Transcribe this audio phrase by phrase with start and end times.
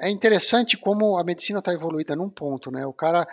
[0.00, 2.86] é interessante como a medicina está evoluída num ponto, né?
[2.86, 3.26] O cara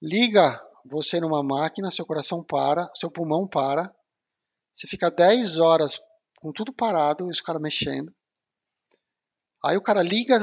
[0.00, 3.92] liga você numa máquina, seu coração para, seu pulmão para,
[4.72, 6.00] você fica 10 horas
[6.38, 8.14] com tudo parado e os caras mexendo.
[9.64, 10.38] Aí o cara liga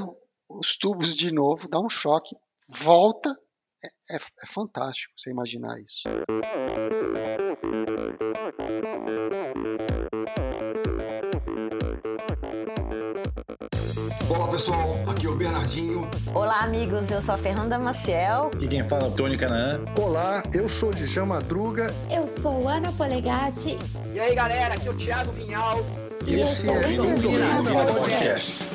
[0.50, 2.36] os tubos de novo, dá um choque,
[2.68, 3.30] volta.
[3.84, 6.04] É, é, é fantástico você imaginar isso.
[14.56, 16.10] Pessoal, aqui é o Bernardinho.
[16.34, 18.52] Olá amigos, eu sou a Fernanda Maciel.
[18.62, 19.82] E quem fala é o Tony Canaan.
[20.00, 21.94] Olá, eu sou Djalma Madruga.
[22.10, 23.78] Eu sou Ana Polegatti.
[24.14, 25.86] E aí galera, aqui é o Thiago Vinhal.
[26.26, 28.70] E esse é o Endorfina Podcast.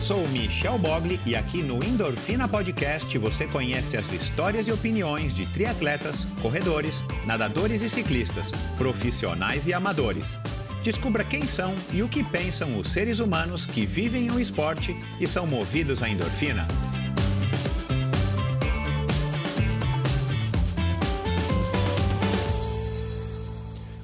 [0.00, 5.44] Sou Michel Bogli e aqui no Endorfina Podcast você conhece as histórias e opiniões de
[5.52, 10.38] triatletas, corredores, nadadores e ciclistas, profissionais e amadores.
[10.88, 15.26] Descubra quem são e o que pensam os seres humanos que vivem o esporte e
[15.26, 16.66] são movidos à endorfina.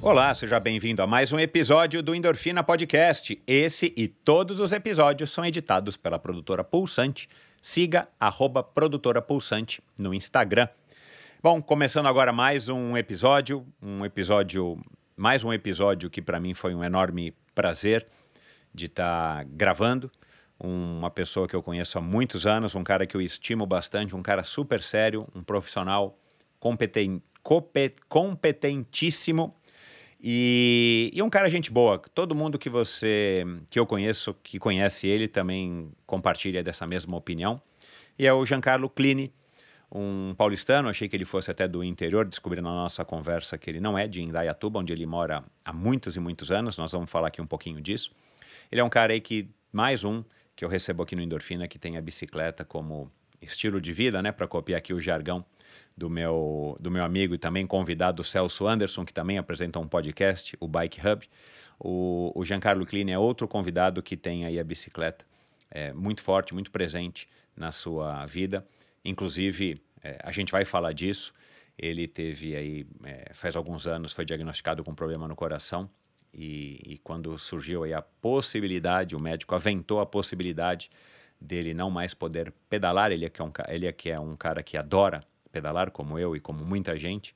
[0.02, 3.42] Olá, seja bem-vindo a mais um episódio do Endorfina Podcast.
[3.46, 7.30] Esse e todos os episódios são editados pela produtora Pulsante.
[7.62, 10.68] Siga arroba produtora Pulsante no Instagram.
[11.42, 14.78] Bom, começando agora mais um episódio, um episódio
[15.16, 18.06] mais um episódio que para mim foi um enorme prazer
[18.74, 20.10] de estar tá gravando.
[20.58, 24.22] Uma pessoa que eu conheço há muitos anos, um cara que eu estimo bastante, um
[24.22, 26.18] cara super sério, um profissional
[26.58, 27.22] competen
[28.08, 29.54] competentíssimo
[30.18, 31.98] e, e, um cara gente boa.
[31.98, 37.60] Todo mundo que você que eu conheço, que conhece ele, também compartilha dessa mesma opinião.
[38.18, 39.30] E é o Giancarlo Clini
[39.90, 43.80] um paulistano, achei que ele fosse até do interior, descobri na nossa conversa que ele
[43.80, 47.28] não é de Indaiatuba, onde ele mora há muitos e muitos anos, nós vamos falar
[47.28, 48.10] aqui um pouquinho disso.
[48.70, 50.24] Ele é um cara aí que, mais um,
[50.56, 53.10] que eu recebo aqui no Endorfina, que tem a bicicleta como
[53.40, 55.44] estilo de vida, né, para copiar aqui o jargão
[55.96, 60.56] do meu, do meu amigo e também convidado Celso Anderson, que também apresenta um podcast,
[60.58, 61.28] o Bike Hub.
[61.78, 65.24] O, o Giancarlo Klein é outro convidado que tem aí a bicicleta
[65.70, 68.66] é, muito forte, muito presente na sua vida.
[69.04, 71.32] Inclusive, é, a gente vai falar disso.
[71.76, 75.90] Ele teve aí, é, faz alguns anos, foi diagnosticado com um problema no coração.
[76.32, 80.90] E, e, quando surgiu aí a possibilidade, o médico aventou a possibilidade
[81.40, 83.12] dele não mais poder pedalar.
[83.12, 86.18] Ele é que é um, ele é que é um cara que adora pedalar, como
[86.18, 87.34] eu e como muita gente.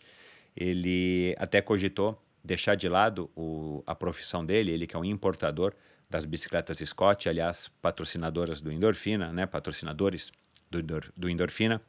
[0.56, 5.74] Ele até cogitou deixar de lado o, a profissão dele, ele que é um importador
[6.10, 10.32] das bicicletas Scott, aliás, patrocinadoras do Endorfina, né, patrocinadores
[10.70, 10.82] do,
[11.16, 11.80] do endorfina.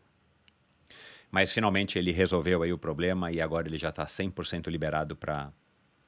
[1.32, 5.52] Mas finalmente ele resolveu aí o problema e agora ele já está 100% liberado para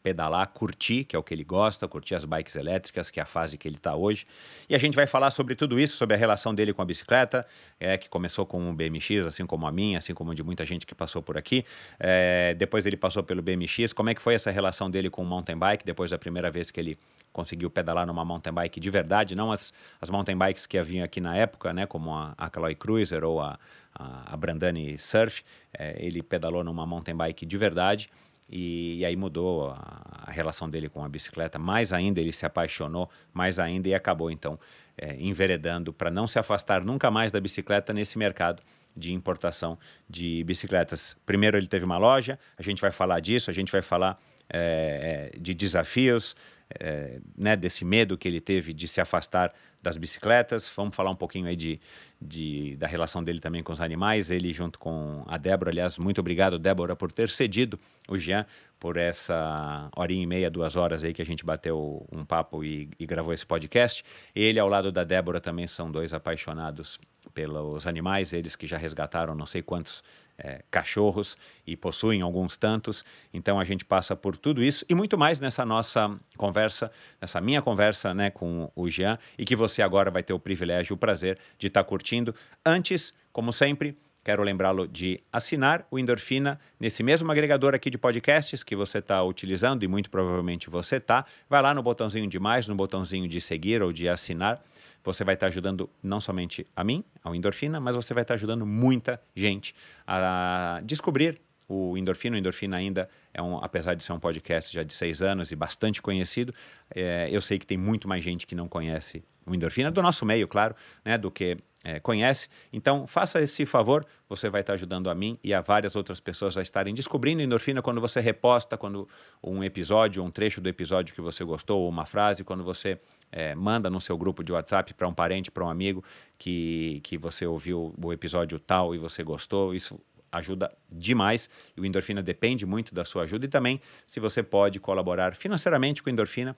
[0.02, 3.26] pedalar, curtir, que é o que ele gosta, curtir as bikes elétricas, que é a
[3.26, 4.26] fase que ele está hoje.
[4.70, 7.46] E a gente vai falar sobre tudo isso, sobre a relação dele com a bicicleta,
[7.80, 10.86] é, que começou com o BMX, assim como a minha, assim como de muita gente
[10.86, 11.66] que passou por aqui.
[12.00, 13.94] É, depois ele passou pelo BMX.
[13.94, 16.72] Como é que foi essa relação dele com o mountain bike, depois da primeira vez
[16.72, 16.98] que ele
[17.32, 21.22] conseguiu pedalar numa mountain bike de verdade, não as, as mountain bikes que haviam aqui
[21.22, 23.58] na época, né, como a, a Cruiser ou a,
[23.96, 25.44] a, a Brandani Surf.
[25.78, 28.10] É, ele pedalou numa mountain bike de verdade.
[28.52, 31.58] E, e, aí mudou a, a, relação dele com a bicicleta.
[31.58, 34.60] Mais ainda, ele se apaixonou, mais ainda, e acabou então
[34.98, 38.62] é, enveredando para não se afastar nunca mais da bicicleta nesse mercado
[38.96, 39.80] de importação
[40.10, 41.16] de bicicletas.
[41.26, 44.20] Primeiro, ele teve uma loja, a gente vai falar disso, a gente vai falar
[44.50, 46.36] é, é de desafios,
[46.80, 50.72] é, né, desse medo que ele teve de se afastar das bicicletas.
[50.76, 51.80] Vamos falar um pouquinho aí de,
[52.22, 54.30] de, da relação dele também com os animais.
[54.30, 58.46] Ele junto com a Débora, aliás, muito obrigado, Débora, por ter cedido o Jean
[58.80, 62.90] por essa horinha e meia, duas horas aí que a gente bateu um papo e,
[63.00, 64.04] e gravou esse podcast.
[64.34, 67.00] Ele, ao lado da Débora, também são dois apaixonados
[67.32, 70.04] pelos animais, eles que já resgataram não sei quantos
[70.44, 73.06] é, cachorros e possuem alguns tantos.
[73.34, 76.92] Então a gente passa por tudo isso e muito mais nessa nossa conversa,
[77.22, 80.96] nessa minha conversa né, com o Jean e que você agora vai ter o privilégio,
[80.96, 82.34] o prazer de estar tá curtindo.
[82.66, 88.64] Antes, como sempre, quero lembrá-lo de assinar o Endorfina nesse mesmo agregador aqui de podcasts
[88.64, 91.24] que você está utilizando e muito provavelmente você está.
[91.48, 94.62] Vai lá no botãozinho de mais, no botãozinho de seguir ou de assinar
[95.04, 98.66] você vai estar ajudando não somente a mim, ao Endorfina, mas você vai estar ajudando
[98.66, 99.76] muita gente
[100.06, 102.36] a descobrir o Endorfina.
[102.36, 105.56] O Endorfina ainda é um, apesar de ser um podcast já de seis anos e
[105.56, 106.54] bastante conhecido,
[106.94, 110.26] é, eu sei que tem muito mais gente que não conhece o Endorfina, do nosso
[110.26, 112.48] meio, claro, né, do que é, conhece.
[112.72, 116.58] Então, faça esse favor, você vai estar ajudando a mim e a várias outras pessoas
[116.58, 119.08] a estarem descobrindo endorfina quando você reposta, quando
[119.44, 123.00] um episódio, um trecho do episódio que você gostou, ou uma frase, quando você
[123.32, 126.04] é, manda no seu grupo de WhatsApp para um parente, para um amigo
[126.38, 129.74] que, que você ouviu o episódio tal e você gostou.
[129.74, 130.00] Isso
[130.32, 134.80] ajuda demais e o Endorfina depende muito da sua ajuda e também se você pode
[134.80, 136.56] colaborar financeiramente com o Endorfina,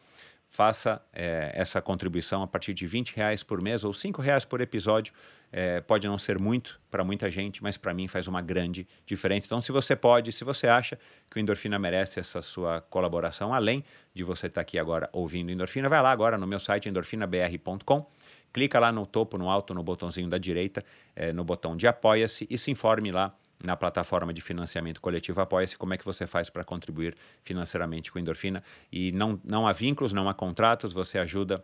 [0.54, 4.62] faça é, essa contribuição a partir de 20 reais por mês ou 5 reais por
[4.62, 5.12] episódio.
[5.52, 9.48] É, pode não ser muito para muita gente, mas para mim faz uma grande diferença.
[9.48, 10.98] Então, se você pode, se você acha
[11.30, 13.84] que o Endorfina merece essa sua colaboração, além
[14.14, 18.06] de você estar tá aqui agora ouvindo Endorfina, vai lá agora no meu site endorfinabr.com
[18.54, 20.86] clica lá no topo, no alto, no botãozinho da direita,
[21.16, 25.77] é, no botão de apoia-se e se informe lá na plataforma de financiamento coletivo Apoia-se,
[25.77, 28.62] como é que você faz para contribuir financeiramente com Endorfina.
[28.92, 31.63] E não, não há vínculos, não há contratos, você ajuda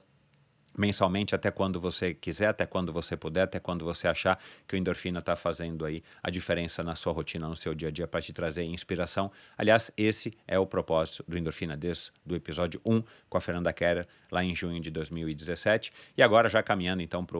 [0.77, 4.77] mensalmente até quando você quiser, até quando você puder, até quando você achar que o
[4.77, 8.21] endorfina está fazendo aí a diferença na sua rotina, no seu dia a dia, para
[8.21, 9.29] te trazer inspiração.
[9.57, 14.07] Aliás, esse é o propósito do Endorfina desde do episódio 1 com a Fernanda Keller,
[14.31, 15.91] lá em junho de 2017.
[16.15, 17.39] E agora já caminhando então para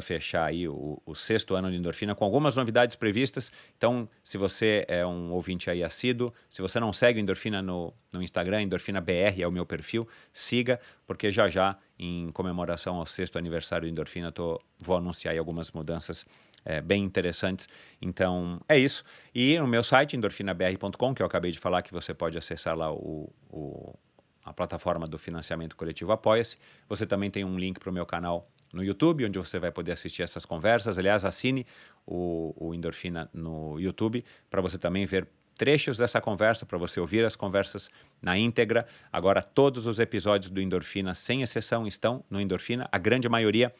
[0.00, 3.50] fechar aí o, o, sexto ano de Endorfina com algumas novidades previstas.
[3.76, 8.22] Então, se você é um ouvinte aí assíduo, se você não segue Endorfina no, no
[8.22, 13.36] Instagram, Endorfina BR é o meu perfil, siga, porque já já em comemoração ao sexto
[13.36, 16.24] aniversário do Endorfina, tô, vou anunciar algumas mudanças
[16.64, 17.68] é, bem interessantes.
[18.00, 19.02] Então, é isso.
[19.34, 22.92] E no meu site, endorfinabr.com, que eu acabei de falar que você pode acessar lá
[22.92, 23.94] o, o
[24.44, 26.56] a plataforma do financiamento coletivo Apoia-se.
[26.88, 29.92] Você também tem um link para o meu canal no YouTube, onde você vai poder
[29.92, 30.98] assistir essas conversas.
[30.98, 31.66] Aliás, assine
[32.06, 35.26] o, o Endorfina no YouTube para você também ver
[35.56, 37.90] trechos dessa conversa para você ouvir as conversas
[38.22, 38.86] na íntegra.
[39.12, 43.70] Agora, todos os episódios do Endorfina, sem exceção, estão no Endorfina, a grande maioria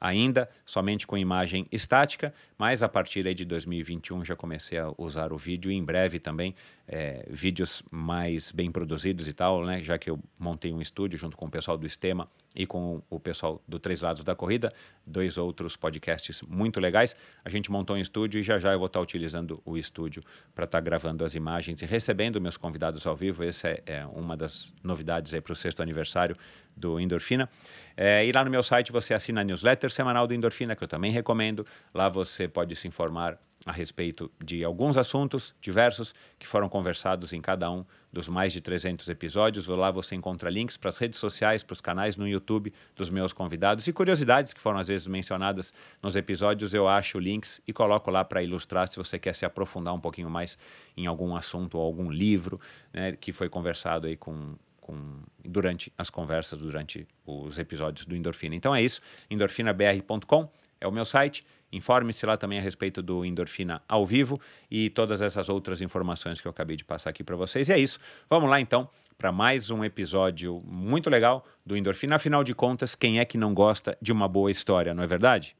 [0.00, 5.38] ainda somente com imagem estática, mas a partir de 2021 já comecei a usar o
[5.38, 6.54] vídeo e em breve também
[6.88, 9.82] é, vídeos mais bem produzidos e tal, né?
[9.82, 13.18] Já que eu montei um estúdio junto com o pessoal do Estema e com o
[13.18, 14.72] pessoal do Três Lados da Corrida,
[15.04, 17.16] dois outros podcasts muito legais.
[17.44, 20.22] A gente montou um estúdio e já já eu vou estar utilizando o estúdio
[20.54, 23.42] para estar gravando as imagens e recebendo meus convidados ao vivo.
[23.42, 26.36] Essa é, é uma das novidades aí para o sexto aniversário
[26.76, 27.48] do Endorfina.
[27.96, 30.88] É, e lá no meu site você assina a newsletter semanal do Endorfina, que eu
[30.88, 31.66] também recomendo.
[31.94, 37.40] Lá você pode se informar a respeito de alguns assuntos diversos que foram conversados em
[37.40, 39.66] cada um dos mais de 300 episódios.
[39.66, 43.32] Lá você encontra links para as redes sociais, para os canais no YouTube dos meus
[43.32, 46.74] convidados e curiosidades que foram às vezes mencionadas nos episódios.
[46.74, 50.30] Eu acho links e coloco lá para ilustrar se você quer se aprofundar um pouquinho
[50.30, 50.56] mais
[50.96, 52.60] em algum assunto ou algum livro
[52.92, 54.54] né, que foi conversado aí com,
[54.86, 58.54] com, durante as conversas, durante os episódios do Endorfina.
[58.54, 60.48] Então é isso, endorfinabr.com
[60.80, 61.44] é o meu site.
[61.72, 64.40] Informe-se lá também a respeito do Endorfina ao vivo
[64.70, 67.68] e todas essas outras informações que eu acabei de passar aqui para vocês.
[67.68, 67.98] E é isso.
[68.30, 68.88] Vamos lá então
[69.18, 72.14] para mais um episódio muito legal do Endorfina.
[72.14, 75.56] Afinal de contas, quem é que não gosta de uma boa história, não é verdade?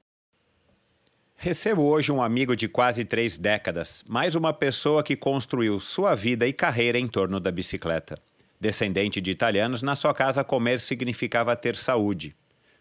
[1.35, 6.47] Recebo hoje um amigo de quase três décadas, mais uma pessoa que construiu sua vida
[6.47, 8.17] e carreira em torno da bicicleta.
[8.61, 12.35] Descendente de italianos, na sua casa comer significava ter saúde.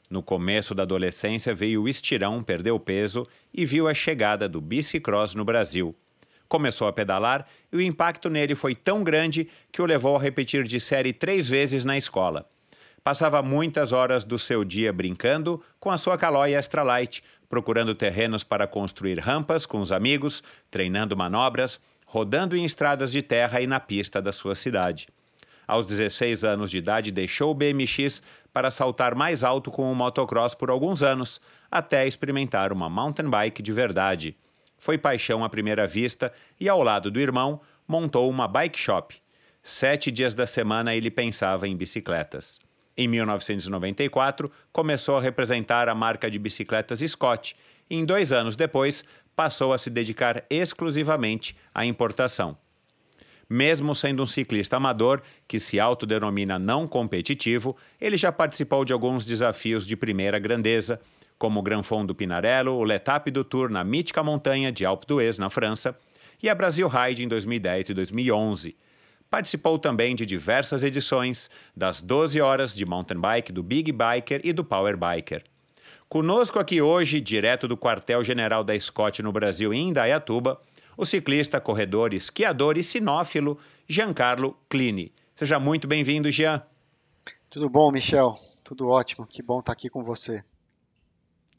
[0.10, 5.36] No começo da adolescência veio o estirão, perdeu peso e viu a chegada do bicicross
[5.36, 5.96] no Brasil.
[6.48, 10.64] Começou a pedalar e o impacto nele foi tão grande que o levou a repetir
[10.64, 12.48] de série três vezes na escola.
[13.04, 18.44] Passava muitas horas do seu dia brincando com a sua Caloi Extra Light, procurando terrenos
[18.44, 23.80] para construir rampas com os amigos, treinando manobras, rodando em estradas de terra e na
[23.80, 25.08] pista da sua cidade.
[25.68, 28.22] Aos 16 anos de idade, deixou o BMX
[28.54, 33.62] para saltar mais alto com o motocross por alguns anos, até experimentar uma mountain bike
[33.62, 34.38] de verdade.
[34.78, 39.16] Foi paixão à primeira vista e, ao lado do irmão, montou uma bike shop.
[39.64, 42.60] Sete dias da semana ele pensava em bicicletas.
[42.98, 47.56] Em 1994, começou a representar a marca de bicicletas Scott
[47.90, 49.04] e, em dois anos depois,
[49.36, 52.58] passou a se dedicar exclusivamente à importação.
[53.50, 59.24] Mesmo sendo um ciclista amador que se autodenomina não competitivo, ele já participou de alguns
[59.24, 61.00] desafios de primeira grandeza,
[61.38, 65.06] como o Gran Fond do Pinarello, o Letap do Tour na mítica montanha de Alpe
[65.06, 65.96] d'Huez, na França,
[66.42, 68.76] e a Brasil Ride em 2010 e 2011.
[69.30, 74.54] Participou também de diversas edições das 12 horas de mountain bike do Big Biker e
[74.54, 75.44] do Power Biker.
[76.08, 80.60] Conosco aqui hoje, direto do quartel-general da Scott no Brasil, em Indaiatuba,
[80.98, 85.12] o ciclista, corredor, esquiador e sinófilo Giancarlo Clini.
[85.36, 86.64] Seja muito bem-vindo, Jean.
[87.50, 88.36] Tudo bom, Michel?
[88.64, 89.26] Tudo ótimo.
[89.26, 90.44] Que bom estar aqui com você.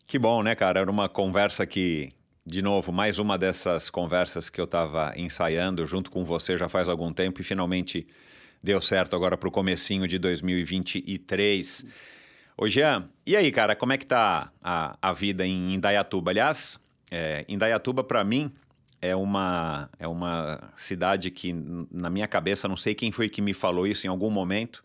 [0.06, 0.80] Que bom, né, cara?
[0.80, 2.12] Era uma conversa que,
[2.44, 6.88] de novo, mais uma dessas conversas que eu estava ensaiando junto com você já faz
[6.88, 8.06] algum tempo e finalmente
[8.62, 11.84] deu certo agora para o comecinho de 2023.
[12.56, 16.30] Ô Jean, e aí, cara, como é que tá a, a vida em Indaiatuba?
[16.30, 16.78] Aliás,
[17.10, 18.52] é, Indaiatuba, para mim,
[19.06, 21.54] é uma, é uma cidade que,
[21.90, 24.82] na minha cabeça, não sei quem foi que me falou isso em algum momento,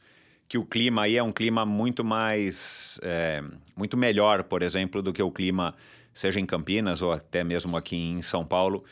[0.47, 3.43] que o clima aí é um clima muito mais, é,
[3.75, 5.73] muito melhor, por exemplo, do que o clima,
[6.13, 8.83] seja em Campinas ou até mesmo aqui em São Paulo.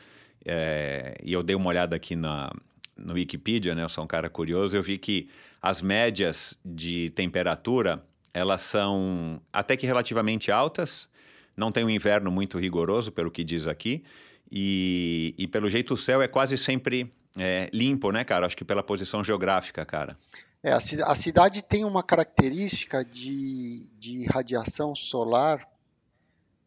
[0.46, 2.50] É, e eu dei uma olhada aqui na,
[2.98, 3.84] no Wikipedia, né?
[3.84, 5.30] Eu sou um cara curioso, eu vi que
[5.62, 11.10] as médias de temperatura elas são até que relativamente altas,
[11.58, 14.04] não tem um inverno muito rigoroso, pelo que diz aqui,
[14.52, 18.46] e, e pelo jeito o céu é quase sempre é, limpo, né, cara?
[18.46, 20.18] Acho que pela posição geográfica, cara.
[20.62, 25.68] É, a, a cidade tem uma característica de, de radiação solar.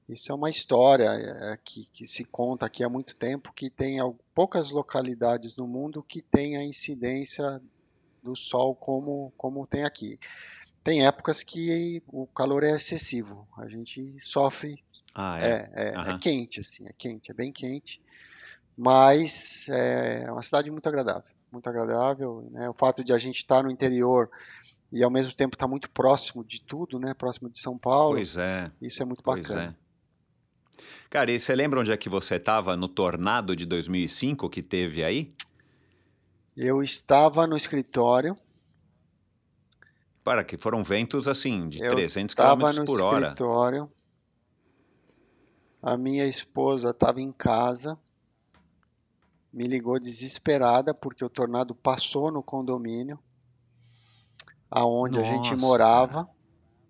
[0.08, 3.98] Isso é uma história é, que, que, se conta aqui há muito tempo, que tem
[4.34, 7.60] poucas localidades no mundo que tem a incidência
[8.22, 10.18] do Sol como, como tem aqui
[10.82, 13.46] tem épocas que o calor é excessivo.
[13.56, 14.82] A gente sofre.
[15.14, 15.71] Ah, é?
[15.75, 16.11] É, é, uhum.
[16.11, 18.00] é, quente, assim, é quente, é bem quente.
[18.76, 21.31] Mas é uma cidade muito agradável.
[21.50, 22.49] Muito agradável.
[22.50, 22.69] Né?
[22.69, 24.31] O fato de a gente estar no interior
[24.90, 27.12] e ao mesmo tempo estar muito próximo de tudo, né?
[27.14, 28.16] Próximo de São Paulo.
[28.16, 28.71] Pois é.
[28.81, 29.76] Isso é muito pois bacana.
[29.78, 29.83] É.
[31.11, 35.04] Cara, e você lembra onde é que você estava no tornado de 2005 que teve
[35.04, 35.35] aí?
[36.57, 38.35] Eu estava no escritório
[40.25, 43.25] para que foram ventos assim, de eu 300 km por hora.
[43.25, 43.90] Escritório,
[45.82, 47.98] a minha esposa estava em casa,
[49.52, 53.18] me ligou desesperada porque o tornado passou no condomínio
[54.70, 56.28] aonde Nossa, a gente morava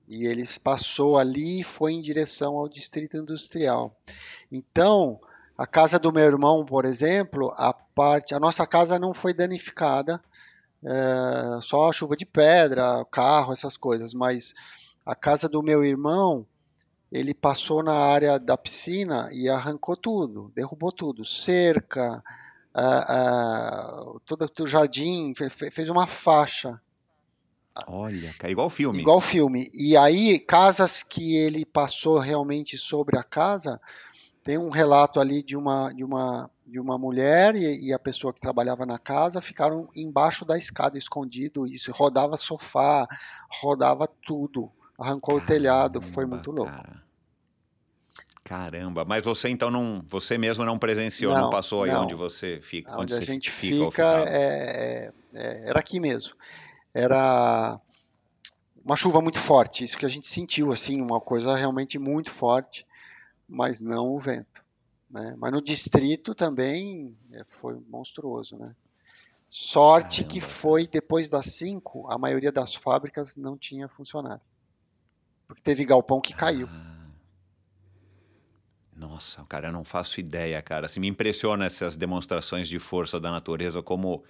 [0.07, 3.97] e ele passou ali e foi em direção ao distrito industrial.
[4.51, 5.19] Então,
[5.57, 10.23] a casa do meu irmão, por exemplo, a parte, a nossa casa não foi danificada,
[10.85, 14.53] é, só a chuva de pedra, carro, essas coisas, mas
[15.05, 16.47] a casa do meu irmão,
[17.13, 22.25] ele passou na área da piscina e arrancou tudo, derrubou tudo, cerca,
[24.25, 26.81] todo o jardim, fez uma faixa.
[27.87, 29.01] Olha, é igual filme.
[29.01, 29.71] Igual filme.
[29.75, 33.79] E aí, casas que ele passou realmente sobre a casa,
[34.43, 38.33] tem um relato ali de uma, de uma de uma mulher e, e, a pessoa
[38.33, 41.67] que trabalhava na casa ficaram embaixo da escada, escondido.
[41.67, 43.07] Isso rodava sofá,
[43.61, 46.71] rodava tudo, arrancou Caramba, o telhado, foi muito louco.
[46.71, 47.03] Cara.
[48.45, 52.05] Caramba, mas você então não, você mesmo não presenciou, não, não passou aí não.
[52.05, 56.35] onde você fica, onde, onde a gente fica, fica é, é, é, era aqui mesmo.
[56.93, 57.81] Era
[58.85, 62.85] uma chuva muito forte, isso que a gente sentiu assim, uma coisa realmente muito forte,
[63.49, 64.63] mas não o vento.
[65.09, 65.35] Né?
[65.39, 68.75] Mas no distrito também é, foi monstruoso, né?
[69.49, 70.33] Sorte Caramba.
[70.33, 74.43] que foi depois das 5, a maioria das fábricas não tinha funcionário.
[75.53, 76.67] Porque teve galpão que caiu.
[76.71, 76.93] Ah.
[78.95, 80.87] Nossa, cara, eu não faço ideia, cara.
[80.87, 84.25] Assim, me impressiona essas demonstrações de força da natureza, como,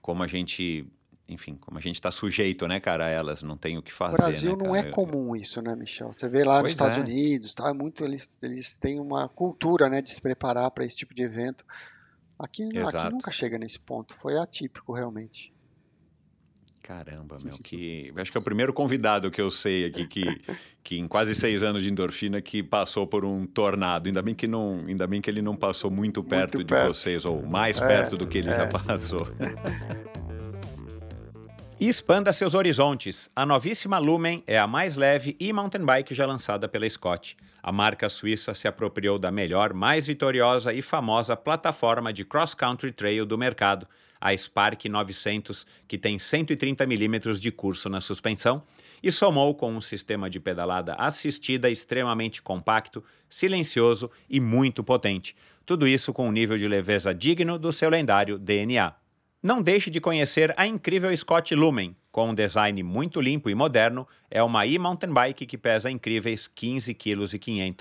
[0.00, 0.86] como a gente
[1.26, 4.12] enfim, como a gente está sujeito, né, cara, a elas, não tem o que fazer.
[4.12, 6.12] No Brasil né, não é comum isso, né, Michel?
[6.12, 7.00] Você vê lá pois nos Estados é.
[7.00, 7.72] Unidos, tá?
[7.72, 11.64] Muito eles, eles têm uma cultura, né, de se preparar para esse tipo de evento.
[12.38, 14.14] Aqui, aqui nunca chega nesse ponto.
[14.14, 15.53] Foi atípico, realmente.
[16.84, 18.12] Caramba, meu, que.
[18.14, 20.40] Acho que é o primeiro convidado que eu sei aqui que,
[20.82, 24.06] que em quase seis anos de endorfina que passou por um tornado.
[24.06, 26.88] Ainda bem que não, ainda bem que ele não passou muito perto muito de perto.
[26.88, 28.56] vocês, ou mais é, perto do que ele é.
[28.56, 29.26] já passou.
[31.80, 33.30] E expanda seus horizontes.
[33.34, 37.36] A novíssima Lumen é a mais leve e mountain bike já lançada pela Scott.
[37.62, 43.24] A marca suíça se apropriou da melhor, mais vitoriosa e famosa plataforma de cross-country trail
[43.24, 43.88] do mercado,
[44.24, 48.62] a Spark 900, que tem 130 mm de curso na suspensão,
[49.02, 55.36] e somou com um sistema de pedalada assistida extremamente compacto, silencioso e muito potente.
[55.66, 58.94] Tudo isso com um nível de leveza digno do seu lendário DNA.
[59.42, 61.94] Não deixe de conhecer a incrível Scott Lumen.
[62.10, 66.96] Com um design muito limpo e moderno, é uma e-mountain bike que pesa incríveis 15,5
[66.96, 67.76] kg.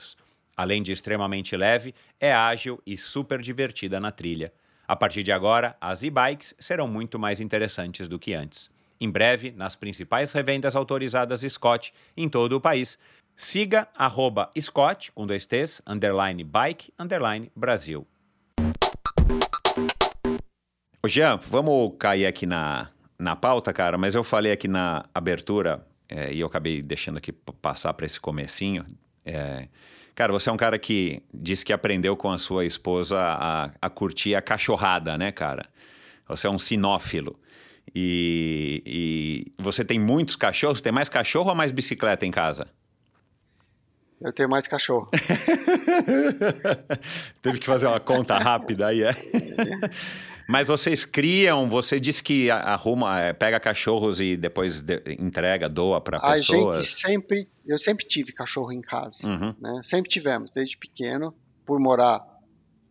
[0.58, 4.52] Além de extremamente leve, é ágil e super divertida na trilha.
[4.86, 8.70] A partir de agora, as e-bikes serão muito mais interessantes do que antes.
[9.00, 13.00] Em breve, nas principais revendas autorizadas Scott em todo o país.
[13.36, 18.06] Siga arroba Scott, com dois T's, underline bike, underline Brasil.
[21.02, 25.86] Ô Jean, vamos cair aqui na, na pauta, cara, mas eu falei aqui na abertura,
[26.10, 28.86] é, e eu acabei deixando aqui passar para esse comecinho.
[29.26, 29.68] É,
[30.16, 33.90] cara, você é um cara que disse que aprendeu com a sua esposa a, a
[33.90, 35.66] curtir a cachorrada, né, cara?
[36.28, 37.40] Você é um sinófilo.
[37.94, 40.82] E, e você tem muitos cachorros?
[40.82, 42.68] Tem mais cachorro ou mais bicicleta em casa?
[44.22, 45.10] Eu tenho mais cachorro.
[47.42, 49.14] Teve que fazer uma conta rápida aí, é?
[50.48, 56.02] Mas vocês criam, você disse que arruma, é, pega cachorros e depois de, entrega, doa
[56.02, 56.76] para pessoas.
[56.76, 59.56] A gente sempre, eu sempre tive cachorro em casa, uhum.
[59.60, 59.82] né?
[59.84, 61.34] Sempre tivemos, desde pequeno,
[61.66, 62.26] por morar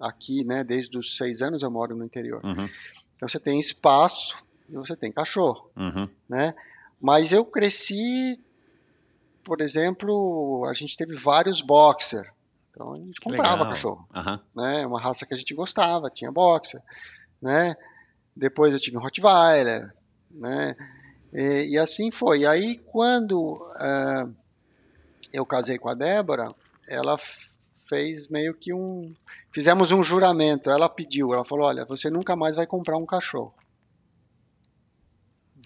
[0.01, 0.65] aqui, né?
[0.65, 2.41] Desde os seis anos eu moro no interior.
[2.45, 2.69] Uhum.
[3.17, 4.37] Então você tem espaço
[4.69, 6.09] e você tem cachorro, uhum.
[6.29, 6.55] né?
[7.01, 8.41] Mas eu cresci,
[9.45, 12.33] por exemplo, a gente teve vários boxer.
[12.71, 13.69] Então a gente comprava Legal.
[13.69, 14.09] cachorro,
[14.57, 14.87] né?
[14.87, 16.81] Uma raça que a gente gostava, tinha boxer
[17.43, 17.75] né?
[18.35, 19.93] Depois eu tive um Rottweiler,
[20.31, 20.77] né?
[21.33, 22.41] E, e assim foi.
[22.41, 24.35] E aí quando uh,
[25.33, 26.55] eu casei com a Débora,
[26.89, 27.17] ela
[27.89, 29.13] fez meio que um,
[29.53, 30.71] fizemos um juramento.
[30.71, 33.55] Ela pediu, ela falou, olha, você nunca mais vai comprar um cachorro.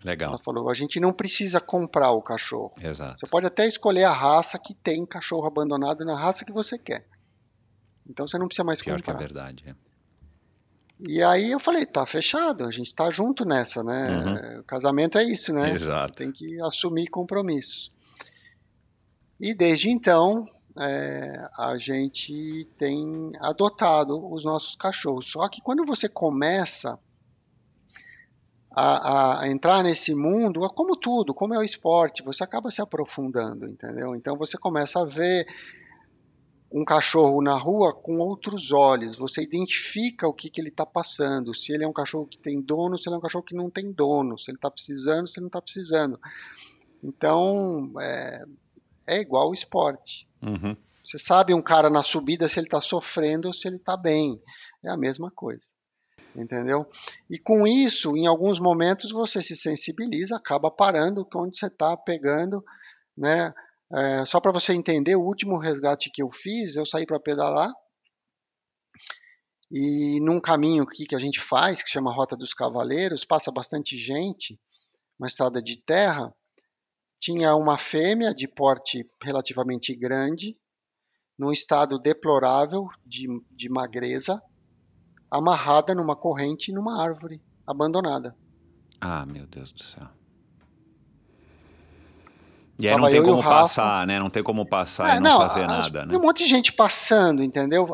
[0.05, 0.31] Legal.
[0.31, 2.73] Ela falou, a gente não precisa comprar o cachorro.
[2.81, 3.19] Exato.
[3.19, 7.07] Você pode até escolher a raça que tem cachorro abandonado na raça que você quer.
[8.09, 9.15] Então você não precisa mais Pior comprar.
[9.15, 9.65] que é verdade.
[9.67, 9.86] É.
[11.01, 14.11] E aí eu falei, tá fechado, a gente tá junto nessa, né?
[14.11, 14.61] Uhum.
[14.61, 15.73] O casamento é isso, né?
[15.73, 16.15] Exato.
[16.15, 17.93] Você tem que assumir compromisso.
[19.39, 20.49] E desde então,
[20.79, 25.27] é, a gente tem adotado os nossos cachorros.
[25.27, 26.99] Só que quando você começa
[28.71, 33.67] a, a, entrar nesse mundo, como tudo, como é o esporte, você acaba se aprofundando,
[33.67, 34.15] entendeu?
[34.15, 35.47] Então você começa a ver
[36.71, 39.17] um cachorro na rua com outros olhos.
[39.17, 41.55] Você identifica o que, que ele está passando.
[41.55, 43.71] Se ele é um cachorro que tem dono, se ele é um cachorro que não
[43.71, 44.39] tem dono.
[44.39, 46.21] Se ele está precisando, se ele não está precisando.
[47.03, 48.45] Então, é,
[49.07, 50.29] é igual o esporte.
[50.43, 50.77] Uhum.
[51.05, 54.41] Você sabe um cara na subida se ele está sofrendo ou se ele está bem.
[54.85, 55.69] É a mesma coisa.
[56.35, 56.87] Entendeu?
[57.31, 62.63] E com isso, em alguns momentos, você se sensibiliza, acaba parando onde você está pegando,
[63.17, 63.55] né?
[63.93, 67.73] É, só para você entender, o último resgate que eu fiz, eu saí para pedalar
[69.71, 73.99] e num caminho aqui que a gente faz, que chama Rota dos Cavaleiros, passa bastante
[73.99, 74.59] gente,
[75.19, 76.33] uma estrada de terra,
[77.19, 80.57] tinha uma fêmea de porte relativamente grande,
[81.39, 84.41] num estado deplorável de, de magreza,
[85.31, 88.37] amarrada numa corrente numa árvore abandonada.
[89.01, 90.09] Ah, meu Deus do céu.
[92.79, 94.19] E aí Tava não tem como passar, né?
[94.19, 96.11] Não tem como passar é, e não, não fazer nada, né?
[96.11, 97.87] Tem um monte de gente passando, entendeu?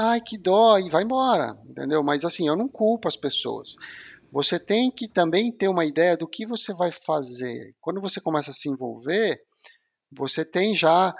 [0.00, 2.02] Ai, que dó, e vai embora, entendeu?
[2.04, 3.74] Mas assim, eu não culpo as pessoas.
[4.30, 7.74] Você tem que também ter uma ideia do que você vai fazer.
[7.80, 9.40] Quando você começa a se envolver,
[10.10, 11.12] você tem já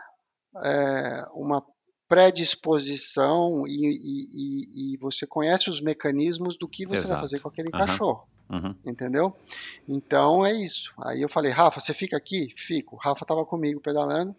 [0.65, 1.63] é, uma
[2.13, 7.13] predisposição e, e, e, e, você conhece os mecanismos do que você Exato.
[7.15, 7.87] vai fazer com aquele uhum.
[7.87, 8.29] cachorro.
[8.51, 8.75] Uhum.
[8.85, 9.35] Entendeu?
[9.89, 10.93] Então é isso.
[11.01, 12.53] Aí eu falei, Rafa, você fica aqui?
[12.55, 12.97] Fico.
[12.97, 14.37] Rafa estava comigo pedalando.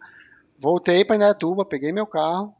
[0.56, 2.54] Voltei para Indaiatuba, peguei meu carro,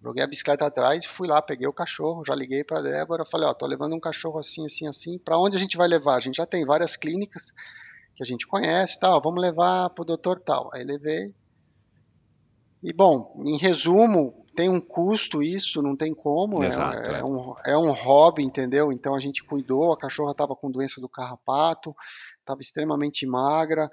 [0.00, 3.54] joguei a bicicleta atrás, fui lá, peguei o cachorro, já liguei para Débora, falei, ó,
[3.54, 5.18] tô levando um cachorro assim, assim, assim.
[5.18, 6.14] Para onde a gente vai levar?
[6.14, 7.52] A gente já tem várias clínicas
[8.14, 9.20] que a gente conhece, tal.
[9.20, 10.70] Vamos levar pro doutor tal.
[10.72, 11.34] Aí levei.
[12.82, 16.62] E bom, em resumo, tem um custo isso, não tem como.
[16.62, 17.24] É, Exato, é, é.
[17.24, 18.90] um, é um hobby, entendeu?
[18.90, 21.94] Então a gente cuidou, a cachorra estava com doença do carrapato,
[22.38, 23.90] estava extremamente magra,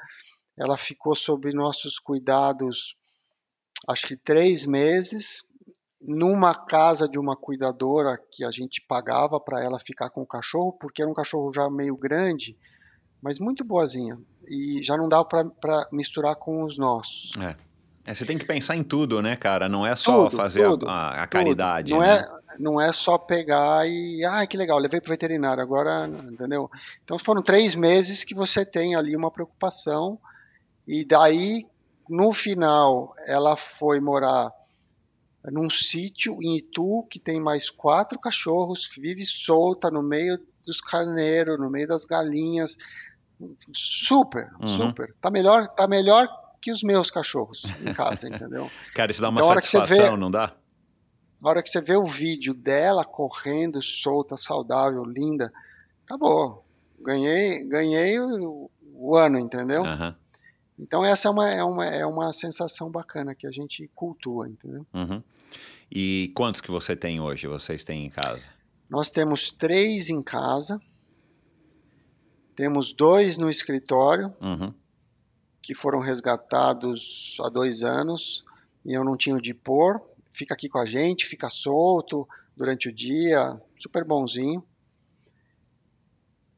[0.57, 2.95] ela ficou sob nossos cuidados
[3.87, 5.43] acho que três meses,
[6.01, 10.73] numa casa de uma cuidadora que a gente pagava para ela ficar com o cachorro,
[10.73, 12.57] porque era um cachorro já meio grande,
[13.21, 14.17] mas muito boazinha.
[14.47, 17.31] E já não dava para misturar com os nossos.
[17.37, 17.55] É.
[18.07, 19.67] É, você tem que pensar em tudo, né, cara?
[19.67, 21.91] Não é só tudo, fazer tudo, a, a, caridade.
[21.91, 22.11] Não, né?
[22.11, 24.23] é, não é só pegar e.
[24.23, 26.07] Ah, que legal, levei para o veterinário, agora.
[26.07, 26.71] Entendeu?
[27.03, 30.17] Então foram três meses que você tem ali uma preocupação,
[30.87, 31.67] e daí,
[32.09, 34.53] no final, ela foi morar
[35.43, 41.59] num sítio em Itu que tem mais quatro cachorros, vive solta no meio dos carneiros,
[41.59, 42.77] no meio das galinhas.
[43.73, 44.67] Super, uhum.
[44.69, 45.13] super.
[45.19, 48.69] Tá melhor, tá melhor que os meus cachorros em casa, entendeu?
[48.93, 50.53] Cara, isso dá uma satisfação, vê, não dá?
[51.39, 55.53] Na hora que você vê o vídeo dela correndo, solta, saudável, linda,
[56.03, 56.65] acabou.
[56.99, 59.83] Ganhei, ganhei o, o ano, entendeu?
[59.83, 60.13] Uhum.
[60.77, 64.85] Então essa é uma, é, uma, é uma sensação bacana que a gente cultua, entendeu?
[64.93, 65.23] Uhum.
[65.89, 68.45] E quantos que você tem hoje, vocês têm em casa?
[68.89, 70.81] Nós temos três em casa,
[72.55, 74.73] temos dois no escritório, Uhum.
[75.67, 78.45] Que foram resgatados há dois anos
[78.85, 80.01] e eu não tinha onde pôr.
[80.31, 82.25] Fica aqui com a gente, fica solto
[82.55, 84.63] durante o dia, super bonzinho.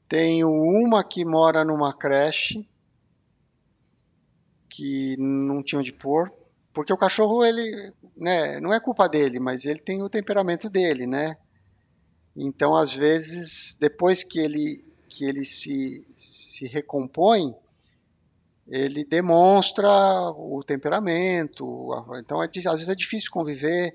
[0.07, 2.69] Tenho uma que mora numa creche
[4.69, 6.31] que não tinha onde pôr,
[6.71, 11.07] porque o cachorro ele, né, não é culpa dele, mas ele tem o temperamento dele,
[11.07, 11.35] né?
[12.35, 17.55] Então, às vezes, depois que ele que ele se, se recompõe,
[18.69, 19.89] ele demonstra
[20.31, 21.91] o temperamento.
[22.19, 23.93] Então, é às vezes é difícil conviver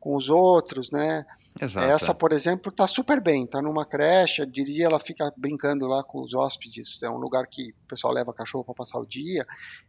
[0.00, 1.24] com os outros, né?
[1.60, 1.86] Exato.
[1.86, 2.14] Essa, é.
[2.14, 6.34] por exemplo, está super bem, está numa creche, diria, ela fica brincando lá com os
[6.34, 9.44] hóspedes, é um lugar que o pessoal leva cachorro para passar o dia,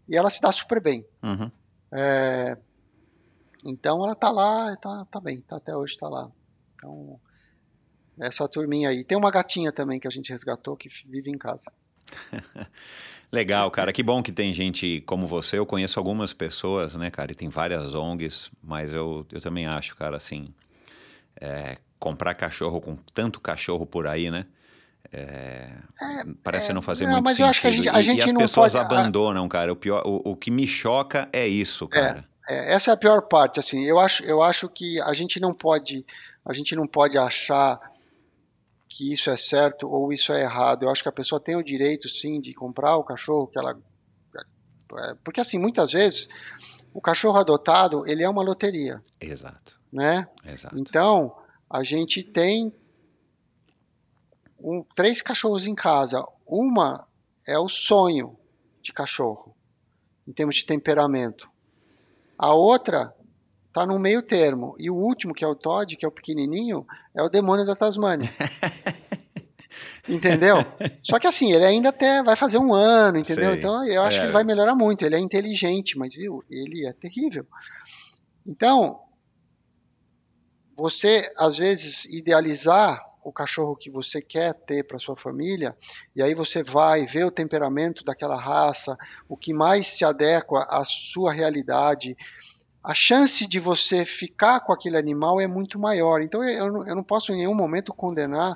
[0.07, 1.05] e ela se dá super bem.
[1.21, 1.51] Uhum.
[1.91, 2.57] É,
[3.65, 6.31] então ela tá lá, tá, tá bem, tá, até hoje tá lá.
[6.75, 7.19] Então,
[8.19, 9.03] essa turminha aí.
[9.03, 11.71] Tem uma gatinha também que a gente resgatou que vive em casa.
[13.31, 13.91] Legal, cara.
[13.91, 15.57] Que bom que tem gente como você.
[15.59, 17.31] Eu conheço algumas pessoas, né, cara?
[17.31, 20.53] E tem várias ONGs, mas eu, eu também acho, cara, assim.
[21.39, 24.45] é, comprar cachorro com tanto cachorro por aí, né?
[25.13, 25.69] é,
[26.43, 27.45] parece não fazer não, muito mas sentido.
[27.45, 29.71] eu acho que a gente- a e, e gente as não pessoas pode- abandonam, cara.
[29.71, 32.25] O, pior, o, o que me choca é isso, cara.
[32.49, 33.83] É, essa é a pior parte, assim.
[33.85, 36.05] Eu acho, eu acho que a gente não pode,
[36.45, 37.79] a gente não pode achar
[38.89, 40.83] que isso é certo ou isso é errado.
[40.83, 43.77] Eu acho que a pessoa tem o direito, sim, de comprar o cachorro que ela,
[44.99, 46.29] é, porque assim, muitas vezes
[46.93, 50.27] o cachorro adotado ele é uma loteria, Exato, né?
[50.45, 50.77] exato.
[50.79, 51.35] Então,
[51.69, 52.73] a gente tem
[54.59, 56.23] um- três cachorros em casa.
[56.45, 57.07] Uma
[57.45, 58.37] é o sonho
[58.81, 59.55] de cachorro,
[60.27, 61.49] em termos de temperamento.
[62.37, 63.13] A outra
[63.77, 64.75] está no meio termo.
[64.79, 66.85] E o último, que é o Todd, que é o pequenininho,
[67.15, 68.29] é o demônio da Tasmânia.
[70.09, 70.57] Entendeu?
[71.03, 73.51] Só que assim, ele ainda até vai fazer um ano, entendeu?
[73.51, 73.59] Sei.
[73.59, 74.19] Então eu acho É.
[74.19, 75.05] que ele vai melhorar muito.
[75.05, 77.45] Ele é inteligente, mas viu, ele é terrível.
[78.45, 79.01] Então,
[80.75, 85.75] você às vezes idealizar o cachorro que você quer ter para sua família,
[86.15, 90.85] e aí você vai ver o temperamento daquela raça, o que mais se adequa à
[90.85, 92.15] sua realidade.
[92.89, 96.21] A chance de você ficar com aquele animal é muito maior.
[96.21, 98.55] Então eu, eu não- eu não posso em nenhum momento condenar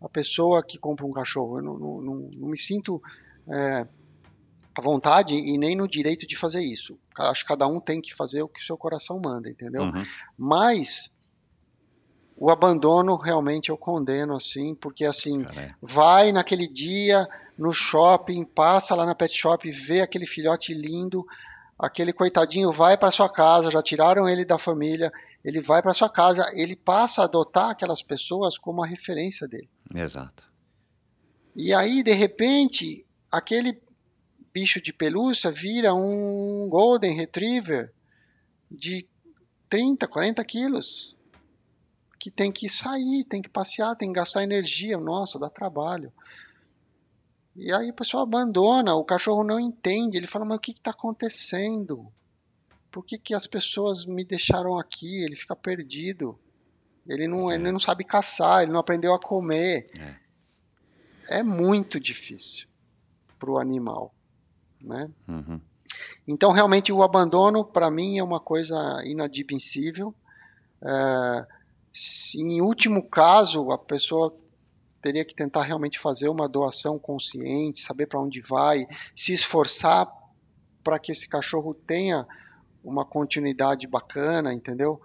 [0.00, 1.58] a pessoa que compra um cachorro.
[1.58, 3.02] Eu não, não- não- me sinto
[3.48, 3.86] é,
[4.74, 6.98] à vontade e nem no direito de fazer isso.
[7.18, 9.82] Acho que cada um tem que fazer o que o seu coração manda, entendeu?
[9.82, 10.04] Uhum.
[10.38, 11.10] Mas
[12.34, 15.74] o abandono realmente eu condeno assim, porque assim, Cara, é.
[15.82, 17.26] vai naquele dia
[17.58, 21.24] no shopping, passa lá na pet shop, vê aquele filhote lindo,
[21.78, 25.12] aquele coitadinho vai para sua casa, já tiraram ele da família,
[25.44, 29.68] ele vai para sua casa, ele passa a adotar aquelas pessoas como a referência dele.
[29.94, 30.44] Exato.
[31.54, 33.80] E aí, de repente, aquele
[34.52, 37.92] bicho de pelúcia vira um Golden Retriever
[38.70, 39.06] de
[39.68, 41.14] 30, 40 quilos.
[42.18, 44.96] Que tem que sair, tem que passear, tem que gastar energia.
[44.96, 46.12] Nossa, dá trabalho.
[47.56, 50.16] E aí o pessoal abandona, o cachorro não entende.
[50.16, 52.12] Ele fala, mas o que está acontecendo?
[52.90, 55.24] Por que, que as pessoas me deixaram aqui?
[55.24, 56.38] Ele fica perdido.
[57.08, 59.90] Ele não, ele não sabe caçar, ele não aprendeu a comer.
[61.28, 62.68] É muito difícil
[63.38, 64.14] para o animal.
[64.80, 65.10] Né?
[65.26, 65.60] Uhum.
[66.26, 70.14] Então, realmente, o abandono, para mim, é uma coisa inadmissível.
[70.82, 71.46] É,
[72.36, 74.36] em último caso, a pessoa
[75.00, 80.08] teria que tentar realmente fazer uma doação consciente, saber para onde vai, se esforçar
[80.82, 82.26] para que esse cachorro tenha
[82.82, 85.00] uma continuidade bacana, entendeu?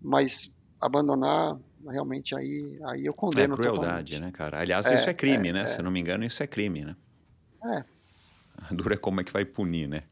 [0.00, 1.56] Mas abandonar,
[1.88, 4.60] realmente, aí, aí eu É condeno crueldade, né, cara?
[4.60, 5.62] Aliás, É, isso é crime, é, né?
[5.62, 5.66] é.
[5.66, 6.96] Se não me engano, isso é crime, né?
[7.64, 7.84] É.
[8.58, 10.02] A dura é como é que vai punir, né?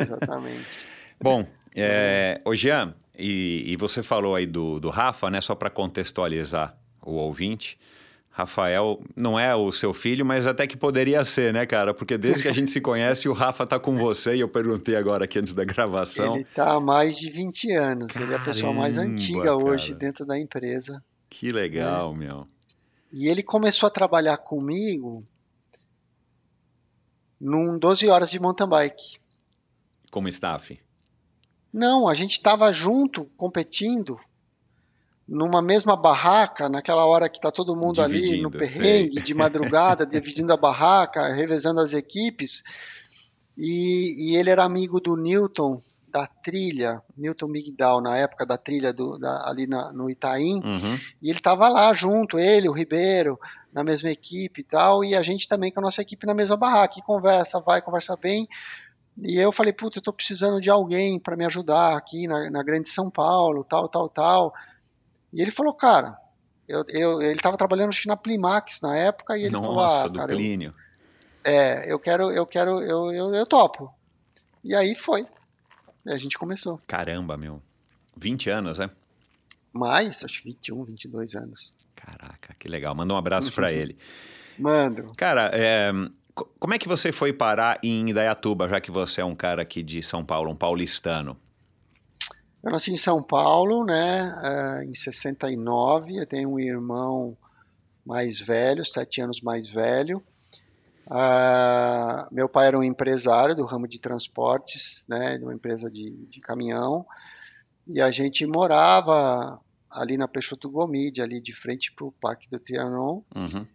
[0.00, 0.66] Exatamente.
[1.20, 5.40] Bom, é, ô Jean, e, e você falou aí do, do Rafa, né?
[5.40, 7.78] Só para contextualizar o ouvinte.
[8.34, 11.92] Rafael não é o seu filho, mas até que poderia ser, né, cara?
[11.92, 14.96] Porque desde que a gente se conhece, o Rafa tá com você, e eu perguntei
[14.96, 16.36] agora aqui antes da gravação.
[16.36, 18.16] Ele está há mais de 20 anos.
[18.16, 19.98] ele é a pessoa mais Caramba, antiga hoje cara.
[19.98, 21.04] dentro da empresa.
[21.28, 22.46] Que legal, meu.
[23.12, 25.22] E ele começou a trabalhar comigo
[27.38, 29.18] num 12 horas de mountain bike.
[30.10, 30.78] Como staff.
[31.70, 34.18] Não, a gente estava junto, competindo,
[35.28, 39.22] numa mesma barraca, naquela hora que está todo mundo ali no Dividindo, perrengue, sei.
[39.22, 42.62] de madrugada, dividindo a barraca, revezando as equipes.
[43.56, 48.92] E, e ele era amigo do Newton da trilha, Newton Migdal, na época da trilha
[48.92, 50.98] do, da, ali na, no Itaim, Uhum.
[51.22, 53.38] e ele estava lá junto, ele, o Ribeiro,
[53.72, 56.56] na mesma equipe e tal, e a gente também com a nossa equipe na mesma
[56.56, 58.46] barraca, e conversa, vai, conversa bem.
[59.22, 62.62] E eu falei, puta, eu tô precisando de alguém para me ajudar aqui na, na
[62.62, 64.52] Grande São Paulo, tal, tal, tal.
[65.32, 66.16] E ele falou, cara,
[66.68, 69.80] eu, eu, ele estava trabalhando acho que na Plimax na época, e ele Nossa, falou,
[69.82, 70.74] ah, do cara, eu, Plínio.
[71.44, 73.92] é, eu quero, eu quero, eu, eu, eu topo.
[74.62, 75.26] E aí foi.
[76.06, 76.80] E a gente começou.
[76.86, 77.62] Caramba, meu.
[78.16, 78.90] 20 anos, né?
[79.72, 81.74] Mais, acho que 21, 22 anos.
[81.96, 82.94] Caraca, que legal.
[82.94, 83.96] Manda um abraço pra ele.
[84.58, 85.12] Mando.
[85.16, 85.90] Cara, é,
[86.34, 89.62] co- como é que você foi parar em Indaiatuba, já que você é um cara
[89.62, 91.38] aqui de São Paulo, um paulistano?
[92.62, 96.16] Eu nasci em São Paulo, né, eh, em 69.
[96.16, 97.36] Eu tenho um irmão
[98.06, 100.22] mais velho, sete anos mais velho.
[101.10, 106.10] Ah, meu pai era um empresário do ramo de transportes, né, de uma empresa de,
[106.26, 107.04] de caminhão.
[107.86, 112.58] E a gente morava ali na Peixoto Gomide, ali de frente para o Parque do
[112.58, 113.22] Trianon.
[113.34, 113.66] Uhum.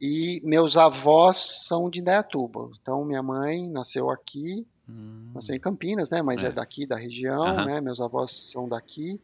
[0.00, 2.70] E meus avós são de Indaiatuba.
[2.80, 5.32] Então, minha mãe nasceu aqui, Hum.
[5.34, 6.22] nasceu em Campinas, né?
[6.22, 6.52] Mas é, É.
[6.52, 7.64] daqui da região, Aham.
[7.64, 7.80] né?
[7.80, 9.20] Meus avós são daqui.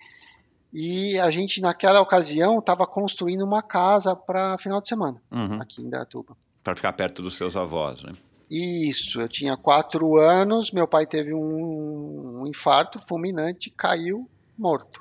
[0.73, 5.61] E a gente, naquela ocasião, estava construindo uma casa para final de semana, Uhum.
[5.61, 6.37] aqui em Indaiatuba.
[6.62, 8.12] Pra ficar perto dos seus avós, né?
[8.51, 15.01] Isso, eu tinha quatro anos, meu pai teve um, um infarto fulminante, caiu morto.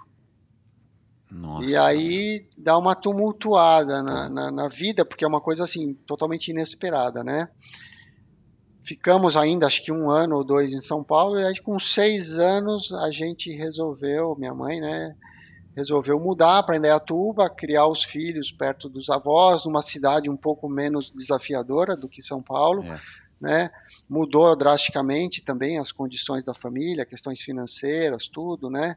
[1.32, 1.68] Nossa.
[1.68, 6.50] E aí dá uma tumultuada na, na, na vida, porque é uma coisa assim, totalmente
[6.50, 7.48] inesperada, né?
[8.84, 12.40] Ficamos ainda, acho que um ano ou dois em São Paulo, e aí com seis
[12.40, 15.16] anos a gente resolveu, minha mãe, né?
[15.76, 21.10] Resolveu mudar para Indaiatuba, criar os filhos perto dos avós, numa cidade um pouco menos
[21.12, 23.00] desafiadora do que São Paulo, É.
[23.40, 23.72] né?
[24.10, 28.96] Mudou drasticamente também as condições da família, questões financeiras, tudo, né?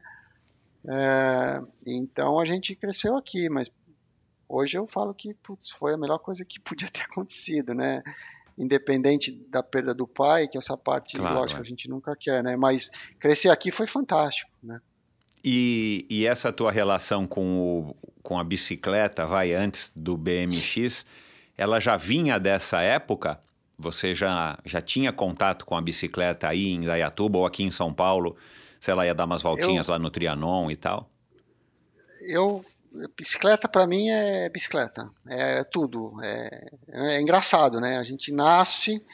[0.87, 3.71] É, então a gente cresceu aqui, mas
[4.49, 8.01] hoje eu falo que putz, foi a melhor coisa que podia ter acontecido, né?
[8.57, 11.63] Independente da perda do pai, que essa parte, Claro, lógico, é.
[11.63, 12.55] a gente nunca quer, né?
[12.55, 14.79] Mas crescer aqui foi fantástico, né?
[15.43, 21.05] E, e essa tua relação com, o, com a bicicleta, vai, antes do BMX,
[21.57, 23.39] ela já vinha dessa época?
[23.77, 27.93] Você já, já tinha contato com a bicicleta aí em Indaiatuba ou aqui em São
[27.93, 28.37] Paulo?
[28.79, 31.09] Sei lá, ia dar umas voltinhas lá no Trianon e tal?
[32.21, 32.63] Eu,
[33.17, 36.15] bicicleta para mim é bicicleta, é tudo.
[36.21, 37.97] É, é engraçado, né?
[37.97, 39.05] A gente nasce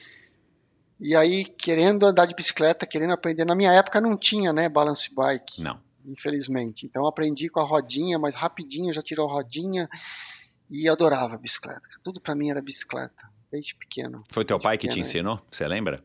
[1.00, 3.46] e aí querendo andar de bicicleta, querendo aprender.
[3.46, 5.62] Na minha época não tinha, né, balance bike.
[5.62, 5.80] Não.
[6.06, 6.86] infelizmente.
[6.86, 9.88] Então aprendi com a rodinha, mas rapidinho já tirou a rodinha
[10.70, 11.88] e adorava bicicleta.
[12.04, 14.24] Tudo para mim era bicicleta, desde pequeno.
[14.30, 15.08] Foi teu pai que te pequeno, é.
[15.08, 15.42] ensinou?
[15.50, 16.04] Você lembra?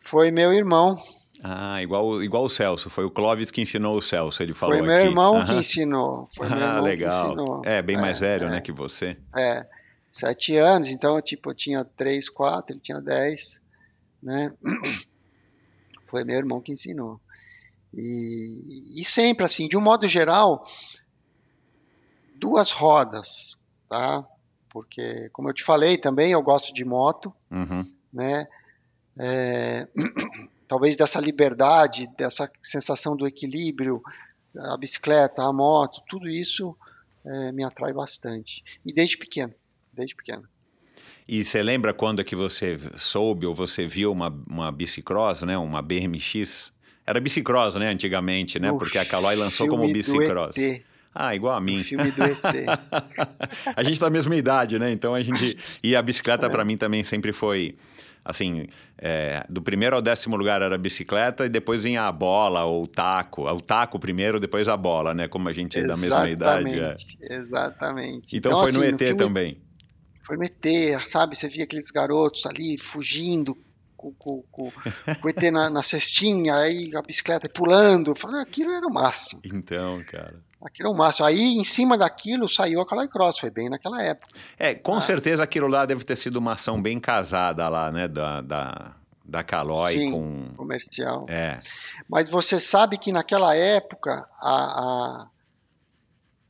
[0.00, 0.98] Foi meu irmão,
[1.42, 2.90] Ah, igual, igual o Celso.
[2.90, 5.06] Foi o Clóvis que ensinou o Celso, ele falou foi meu aqui.
[5.06, 5.58] irmão que Aham.
[5.60, 6.30] ensinou.
[6.36, 7.26] Foi meu Ah, irmão que legal.
[7.26, 7.62] ensinou.
[7.64, 8.50] É, bem mais velho, é.
[8.50, 9.16] né, que você.
[9.36, 9.64] É,
[10.10, 13.60] sete anos, então tipo eu tinha três, quatro, ele tinha dez,
[14.22, 14.50] né?
[16.06, 17.20] Foi meu irmão que ensinou.
[17.94, 20.64] E, e sempre assim, de um modo geral,
[22.34, 23.56] duas rodas,
[23.88, 24.26] tá?
[24.70, 27.84] Porque, como eu te falei também, eu gosto de moto, Uhum.
[28.12, 28.46] né?
[29.18, 29.88] É,
[30.68, 34.02] talvez dessa liberdade, dessa sensação do equilíbrio,
[34.56, 36.76] a bicicleta, a moto, tudo isso
[37.24, 38.62] é, me atrai bastante.
[38.84, 39.54] E desde pequeno,
[39.92, 40.44] desde pequeno.
[41.26, 45.58] E você lembra quando é que você soube ou você viu uma, uma bicicross, né?
[45.58, 46.72] Uma BMX?
[47.06, 47.88] Era bicicross, né?
[47.90, 48.72] Antigamente, né?
[48.72, 50.56] Porque a Caloi lançou como bicicross.
[51.14, 51.82] Ah, igual a mim.
[51.82, 52.38] filme do ET.
[53.74, 54.92] a gente tá da mesma idade, né?
[54.92, 55.58] Então a gente.
[55.82, 56.48] E a bicicleta É.
[56.48, 57.76] pra mim também sempre foi.
[58.28, 58.66] Assim,
[58.98, 62.82] é, do primeiro ao décimo lugar era a bicicleta e depois vinha a bola ou
[62.84, 63.48] o taco.
[63.48, 65.26] O taco primeiro, depois a bola, né?
[65.28, 66.78] Como a gente é da mesma idade.
[66.78, 66.94] é.
[66.94, 68.36] Exatamente, exatamente.
[68.36, 69.62] Então, foi no assim, ET filme- também.
[70.26, 71.34] Foi no ET, sabe?
[71.36, 73.56] Você via aqueles garotos ali fugindo
[73.96, 74.64] com, com, com,
[75.24, 78.14] o ET na, na cestinha, aí a bicicleta pulando.
[78.14, 79.40] Falei, aquilo era o máximo.
[79.42, 80.38] Então, cara.
[80.60, 81.26] Aquilo é o máximo.
[81.26, 83.38] Aí, em cima daquilo, saiu a Caloi Cross.
[83.38, 84.32] Foi bem naquela época.
[84.58, 85.00] É, com Ah.
[85.00, 88.08] certeza aquilo lá deve ter sido uma ação bem casada lá, né?
[88.08, 90.10] Da, da, da Caloi Sim.
[90.10, 90.54] com.
[90.56, 91.26] Comercial.
[91.28, 91.60] É.
[92.08, 94.50] Mas você sabe que naquela época, a,
[95.22, 95.26] a-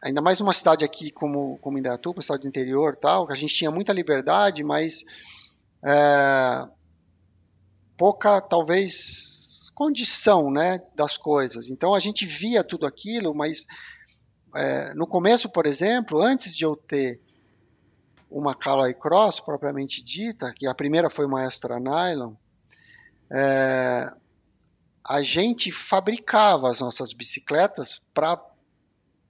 [0.03, 3.55] ainda mais numa cidade aqui como, como Indaiatuba, cidade do interior tal, que a gente
[3.55, 5.05] tinha muita liberdade, mas
[5.85, 6.67] é,
[7.97, 11.69] pouca, talvez, condição né, das coisas.
[11.69, 13.67] Então a gente via tudo aquilo, mas
[14.55, 17.21] é, no começo, por exemplo, antes de eu ter
[18.31, 22.35] uma Caloi Cross propriamente dita, que a primeira foi uma Extra Nylon,
[23.31, 24.13] é,
[25.05, 28.39] a gente fabricava as nossas bicicletas para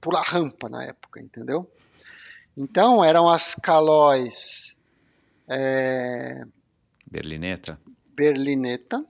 [0.00, 1.70] pular rampa na época, entendeu?
[2.56, 4.76] Então eram as calóis
[5.48, 6.44] é,
[7.06, 7.80] Berlineta.
[8.14, 9.04] berlineta,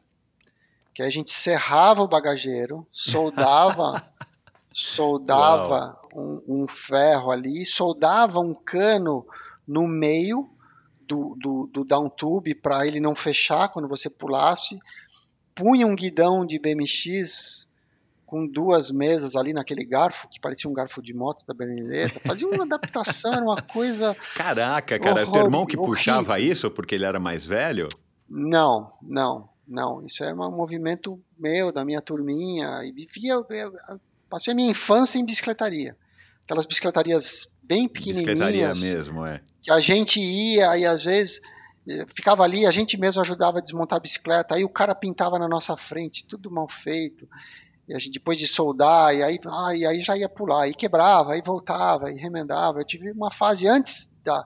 [0.95, 4.03] que a gente serrava o bagageiro, soldava,
[4.75, 9.27] soldava um, um ferro ali, soldava um cano
[9.67, 10.49] no meio
[11.07, 14.79] do, do, do down tube para ele não fechar quando você pulasse,
[15.55, 17.67] punha um guidão de BMX
[18.27, 22.47] com duas mesas ali naquele garfo, que parecia um garfo de moto da Berlineta, fazia
[22.47, 24.15] uma adaptação, era uma coisa...
[24.37, 25.95] Caraca, cara, Horror- teu irmão que horrível.
[25.95, 27.89] puxava isso porque ele era mais velho?
[28.29, 30.05] Não, não, não.
[30.05, 32.83] Isso era um movimento meu, da minha turminha.
[32.85, 33.73] E eu, eu
[34.29, 35.97] passei a minha infância em bicicletaria.
[36.45, 39.43] Aquelas bicicletarias bem Bicicletaria pequenininhas, mesmo, é.
[39.63, 41.41] que a gente ia e às vezes
[41.87, 45.39] eh, ficava ali, a gente mesmo ajudava a desmontar a bicicleta, aí o cara pintava
[45.39, 47.29] na nossa frente, tudo mal feito.
[47.87, 50.75] E a gente, depois de soldar, e aí, ah, e aí já ia pular, aí
[50.75, 52.81] quebrava, aí voltava, aí remendava.
[52.81, 54.45] Eu tive uma fase antes da,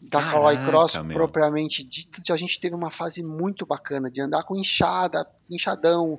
[0.00, 1.16] da Caraca, Cross meu.
[1.16, 6.18] propriamente dita, a gente teve uma fase muito bacana de andar com enxada, enxadão,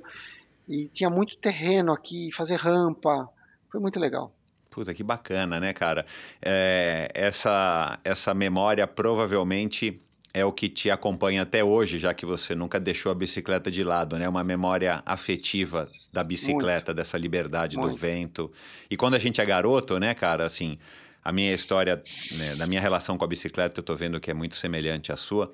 [0.68, 3.28] e tinha muito terreno aqui, fazer rampa.
[3.70, 4.32] Foi muito legal.
[4.70, 6.06] Puta, que bacana, né, cara?
[6.40, 10.00] É, essa, essa memória provavelmente
[10.34, 13.84] é o que te acompanha até hoje, já que você nunca deixou a bicicleta de
[13.84, 14.26] lado, né?
[14.26, 17.96] Uma memória afetiva da bicicleta, dessa liberdade do Muito.
[17.96, 18.50] vento.
[18.90, 20.78] E quando a gente é garoto, né, cara, assim,
[21.22, 22.02] a minha história,
[22.34, 25.18] né, da minha relação com a bicicleta, eu tô vendo que é muito semelhante à
[25.18, 25.52] sua,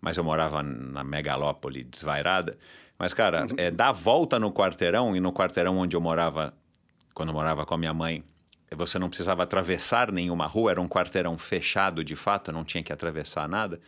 [0.00, 2.58] mas eu morava na megalópole desvairada.
[2.98, 6.54] Mas, cara, é dar volta no quarteirão, e no quarteirão onde eu morava,
[7.14, 8.22] quando eu morava com a minha mãe,
[8.74, 12.92] você não precisava atravessar nenhuma rua, era um quarteirão fechado de fato, não tinha que
[12.92, 13.80] atravessar nada.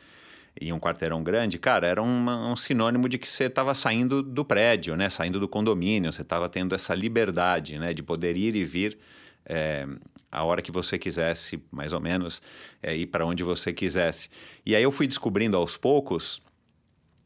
[0.61, 4.45] E um quarteirão grande, cara, era uma- um sinônimo de que você estava saindo do
[4.45, 5.11] prédio, né?
[5.11, 7.93] Saindo do condomínio, você estava tendo essa liberdade, né?
[7.93, 8.99] De poder ir e vir
[9.47, 9.87] é,
[10.33, 12.40] a hora que você quisesse, mais ou menos,
[12.83, 14.31] é, ir para onde você quisesse.
[14.64, 16.40] E aí eu fui descobrindo aos poucos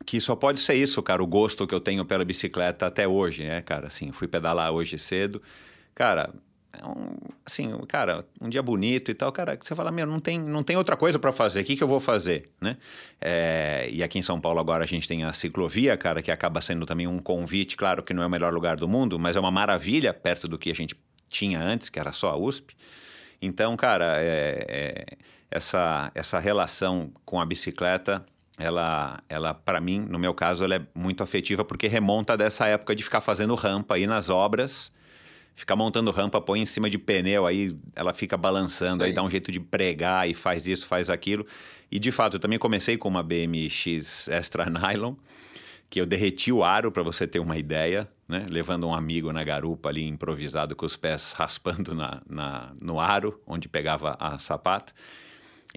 [0.04, 3.44] que só pode ser isso, cara, o gosto que eu tenho pela bicicleta até hoje,
[3.44, 3.88] né, cara?
[3.88, 5.42] Assim, fui pedalar hoje cedo.
[5.94, 6.32] Cara,
[6.72, 10.38] é um, assim, cara, um dia bonito e tal, cara, você fala, meu, não tem,
[10.38, 12.76] não tem outra coisa para fazer, o que, que eu vou fazer, né?
[13.20, 16.60] É, e aqui em São Paulo agora a gente tem a ciclovia, cara, que acaba
[16.60, 19.40] sendo também um convite, claro que não é o melhor lugar do mundo, mas é
[19.40, 20.94] uma maravilha perto do que a gente
[21.28, 22.74] tinha antes, que era só a USP.
[23.40, 25.16] Então, cara, é- é-
[25.50, 28.24] essa, essa relação com a bicicleta,
[28.58, 32.94] ela, ela para mim, no meu caso, ela é muito afetiva porque remonta dessa época
[32.94, 34.90] de ficar fazendo rampa aí nas obras,
[35.54, 39.16] ficar montando rampa, põe em cima de pneu, aí ela fica balançando, aí Sim.
[39.16, 41.46] dá um jeito de pregar e faz isso, faz aquilo.
[41.90, 45.14] E de fato, eu também comecei com uma BMX Extra Nylon,
[45.90, 48.44] que eu derreti o aro, para você ter uma ideia, né?
[48.50, 53.40] Levando um amigo na garupa ali, improvisado, com os pés raspando na, na- no aro,
[53.46, 54.92] onde pegava a sapata.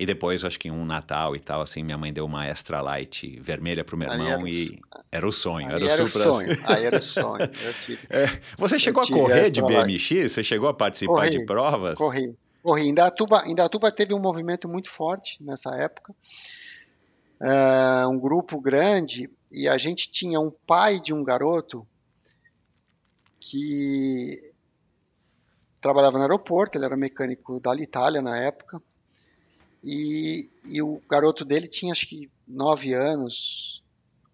[0.01, 2.81] E depois, acho que em um Natal e tal, assim, minha mãe deu uma Extra
[2.81, 5.67] Light vermelha pro meu irmão era o e era o sonho.
[5.67, 6.49] Aí era o era o supra- sonho.
[6.65, 7.47] Aí era o sonho.
[7.85, 8.25] Tive- É,
[8.57, 9.75] Você chegou a correr de Light.
[9.85, 10.31] BMX?
[10.31, 11.97] Você chegou a participar de Corri, provas?
[11.99, 12.35] Corri.
[12.63, 12.87] Corri.
[12.87, 16.15] Indatuba, Indatuba teve um movimento muito forte nessa época.
[17.39, 21.85] É, um grupo grande e a gente tinha um pai de um garoto
[23.39, 24.51] que
[25.79, 28.81] trabalhava no aeroporto, ele era mecânico da Alitalia na época.
[29.83, 33.81] E, e o garoto dele tinha acho que nove anos,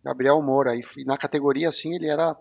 [0.03, 2.36] Gabriel Moura, e, e na categoria assim ele era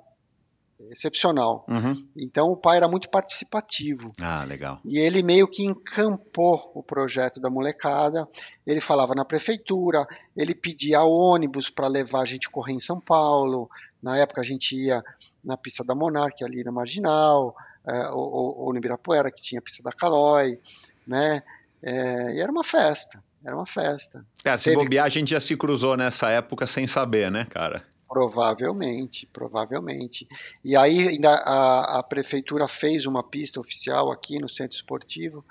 [0.90, 1.64] excepcional.
[1.68, 2.06] Uhum.
[2.16, 4.12] Então o pai era muito participativo.
[4.20, 4.80] Ah, legal.
[4.84, 8.28] E ele meio que encampou o projeto da molecada.
[8.66, 13.70] Ele falava na prefeitura, ele pedia ônibus para levar a gente correr em São Paulo.
[14.02, 15.02] Na época a gente ia
[15.42, 17.54] na pista da Monark, ali na Marginal,
[17.86, 20.60] é, ou, ou, ou no Ibirapuera, que tinha a pista da Calói,
[21.06, 21.42] né?
[21.82, 24.24] É, e era uma festa, era uma festa.
[24.42, 27.84] Cara, se Teve- bobear, a gente já se cruzou nessa época sem saber, né, cara?
[28.08, 30.26] Provavelmente, provavelmente.
[30.64, 35.44] E aí ainda a, a prefeitura fez uma pista oficial aqui no centro esportivo,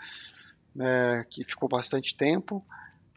[0.73, 2.65] né, que ficou bastante tempo.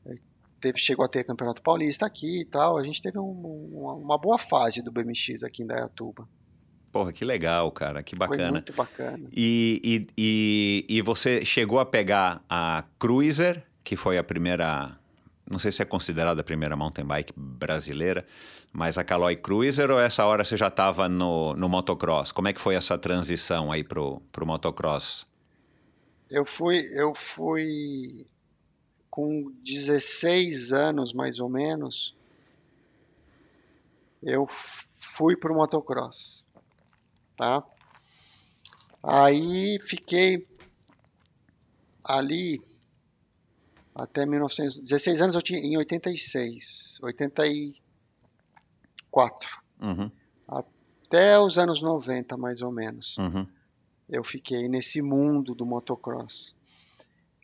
[0.07, 0.15] É,
[0.61, 2.77] Teve, chegou a ter campeonato paulista aqui e tal.
[2.79, 6.29] A gente teve um- uma, uma boa fase do BMX aqui em Dayatuba.
[6.91, 8.51] Porra, que legal, cara, que Foi bacana.
[8.53, 9.21] muito bacana.
[9.37, 9.81] E,
[10.17, 14.99] e, e, e você chegou a pegar a Cruiser, que foi a primeira,
[15.51, 18.27] não sei se é considerada a primeira mountain bike brasileira,
[18.73, 22.33] mas a Caloi Cruiser ou essa hora você já estava no, no motocross?
[22.33, 25.27] Como é que foi essa transição aí pro, pro motocross?
[26.31, 28.27] Eu fui, eu fui
[29.11, 32.15] com 16 anos mais ou menos.
[34.23, 34.47] Eu
[34.99, 36.45] fui pro motocross,
[37.39, 37.65] tá?
[39.03, 40.47] Aí fiquei
[42.05, 42.61] ali
[43.95, 49.49] até 1916 anos eu tinha em 86, 84.
[49.81, 50.11] Uhum.
[50.47, 53.17] Até os anos 90, mais ou menos.
[53.19, 53.47] Uhum.
[54.09, 56.55] Eu fiquei nesse mundo do motocross.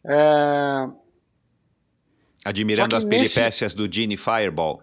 [0.05, 0.88] É,
[2.45, 4.82] Admirando as nesse- peripécias do Gene Fireball.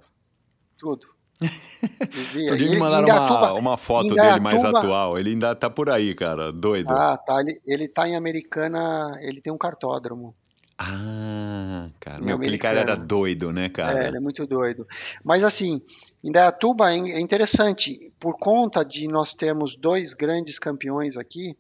[0.78, 1.08] tudo.
[1.42, 5.18] Outro dia E me mandaram uma, uma foto dele mais atual.
[5.18, 6.52] Ele ainda tá por aí, cara.
[6.52, 6.92] Doido.
[6.92, 7.40] Ah, tá.
[7.42, 10.36] Ele, ele tá em Americana, ele tem um cartódromo.
[10.78, 12.24] Ah, cara.
[12.24, 14.04] Meu, aquele cara era doido, né, cara?
[14.04, 14.88] É, ele é muito doido.
[15.24, 15.80] Mas assim,
[16.24, 21.56] Indaiatuba é é interessante, por conta de nós termos dois grandes campeões aqui,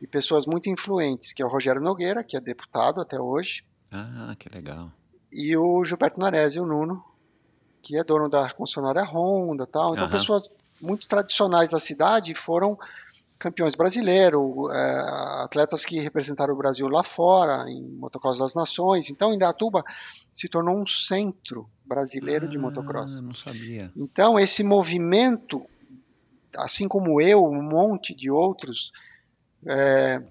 [0.00, 4.36] e pessoas muito influentes, que é o Rogério Nogueira, que é deputado até hoje, Ah,
[4.38, 4.92] que legal.
[5.32, 7.02] e o Gilberto Naresi, o Nuno,
[7.88, 9.94] que é dono da concessionária Honda tal.
[9.94, 10.18] Então, Aham.
[10.18, 12.78] pessoas muito tradicionais da cidade foram
[13.38, 15.00] campeões brasileiros, é,
[15.44, 19.08] atletas que representaram o Brasil lá fora, em motocross das nações.
[19.08, 19.82] Então, Indaiatuba
[20.30, 23.22] se tornou um centro brasileiro de Ah, motocross.
[23.22, 23.90] não sabia.
[23.96, 25.64] Então, esse movimento,
[26.58, 28.92] assim como eu, um monte de outros,
[29.66, 30.22] é,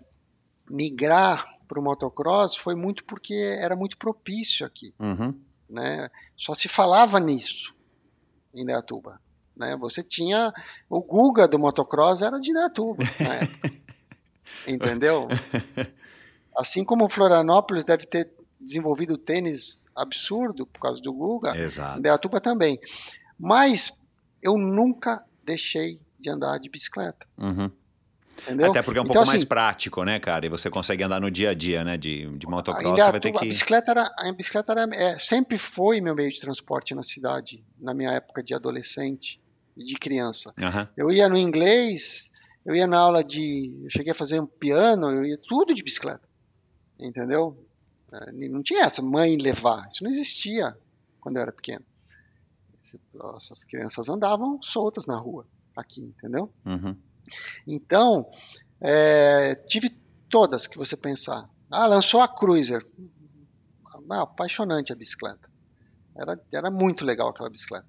[0.70, 5.34] migrar para o motocross foi muito porque era muito propício aqui Uhum.
[5.70, 6.10] Né?
[6.36, 7.74] Só se falava nisso
[8.54, 9.20] em Indaiatuba,
[9.56, 9.76] né?
[9.78, 10.54] Você tinha
[10.90, 12.66] o Guga do motocross era de na
[13.36, 13.72] época.
[14.68, 15.28] entendeu?
[16.56, 22.00] Assim como Florianópolis deve ter desenvolvido tênis absurdo por causa do Guga, Exato.
[22.00, 22.80] Indaiatuba também.
[23.38, 24.02] Mas
[24.44, 27.70] eu nunca deixei de andar de bicicleta, Uhum.
[28.42, 28.70] Entendeu?
[28.70, 30.46] Até porque é um Então, pouco mais assim, prático, né, cara?
[30.46, 31.98] E você consegue andar no dia a dia, né?
[31.98, 33.48] De, de motocross, você vai ter a que.
[33.48, 37.94] bicicleta era, a bicicleta era, é, sempre foi meu meio de transporte na cidade, na
[37.94, 39.40] minha época de adolescente
[39.76, 40.54] e de criança.
[40.60, 40.88] Aham.
[40.96, 42.32] Eu ia no inglês,
[42.66, 43.74] eu ia na aula de.
[43.84, 46.28] Eu cheguei a fazer um piano, eu ia tudo de bicicleta.
[47.00, 47.58] Entendeu?
[48.12, 50.76] É, Não tinha essa mãe levar, isso não existia
[51.20, 51.84] quando eu era pequeno.
[53.36, 56.52] Essas crianças andavam soltas na rua, aqui, entendeu?
[56.66, 56.96] Uhum.
[57.66, 58.30] Então,
[58.82, 59.90] é, tive
[60.30, 61.50] todas que você pensar.
[61.70, 62.86] Ah, lançou a Cruiser.
[64.10, 65.50] Ah, apaixonante a bicicleta.
[66.16, 67.88] Era, era muito legal aquela bicicleta.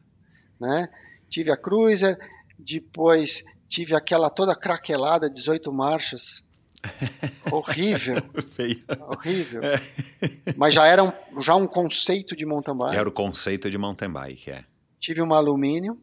[0.60, 0.88] Né?
[1.28, 2.18] Tive a Cruiser,
[2.58, 6.46] depois tive aquela toda craquelada, 18 marchas.
[7.50, 8.16] horrível,
[9.00, 9.62] horrível.
[10.56, 11.12] Mas já era um,
[11.42, 12.96] já um conceito de mountain bike.
[12.96, 14.64] Era o conceito de mountain bike, é.
[15.00, 16.00] Tive uma alumínio.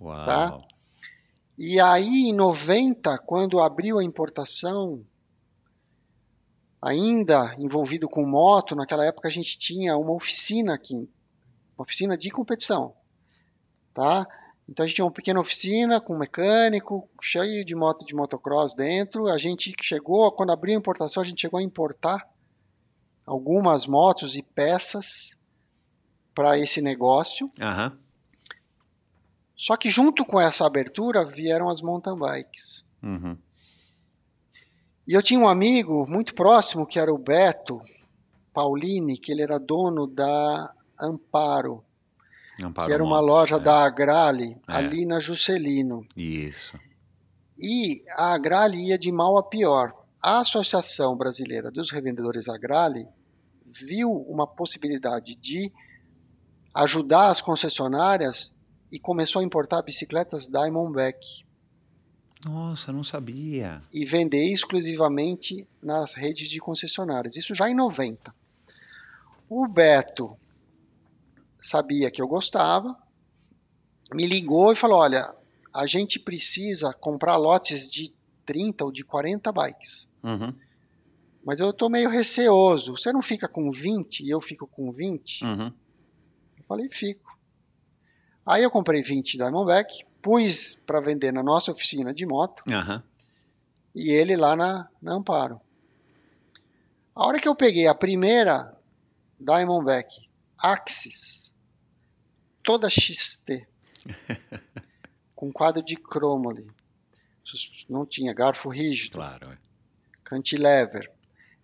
[0.00, 0.24] Uau.
[0.24, 0.60] Tá.
[1.58, 5.04] E aí, em 90, quando abriu a importação,
[6.80, 10.94] ainda envolvido com moto, naquela época a gente tinha uma oficina aqui,
[11.76, 12.94] uma oficina de competição,
[13.92, 14.24] tá?
[14.68, 18.74] Então a gente tinha uma pequena oficina com um mecânico, cheio de moto de motocross
[18.74, 19.26] dentro.
[19.26, 22.24] A gente chegou, quando abriu a importação, a gente chegou a importar
[23.26, 25.36] algumas motos e peças
[26.32, 27.50] para esse negócio.
[27.60, 27.98] Aham.
[29.58, 32.86] Só que junto com essa abertura vieram as mountain bikes.
[33.02, 33.36] Uhum.
[35.04, 37.80] E eu tinha um amigo muito próximo que era o Beto
[38.54, 41.84] Paulini, que ele era dono da Amparo,
[42.62, 43.60] Amparo que era uma Motos, loja é.
[43.60, 44.72] da Agrale, É.
[44.74, 46.06] ali na Juscelino.
[46.16, 46.78] Isso.
[47.58, 49.92] E a Agrale ia de mal a pior.
[50.22, 53.08] A Associação Brasileira dos Revendedores Agrale
[53.66, 55.72] viu uma possibilidade de
[56.74, 58.52] ajudar as concessionárias
[58.90, 61.44] e começou a importar bicicletas Diamondback
[62.44, 63.82] Nossa, não sabia.
[63.92, 67.36] e vender exclusivamente nas redes de concessionárias.
[67.36, 68.34] Isso já em 90.
[69.48, 70.36] O Beto
[71.60, 72.96] sabia que eu gostava,
[74.12, 75.34] me ligou e falou: Olha,
[75.72, 78.12] a gente precisa comprar lotes de
[78.44, 80.10] 30 ou de 40 bikes.
[80.22, 80.54] Uhum.
[81.44, 82.96] Mas eu tô meio receoso.
[82.96, 85.44] Você não fica com 20 e eu fico com 20?
[85.44, 85.72] Uhum.
[86.58, 87.27] Eu falei: Fico.
[88.48, 92.62] Aí eu comprei 20 Diamondback, pus para vender na nossa oficina de moto.
[92.68, 93.02] Aham.
[93.94, 95.60] e ele lá na, na Amparo.
[97.14, 98.74] A hora que eu peguei a primeira
[99.38, 101.54] Diamondback Axis,
[102.62, 103.66] toda XT,
[105.34, 106.66] com quadro de cromo ali,
[107.44, 109.50] Sus- não tinha garfo rígido, Claro.
[109.52, 109.58] é.
[110.24, 111.10] cantilever,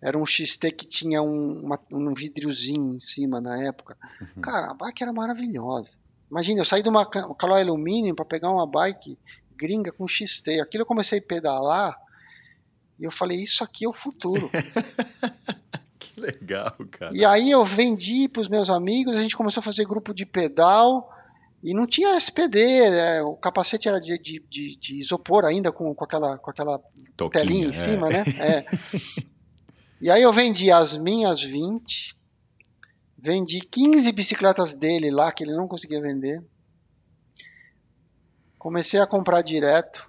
[0.01, 3.97] era um XT que tinha um, uma- um vidriozinho em cima na época.
[4.41, 5.97] Cara, a bike era maravilhosa.
[6.35, 9.17] Imagina, eu saí de uma ca- Caloi Alumínio para pegar uma bike
[9.55, 10.59] gringa com XT.
[10.59, 11.97] Aquilo eu comecei a pedalar
[12.99, 14.51] e eu falei, isso aqui é o futuro.
[15.97, 17.15] Que legal, cara.
[17.15, 20.25] e aí eu vendi para os meus amigos, a gente começou a fazer grupo de
[20.25, 21.09] pedal
[21.63, 23.21] E não tinha SPD, né?
[23.23, 26.79] o capacete era de, de, de, de isopor ainda, com, com aquela, com aquela
[27.17, 27.73] Toquinha, telinha em é.
[27.73, 28.23] cima, né?
[28.39, 28.65] É.
[30.01, 32.15] E aí eu vendi as minhas 20,
[33.25, 36.43] vendi 15 bicicletas dele lá que ele não conseguia vender.
[38.59, 40.07] Comecei a comprar direto.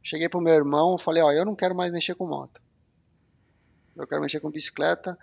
[0.00, 2.62] Cheguei pro meu irmão, falei, ó, eu não quero mais mexer com moto.
[3.96, 5.18] Eu quero mexer com bicicleta.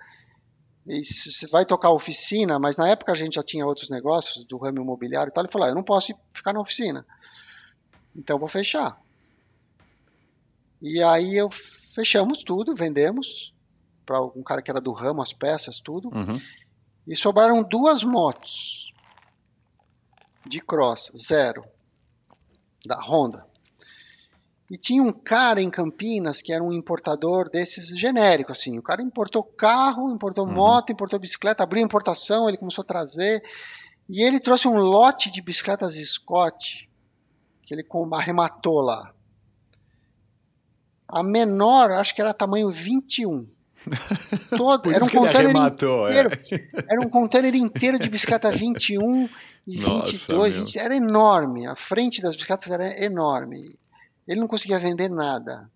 [0.86, 4.58] E se vai tocar oficina, mas na época a gente já tinha outros negócios do
[4.58, 7.06] ramo imobiliário e tal, ele falou, ah, eu não posso ficar na oficina.
[8.14, 9.00] Então vou fechar.
[10.82, 13.54] E aí eu fechamos tudo, vendemos
[14.06, 16.10] para algum cara que era do ramo, as peças, tudo.
[16.10, 16.42] Uhum.
[17.08, 18.94] E sobraram duas motos
[20.46, 21.64] de cross, zero,
[22.86, 23.46] da Honda.
[24.70, 28.80] E tinha um cara em Campinas que era um importador desses genéricos, assim.
[28.80, 30.54] O cara importou carro, importou Uhum.
[30.54, 33.44] moto, importou bicicleta, abriu a importação, ele começou a trazer.
[34.08, 36.90] E ele trouxe um lote de bicicletas Scott
[37.64, 39.14] que ele arrematou lá.
[41.08, 43.50] A menor, acho que era tamanho 21.
[44.56, 46.14] Todo, era um container arrematou, é.
[46.14, 46.68] inteiro.
[46.90, 49.30] Era um container inteiro de bicicleta 21
[49.68, 50.54] e Nossa, 22.
[50.54, 50.66] meu.
[50.66, 51.68] 20, era enorme.
[51.68, 53.78] A frente das bicicletas era enorme.
[54.28, 55.70] Ele não conseguia vender nada.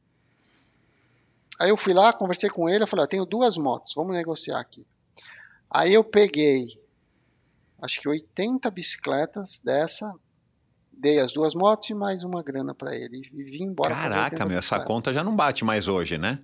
[1.59, 4.59] Aí eu fui lá, conversei com ele, eu falei, ó, tenho duas motos, vamos negociar
[4.59, 4.85] aqui.
[5.71, 6.67] Aí eu peguei,
[7.81, 10.13] acho que 80 bicicletas dessa,
[10.91, 13.93] dei as duas motos e mais uma grana para ele e vim embora.
[13.95, 16.39] Caraca, 80 meu, essa conta já não bate mais hoje, né?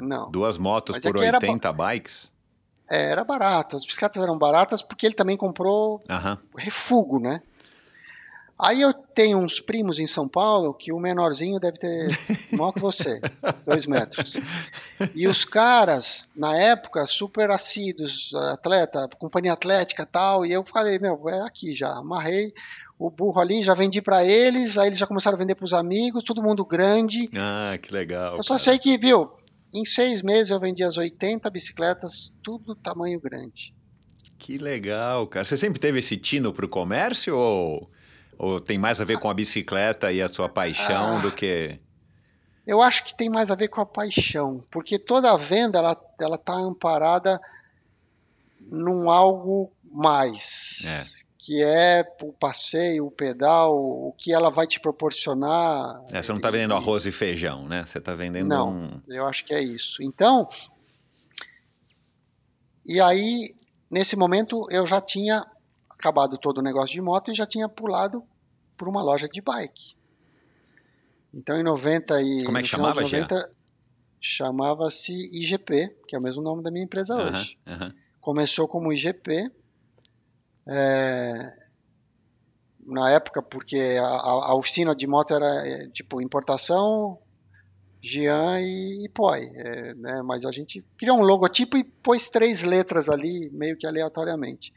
[0.00, 0.30] Não.
[0.30, 2.30] Duas motos Mas é por que era 80 bikes.
[2.88, 3.76] É, era barato.
[3.76, 6.38] As bicicletas eram baratas porque ele também comprou Aham.
[6.56, 7.42] refugo, né?
[8.58, 12.18] Aí eu tenho uns primos em São Paulo que o menorzinho deve ter
[12.50, 13.20] maior que você,
[13.64, 14.36] dois metros.
[15.14, 20.98] E os caras, na época, super assíduos, atleta, companhia atlética e tal, e eu falei,
[20.98, 22.52] meu, é aqui já, amarrei
[22.98, 25.72] o burro ali, já vendi para eles, aí eles já começaram a vender para os
[25.72, 27.30] amigos, todo mundo grande.
[27.36, 28.38] Ah, que legal.
[28.38, 28.58] Eu só cara.
[28.58, 29.30] sei que, viu,
[29.72, 33.74] em seis meses eu vendi as 80 bicicletas, tudo tamanho grande.
[34.38, 35.44] Que legal, cara.
[35.44, 37.90] Você sempre teve esse tino pro comércio ou,
[38.38, 41.20] ou tem mais a ver com a bicicleta e a sua paixão Ah.
[41.20, 41.78] do que.
[42.66, 46.36] Eu acho que tem mais a ver com a paixão, porque toda venda ela ela
[46.38, 47.40] tá amparada
[48.70, 56.04] num algo mais, que é o passeio, o pedal, o que ela vai te proporcionar.
[56.12, 57.86] É, você não tá vendendo arroz e feijão, né?
[57.86, 58.68] Você tá vendendo Não.
[58.68, 59.02] um.
[59.08, 60.02] Eu acho que é isso.
[60.02, 60.46] Então,
[62.84, 63.54] e aí
[63.90, 65.42] nesse momento eu já tinha
[65.88, 68.22] acabado todo o negócio de moto e já tinha pulado
[68.76, 69.96] por uma loja de bike.
[71.32, 73.22] Então em 90 e Como é que chamava, Jean?
[73.22, 73.50] 90,
[74.20, 77.58] chamava-se IGP, que é o mesmo nome da minha empresa hoje.
[78.20, 79.50] Começou como IGP.
[80.68, 81.52] É,
[82.86, 87.18] na época, porque a, a- oficina de moto era é, tipo importação,
[88.02, 90.22] Jean e, e Poi, é, né?
[90.22, 94.72] Mas a gente criou um logotipo e pôs três letras ali, meio que aleatoriamente.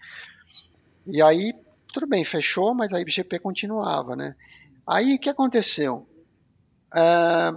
[1.05, 1.53] E aí,
[1.93, 4.35] tudo bem, fechou, mas a IGP continuava, né?
[4.87, 6.07] Aí, o que aconteceu?
[6.93, 7.51] É,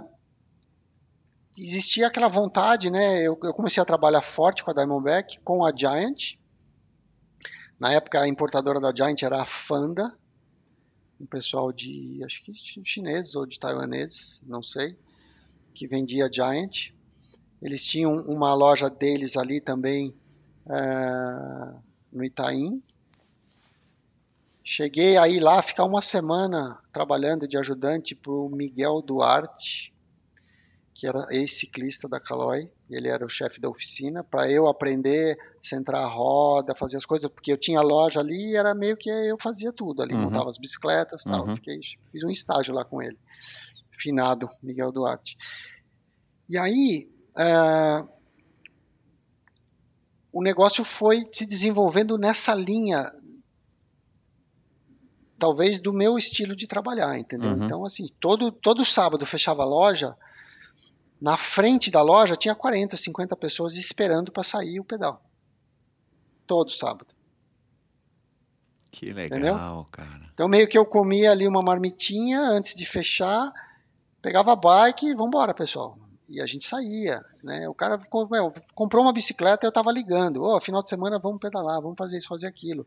[1.57, 3.21] existia aquela vontade, né?
[3.21, 6.35] Eu, eu comecei a trabalhar forte com a Diamondback, com a Giant.
[7.79, 10.15] Na época, a importadora da Giant era a Fanda,
[11.19, 12.53] um pessoal de, acho que
[12.83, 14.97] chineses ou de taiwaneses, não sei,
[15.73, 16.93] que vendia Giant.
[17.61, 20.13] Eles tinham uma loja deles ali também
[20.69, 21.73] eh,
[22.11, 22.81] no Itaim.
[24.63, 29.93] Cheguei aí lá, ficar uma semana trabalhando de ajudante para o Miguel Duarte,
[30.95, 35.57] que era ex-ciclista da Caloi, ele era o chefe da oficina, para eu aprender a
[35.61, 39.09] centrar a roda, fazer as coisas, porque eu tinha loja ali e era meio que
[39.09, 40.21] eu fazia tudo ali, Uhum.
[40.21, 41.45] montava as bicicletas e tal.
[41.47, 41.55] Uhum.
[41.55, 41.81] Fiquei,
[42.13, 43.19] fiz um estágio lá com ele,
[43.91, 45.37] finado Miguel Duarte.
[46.47, 48.05] E aí, eh,
[50.31, 53.05] o negócio foi se desenvolvendo nessa linha,
[55.37, 57.51] talvez do meu estilo de trabalhar, entendeu?
[57.51, 57.65] Uhum.
[57.65, 60.15] Então, assim, todo, todo sábado fechava a loja,
[61.19, 65.23] na frente da loja tinha 40, 50 pessoas esperando para sair o pedal.
[66.45, 67.13] Todo sábado.
[68.91, 70.29] Que legal, cara.
[70.33, 73.51] Então, meio que eu comia ali uma marmitinha antes de fechar,
[74.21, 75.97] pegava a bike e vambora, pessoal.
[76.27, 77.69] E a gente saía, né?
[77.69, 77.99] O cara
[78.31, 80.43] meu, comprou uma bicicleta eu tava ligando.
[80.43, 82.85] Ó, final de semana vamos pedalar, vamos fazer isso, fazer aquilo.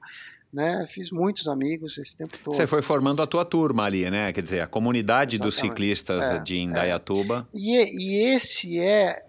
[0.52, 0.84] Né?
[0.88, 2.56] Fiz muitos amigos esse tempo todo.
[2.56, 4.32] Você foi formando a tua turma ali, né?
[4.32, 5.70] Quer dizer, a comunidade dos Exatamente.
[5.70, 7.48] ciclistas É, de Indaiatuba.
[7.54, 9.24] E, e esse é,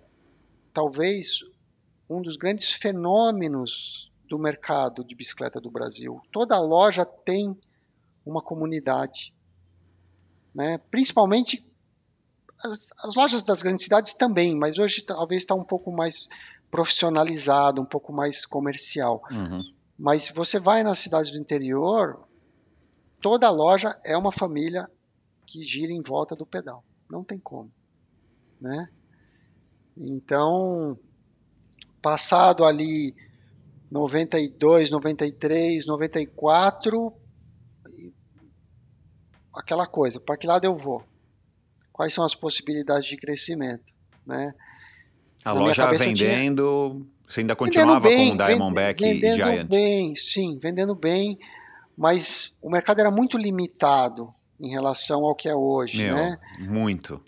[0.74, 1.41] talvez,
[2.10, 6.20] um dos grandes fenômenos do mercado de bicicleta do Brasil.
[6.32, 7.55] Toda loja tem
[8.26, 9.34] uma comunidade.
[10.53, 10.80] Né?
[10.89, 11.64] Principalmente
[12.64, 16.30] as, as, lojas das grandes cidades também, mas hoje talvez está um pouco mais
[16.70, 19.22] profissionalizado, um pouco mais comercial.
[19.32, 19.64] Uhum.
[19.97, 22.28] Mas você vai nas cidades do interior,
[23.22, 24.89] toda loja é uma família
[25.45, 26.84] que gira em volta do pedal.
[27.10, 27.72] Não tem como,
[28.62, 28.89] né?
[29.97, 30.97] Então,
[32.01, 33.16] passado ali
[33.91, 37.14] 92, 93, 94,
[39.53, 41.03] aquela coisa, para que lado eu vou?
[42.00, 43.91] Quais são as possibilidades de crescimento,
[44.26, 44.54] né?
[45.43, 47.06] A Na loja vendendo, tinha...
[47.28, 49.68] você ainda continuava bem, com o Diamondback vendendo e Giant?
[49.68, 51.38] bem, sim, vendendo bem,
[51.97, 56.39] mas o mercado era muito limitado em relação ao que é hoje, Meu, né?
[56.58, 57.22] Muito.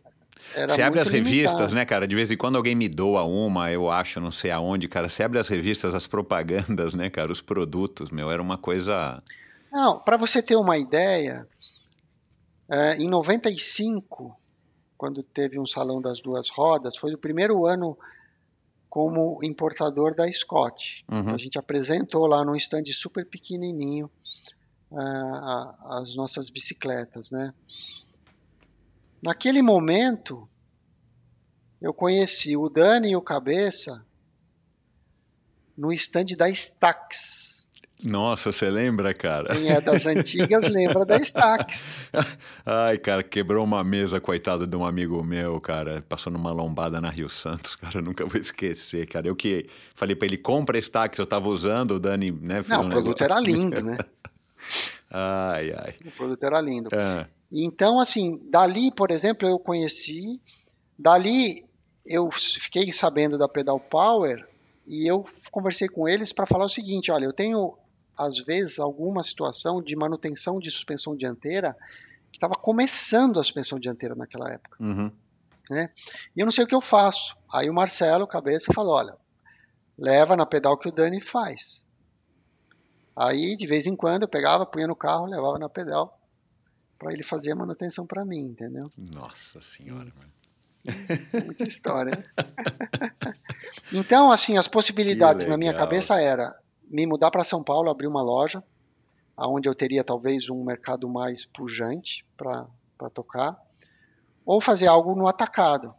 [0.55, 1.29] Era você abre as limitado.
[1.29, 2.07] revistas, né, cara?
[2.07, 5.09] De vez em quando alguém me doa uma, eu acho, não sei aonde, cara.
[5.09, 7.29] Você abre as revistas, as propagandas, né, cara?
[7.29, 9.21] Os produtos, meu, era uma coisa.
[9.69, 11.45] Não, para você ter uma ideia,
[12.69, 14.39] é, em 95,
[15.01, 17.97] quando teve um salão das duas rodas, foi o primeiro ano
[18.87, 21.03] como importador da Scott.
[21.11, 21.33] Uhum.
[21.33, 24.11] A gente apresentou lá num stand super pequenininho
[24.91, 27.51] uh, as nossas bicicletas, né?
[29.23, 30.47] Naquele momento,
[31.81, 34.05] eu conheci o Dani e o Cabeça
[35.75, 37.60] no stand da Stax.
[38.03, 39.55] Nossa, você lembra, cara?
[39.55, 42.11] Quem é das antigas lembra da Stax.
[42.65, 46.03] Ai, cara, quebrou uma mesa, coitado de um amigo meu, cara.
[46.07, 47.99] Passou numa lombada na Rio Santos, cara.
[47.99, 49.27] Eu nunca vou esquecer, cara.
[49.27, 52.63] Eu que falei para ele, compra Stax, eu tava usando, o Dani, né?
[52.67, 53.23] Não, um o produto negócio.
[53.23, 53.97] era lindo, né?
[55.11, 55.95] ai, ai.
[56.05, 56.89] O produto era lindo.
[56.93, 57.27] É.
[57.51, 60.39] Então, assim, dali, por exemplo, eu conheci,
[60.97, 61.61] dali
[62.05, 64.47] eu fiquei sabendo da Pedal Power
[64.87, 67.77] e eu conversei com eles para falar o seguinte: olha, eu tenho
[68.21, 71.75] às vezes alguma situação de manutenção de suspensão dianteira
[72.31, 74.77] que estava começando a suspensão dianteira naquela época.
[74.79, 75.11] Uhum.
[75.69, 75.89] Né?
[76.35, 77.35] E eu não sei o que eu faço.
[77.51, 79.17] Aí o Marcelo, cabeça, falou: olha,
[79.97, 81.85] leva na pedal que o Dani faz.
[83.15, 86.17] Aí, de vez em quando, eu pegava, punha no carro, levava na pedal
[86.97, 88.91] para ele fazer a manutenção para mim, entendeu?
[88.97, 90.31] Nossa senhora, mano.
[91.45, 92.23] Muita história.
[93.91, 96.55] então, assim, as possibilidades na minha cabeça era
[96.91, 98.63] me mudar para São Paulo, abrir uma loja,
[99.35, 103.57] aonde eu teria talvez um mercado mais pujante para tocar,
[104.45, 105.93] ou fazer algo no atacado,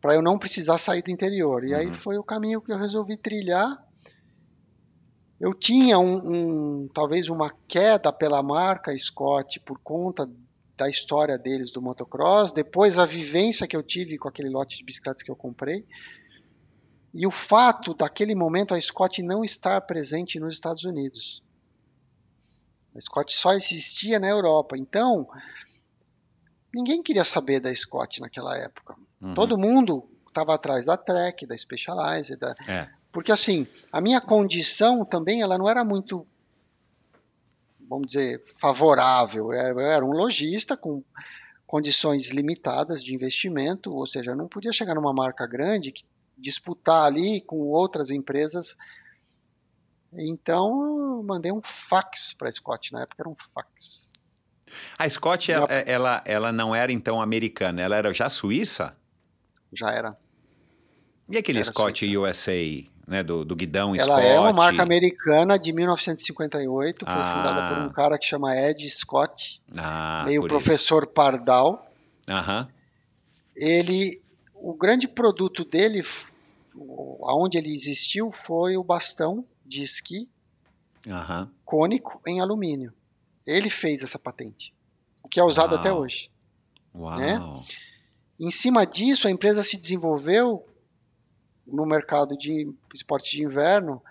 [0.00, 1.64] para eu não precisar sair do interior.
[1.64, 1.78] E uhum.
[1.78, 3.78] aí foi o caminho que eu resolvi trilhar
[5.42, 10.30] eu tinha um, um, talvez uma queda pela marca Scott por conta
[10.76, 14.84] da história deles do motocross, depois a vivência que eu tive com aquele lote de
[14.84, 15.84] bicicletas que eu comprei,
[17.14, 21.42] e o fato daquele momento a Scott não estar presente nos Estados Unidos.
[22.94, 24.76] A Scott só existia na Europa.
[24.76, 25.28] Então,
[26.72, 28.96] ninguém queria saber da Scott naquela época.
[29.20, 29.34] Uhum.
[29.34, 32.88] Todo mundo estava atrás da Trek, da Specialized, da, é.
[33.12, 36.26] Porque assim, a minha condição também ela não era muito,
[37.86, 39.52] vamos dizer, favorável.
[39.52, 41.04] Eu era um lojista com
[41.66, 46.04] condições limitadas de investimento, ou seja, eu não podia chegar numa marca grande que
[46.42, 48.76] disputar ali com outras empresas.
[50.12, 54.12] Então, eu mandei um fax para a Scott, na época era um fax.
[54.98, 58.96] A Scott, ela, ela, ela não era então americana, ela era já suíça?
[59.72, 60.16] Já era.
[61.28, 62.20] E aquele era Scott suíça.
[62.20, 62.92] USA?
[63.06, 64.26] né, do, do guidão Ela Scott.
[64.26, 67.34] é uma marca americana de 1958, foi ah.
[67.36, 71.12] fundada por um cara que chama Ed Scott, ah, meio professor isso.
[71.12, 71.86] Pardal.
[72.28, 72.68] Aham.
[73.54, 74.20] Ele,
[74.54, 76.02] o grande produto dele,
[77.24, 80.28] aonde ele existiu, foi o bastão de esqui
[81.06, 81.50] Aham.
[81.64, 82.92] cônico em alumínio.
[83.46, 84.74] Ele fez essa patente,
[85.22, 85.80] o que é usado Uau.
[85.80, 86.30] até hoje.
[86.94, 87.18] Uau.
[87.18, 87.38] Né?
[88.38, 90.66] Em cima disso, a empresa se desenvolveu
[91.66, 94.02] no mercado de esporte de inverno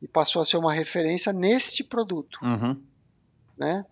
[0.00, 2.80] e passou a ser uma referência neste produto, uhum.
[3.56, 3.84] né?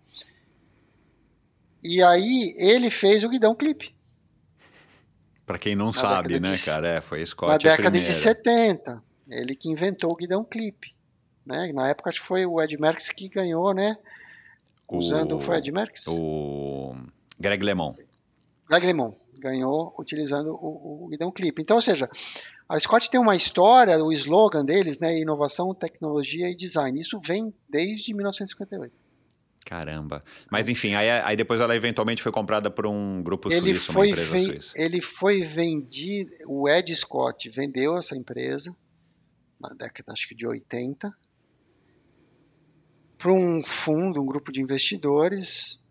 [1.83, 3.95] E aí ele fez o guidão clipe.
[5.49, 9.03] Para quem não na sabe, né, de, cara, é, foi Scott Na década de 70,
[9.31, 10.95] ele que inventou o guidão clipe,
[11.45, 11.73] né?
[11.73, 13.97] Na época acho que foi o Ed Merckx que ganhou, né?
[14.87, 16.07] Usando o, foi Ed Merckx?
[16.09, 16.95] O
[17.41, 17.99] Greg LeMond.
[18.69, 21.63] Greg LeMond ganhou utilizando o, o guidão clipe.
[21.63, 22.11] Então, ou seja,
[22.69, 27.01] a Scott tem uma história, o slogan deles, né, inovação, tecnologia e design.
[27.01, 28.93] Isso vem desde 1958.
[29.65, 30.21] Caramba.
[30.51, 34.07] Mas enfim, aí, aí depois ela eventualmente foi comprada por um grupo ele suíço, uma
[34.07, 34.73] empresa ven suíça.
[34.77, 38.75] Ele foi vendido, o Ed Scott vendeu essa empresa
[39.61, 41.13] na década acho que de 80.
[43.19, 45.83] para um fundo, um grupo de investidores,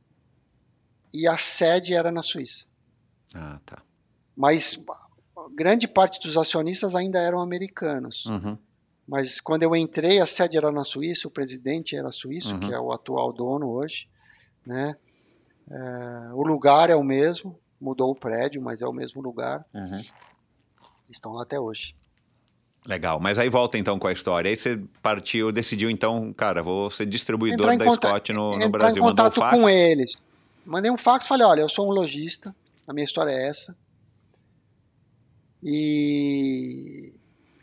[1.13, 2.65] e a sede era na Suíça.
[3.33, 3.83] Ah, tá.
[4.35, 4.85] Mas
[5.53, 8.25] grande parte dos acionistas ainda eram americanos.
[8.25, 8.57] Uhum.
[9.07, 12.59] Mas quando eu entrei, a sede era na Suíça, o presidente era suíço, Uhum.
[12.59, 14.07] que é o atual dono hoje,
[14.65, 14.95] né?
[15.69, 19.65] É, o lugar é o mesmo, mudou o prédio, mas é o mesmo lugar.
[19.73, 20.01] Uhum.
[21.09, 21.95] Estão lá até hoje.
[22.85, 24.49] Legal, mas aí volta então com a história.
[24.49, 29.01] Aí você partiu, decidiu então, cara, vou ser distribuidor da Scott no, no Brasil.
[29.01, 29.57] em Mandou um contato fax?
[29.57, 30.15] com eles.
[30.65, 32.53] Mandei um fax, falei, olha, eu sou um lojista,
[32.85, 33.75] a minha história é essa.
[35.63, 37.13] E,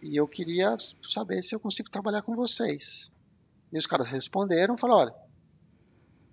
[0.05, 3.11] e eu queria saber se eu consigo trabalhar com vocês.
[3.73, 5.15] E os caras responderam, falaram, olha,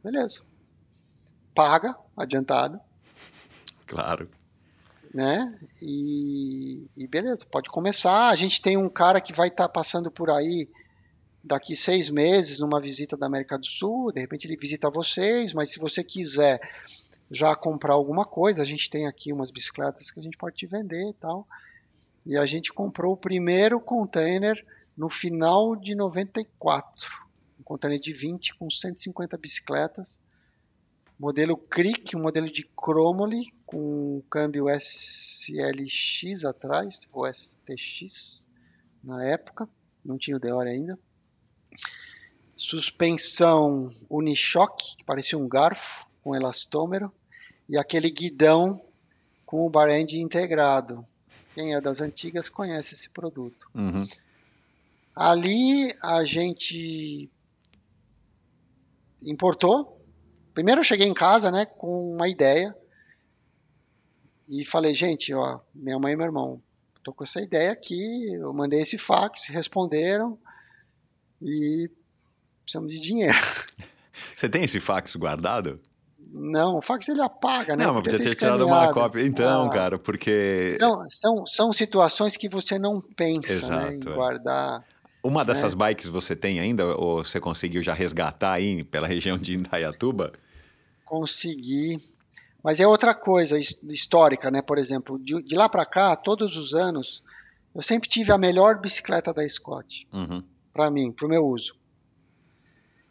[0.03, 0.43] beleza.
[1.55, 2.79] Paga, adiantado,
[3.87, 4.29] Claro.
[5.13, 5.57] né?
[5.81, 8.29] E, e beleza, pode começar.
[8.29, 10.69] A gente tem um cara que vai estar passando por aí
[11.43, 14.11] daqui seis meses numa visita da América do Sul.
[14.11, 16.59] De repente ele visita vocês, mas se você quiser
[17.29, 20.67] já comprar alguma coisa, a gente tem aqui umas bicicletas que a gente pode te
[20.67, 21.47] vender e tal.
[22.25, 24.65] E a gente comprou o primeiro container
[24.95, 27.09] no final de 94.
[27.59, 30.19] Um container de 20 com 150 bicicletas.
[31.17, 38.47] Modelo Cric, um modelo de Chromoly com câmbio SLX atrás, ou STX
[39.03, 39.69] na época,
[40.03, 40.99] não tinha o Deore ainda.
[42.55, 47.11] Suspensão Unishock, que parecia um garfo com elastômero,
[47.69, 48.83] e aquele guidão
[49.45, 51.05] com o bar end integrado.
[51.53, 53.69] Quem é das antigas conhece esse produto.
[53.75, 54.07] Uhum.
[55.15, 57.29] Ali a gente
[59.21, 59.99] importou.
[60.53, 62.75] Primeiro eu cheguei em casa, né, com uma ideia
[64.47, 66.61] e falei, gente, ó, minha mãe e meu irmão,
[67.03, 70.37] tô com essa ideia aqui, eu mandei esse fax, responderam
[71.41, 71.89] e
[72.63, 73.37] precisamos de dinheiro.
[74.35, 75.79] Você tem esse fax guardado?
[76.33, 77.85] Não, o fax ele apaga, né?
[77.85, 79.21] não, mas Podia podia ter tirado uma cópia.
[79.25, 84.09] Então, Ah, cara, porque São, são, são situações que você não pensa né, em Exato,
[84.09, 84.13] é.
[84.13, 84.85] guardar.
[85.23, 89.55] uma dessas bikes você tem ainda, ou você conseguiu já resgatar aí pela região de
[89.55, 90.31] Indaiatuba?
[91.05, 91.97] conseguir.
[92.63, 94.61] Mas é outra coisa his- histórica, né?
[94.61, 97.21] Por exemplo, de, de lá para cá, todos os anos,
[97.75, 100.41] eu sempre tive a melhor bicicleta da Scott, Uhum.
[100.71, 101.75] para mim, para o meu uso.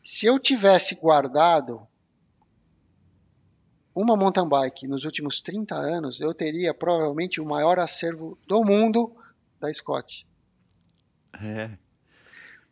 [0.02, 1.82] Se eu tivesse guardado
[3.94, 9.14] uma mountain bike nos últimos 30 anos, eu teria provavelmente o maior acervo do mundo
[9.60, 10.26] da Scott.
[11.42, 11.70] É,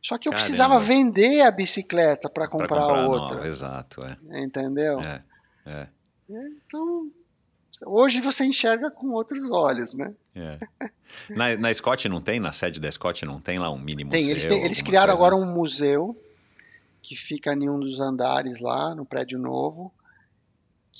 [0.03, 0.47] Só que eu Caramba.
[0.47, 4.43] precisava vender a bicicleta para pra comprar, comprar outra, nova, exato, é.
[4.45, 5.01] entendeu?
[5.01, 5.23] é,
[5.67, 5.89] é.
[6.31, 7.11] Então,
[7.87, 10.15] hoje você enxerga com outros olhos, né?
[10.37, 10.59] É.
[11.31, 12.39] Na, na Scott não tem?
[12.39, 14.21] Na sede da Scott não tem lá um mini museu?
[14.21, 15.35] Tem, eles, têm- eles criaram coisa?
[15.35, 16.21] agora um museu
[17.01, 19.93] que fica em um dos andares lá, no prédio novo,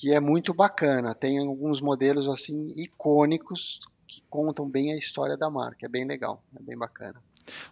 [0.01, 1.13] que é muito bacana.
[1.15, 5.87] Tem alguns modelos assim icônicos que contam bem a história da marca.
[5.87, 7.21] É bem legal, é bem bacana.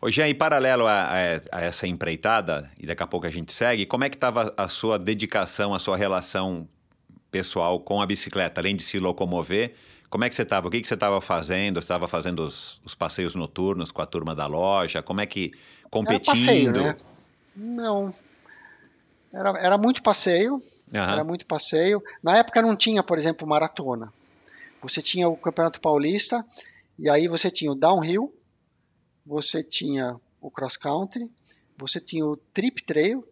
[0.00, 3.52] Ô, Jean, e paralelo a, a- a essa empreitada, e daqui a pouco a gente
[3.52, 6.66] segue, como é que estava a sua dedicação, a sua relação
[7.30, 9.74] pessoal com a bicicleta, além de se locomover?
[10.10, 10.66] Como é que você estava?
[10.66, 11.74] O que, que você estava fazendo?
[11.76, 15.02] Você estava fazendo os, os passeios noturnos com a turma da loja?
[15.02, 15.52] Como é que...
[15.90, 16.26] Competindo?
[16.26, 16.96] passeio, né?
[17.54, 18.14] Não.
[19.32, 20.60] Era, era muito passeio,
[20.94, 21.12] Aham.
[21.12, 22.02] Era muito passeio.
[22.22, 24.12] Na época não tinha, por exemplo, maratona.
[24.82, 26.44] Você tinha o Campeonato Paulista,
[26.98, 28.32] e aí você tinha o downhill,
[29.24, 31.28] você tinha o cross country,
[31.76, 33.26] você tinha o trip trail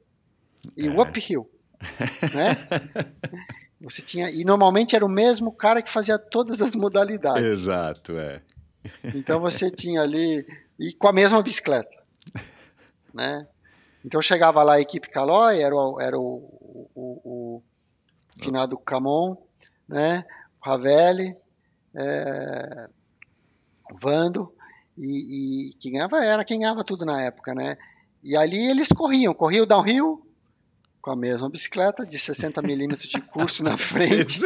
[0.76, 1.02] e o É.
[1.02, 1.48] uphill,
[2.34, 2.56] né?
[3.80, 7.44] Você tinha e normalmente era o mesmo cara que fazia todas as modalidades.
[7.44, 8.42] Exato, é.
[9.14, 10.44] Então você tinha ali
[10.78, 11.96] e com a mesma bicicleta,
[13.12, 13.46] né?
[14.04, 17.62] Então chegava lá a equipe Calói, era o, era o, o, o
[18.38, 19.36] finado Camon,
[19.88, 20.24] né?
[20.60, 21.36] O Ravelli,
[21.94, 22.88] é,
[23.90, 24.52] o Vando
[24.98, 27.76] e, e quem ganhava era quem ganhava tudo na época, né?
[28.22, 30.20] E ali eles corriam, corriam o downhill
[31.00, 34.40] com a mesma bicicleta de 60 milímetros de curso na frente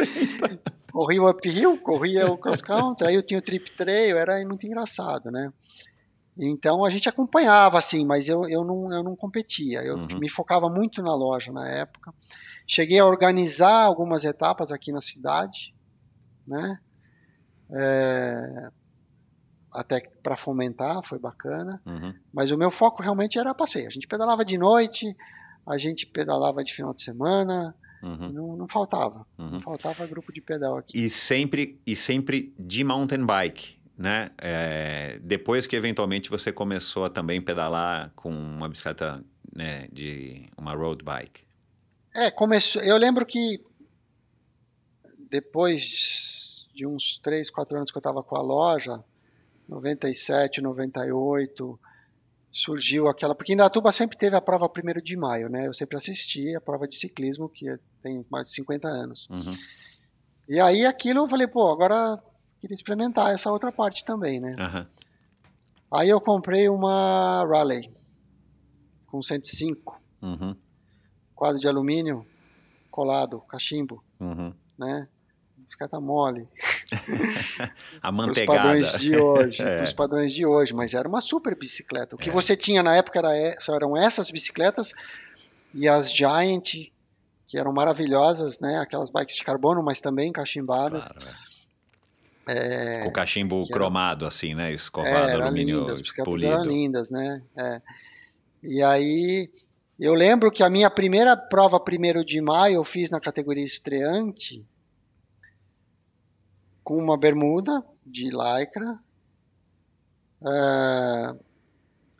[0.91, 4.65] corria o uphill, corria o cross country, aí eu tinha o trip trail, era muito
[4.65, 5.51] engraçado, né?
[6.41, 10.19] Então a gente acompanhava assim, mas eu, eu, não, eu não competia, eu Uhum.
[10.19, 12.13] me focava muito na loja na época.
[12.65, 15.75] Cheguei a organizar algumas etapas aqui na cidade,
[16.47, 16.79] né?
[17.71, 18.69] É,
[19.71, 21.81] até para fomentar, foi bacana.
[21.85, 22.13] Uhum.
[22.33, 23.87] Mas o meu foco realmente era passeio.
[23.87, 25.15] A gente pedalava de noite,
[25.67, 28.29] a gente pedalava de final de semana, Uhum.
[28.31, 29.25] não, não faltava.
[29.37, 29.49] Uhum.
[29.51, 30.97] Não faltava grupo de pedal aqui.
[30.97, 34.31] E sempre, e sempre de mountain bike, né?
[34.37, 39.21] É, depois que eventualmente você começou a também pedalar com uma bicicleta
[39.53, 41.43] né, de uma road bike?
[42.15, 42.81] É, começou.
[42.81, 43.61] Eu lembro que
[45.29, 49.03] depois de uns 3, 4 anos que eu estava com a loja,
[49.67, 51.77] 97, 98,
[52.49, 53.35] surgiu aquela.
[53.35, 55.67] Porque Indatuba sempre teve a prova 1 de maio, né?
[55.67, 57.65] Eu sempre assisti a prova de ciclismo, que
[58.01, 59.27] tem mais de 50 anos.
[59.29, 59.53] Uhum.
[60.47, 62.17] E aí aquilo eu falei, pô, agora
[62.59, 64.55] queria experimentar essa outra parte também, né?
[64.59, 64.87] Aham.
[65.91, 67.89] Aí eu comprei uma Raleigh
[69.07, 70.55] com 105, Uhum.
[71.33, 72.25] quadro de alumínio,
[72.91, 74.53] colado, cachimbo, Uhum.
[74.77, 75.07] né?
[75.57, 76.47] Bicicleta mole.
[78.01, 78.59] A Os manteigada.
[78.59, 79.63] padrões de hoje.
[79.63, 79.87] É.
[79.87, 82.15] Os padrões de hoje, mas era uma super bicicleta.
[82.15, 84.93] O que você tinha na época era, só eram essas bicicletas
[85.73, 86.63] e as Giant,
[87.47, 88.77] que eram maravilhosas, né?
[88.79, 91.11] Aquelas bikes de carbono, mas também cachimbadas.
[91.11, 91.48] Claro, é.
[93.03, 94.71] Com o cachimbo cromado, assim, né?
[94.71, 96.73] É, Escovado, era alumínio lindo, as bicicletas eram polido.
[96.73, 97.41] lindas, né?
[97.57, 97.81] É.
[98.63, 99.49] E aí,
[99.99, 104.65] eu lembro que a minha primeira prova, primeiro de maio, eu fiz na categoria estreante
[106.83, 108.99] com uma bermuda de lycra,
[110.41, 111.35] é,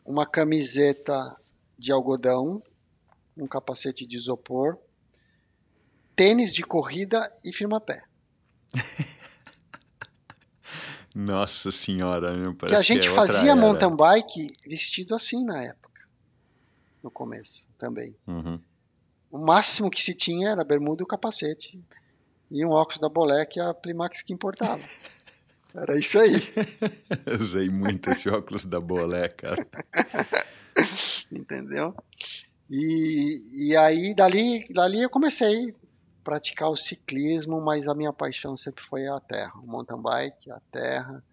[0.05, 1.35] uma camiseta
[1.77, 2.61] de algodão,
[3.37, 4.77] um capacete de isopor,
[6.15, 8.03] tênis de corrida e firma-pé.
[11.19, 13.55] Nossa senhora, meu, E parece a gente é fazia era.
[13.55, 16.01] mountain bike vestido assim na época,
[17.03, 18.15] no começo também.
[18.25, 18.57] Uhum.
[19.29, 21.77] O máximo que se tinha era bermuda e o capacete
[22.49, 24.81] e um óculos da Bolé que a Primax que importava.
[25.75, 26.33] Era isso aí,
[27.25, 29.67] Eu usei muito esse óculos da Bolé, cara.
[31.31, 31.93] entendeu?
[32.69, 35.75] E, e aí dali, dali eu comecei
[36.23, 40.59] praticar o ciclismo, mas a minha paixão sempre foi a terra, o mountain bike, a
[40.71, 41.23] terra.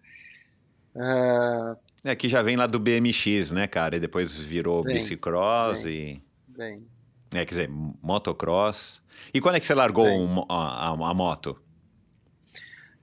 [0.95, 3.97] É, É que já vem lá do BMX, né, cara?
[3.97, 6.21] E depois virou Vem, bicicross e.
[6.47, 6.87] bem,
[7.33, 9.01] É, quer dizer, motocross.
[9.33, 10.21] E quando é que você largou Bem.
[10.21, 11.59] um a, a- a moto?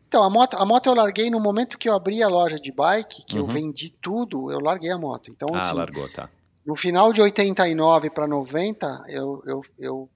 [0.08, 2.70] Então, a moto, a moto eu larguei no momento que eu abri a loja de
[2.72, 3.52] bike, que eu Uhum.
[3.52, 5.30] vendi tudo, eu larguei a moto.
[5.30, 6.30] Então, Ah, assim, largou, tá.
[6.64, 10.10] no final de 89 para 90, eu, eu, eu,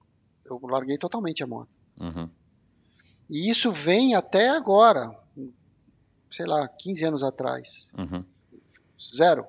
[0.49, 1.69] eu larguei totalmente a moto.
[1.99, 2.29] Uhum.
[3.29, 5.15] E isso vem até agora,
[6.31, 7.91] sei lá, 15 anos atrás.
[7.97, 8.23] Uhum.
[9.15, 9.45] Zero.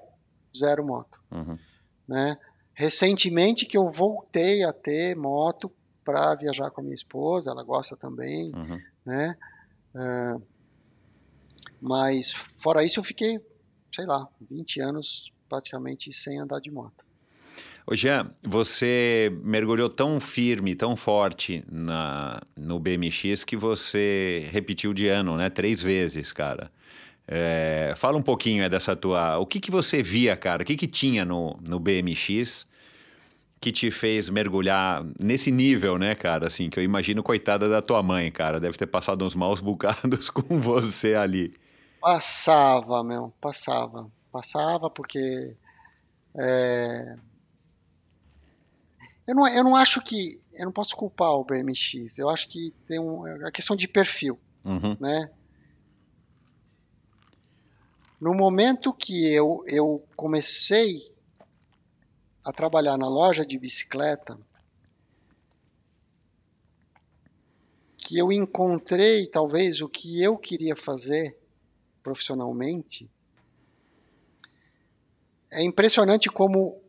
[0.56, 1.20] Zero moto.
[1.30, 1.58] Uhum.
[2.06, 2.36] Né?
[2.74, 5.70] Recentemente que eu voltei a ter moto
[6.04, 8.80] para viajar com a minha esposa, ela gosta também, Uhum.
[9.06, 9.36] né?
[9.94, 10.34] É,
[11.80, 13.40] mas fora isso eu fiquei,
[13.94, 17.04] sei lá, 20 anos praticamente sem andar de moto.
[17.90, 25.08] Ô Jean, você mergulhou tão firme, tão forte na, no BMX que você repetiu de
[25.08, 25.50] ano, né?
[25.50, 26.70] Três vezes, cara.
[27.26, 29.38] É, fala um pouquinho é, dessa tua.
[29.38, 30.62] O que, que você via, cara?
[30.62, 32.64] O que, que tinha no, no BMX
[33.60, 36.46] que te fez mergulhar nesse nível, né, cara?
[36.46, 38.60] Assim, que eu imagino, coitada da tua mãe, cara.
[38.60, 41.52] Deve ter passado uns maus bocados com você ali.
[42.00, 44.08] Passava, meu, passava.
[44.30, 45.56] Passava porque.
[46.38, 47.16] é,
[49.26, 50.40] Eu, não, eu não acho que.
[50.54, 52.18] Eu não posso culpar o BMX.
[52.18, 54.96] Eu acho que tem um, é a questão de perfil, Uhum.
[55.00, 55.30] né?
[58.20, 61.10] No momento que eu, eu comecei
[62.44, 64.38] a trabalhar na loja de bicicleta,
[67.96, 71.36] que eu encontrei talvez o que eu queria fazer
[72.02, 73.08] profissionalmente,
[75.50, 76.80] é impressionante como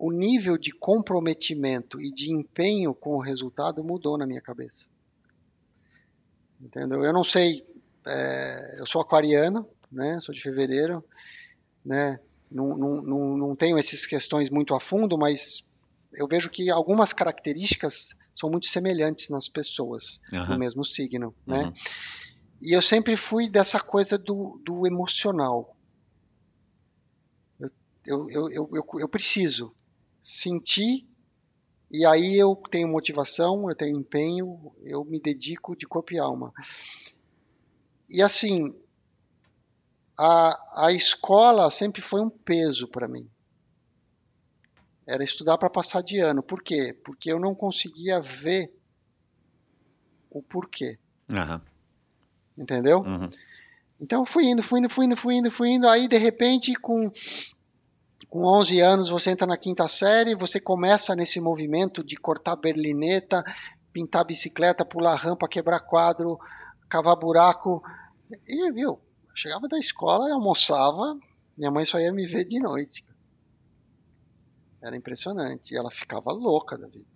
[0.00, 4.88] o nível de comprometimento e de empenho com o resultado mudou na minha cabeça.
[6.58, 7.04] Entendeu?
[7.04, 7.62] Eu não sei,
[8.06, 10.18] é, eu sou aquariano, né?
[10.20, 11.04] Sou de fevereiro,
[11.84, 12.18] né?
[12.50, 15.66] Não, não, não, não tenho essas questões muito a fundo, mas
[16.14, 20.54] eu vejo que algumas características são muito semelhantes nas pessoas Aham.
[20.54, 21.64] do mesmo signo, né?
[21.64, 21.72] Uhum.
[22.62, 25.76] E eu sempre fui dessa coisa do, do emocional.
[28.06, 29.74] Eu, eu, eu, eu preciso
[30.22, 31.06] sentir,
[31.90, 36.52] e aí eu tenho motivação, eu tenho empenho, eu me dedico de corpo e alma.
[38.08, 38.78] E assim,
[40.16, 43.28] a, a escola sempre foi um peso para mim.
[45.06, 46.42] Era estudar para passar de ano.
[46.42, 46.96] Por quê?
[47.04, 48.72] Porque eu não conseguia ver
[50.30, 50.98] o porquê.
[51.28, 51.60] Aham.
[52.56, 53.00] Entendeu?
[53.00, 53.30] Uhum.
[54.00, 55.88] Então fui indo, fui indo, fui indo, fui indo, fui indo.
[55.88, 57.10] Aí de repente, com,
[58.30, 63.42] com 11 anos, você entra na quinta série, você começa nesse movimento de cortar berlineta,
[63.92, 66.38] pintar bicicleta, pular rampa, quebrar quadro,
[66.88, 67.82] cavar buraco.
[68.46, 69.00] E viu,
[69.34, 71.18] chegava da escola, almoçava,
[71.58, 73.04] minha mãe só ia me ver de noite.
[74.80, 75.74] Era impressionante.
[75.74, 77.10] E ela ficava louca da vida.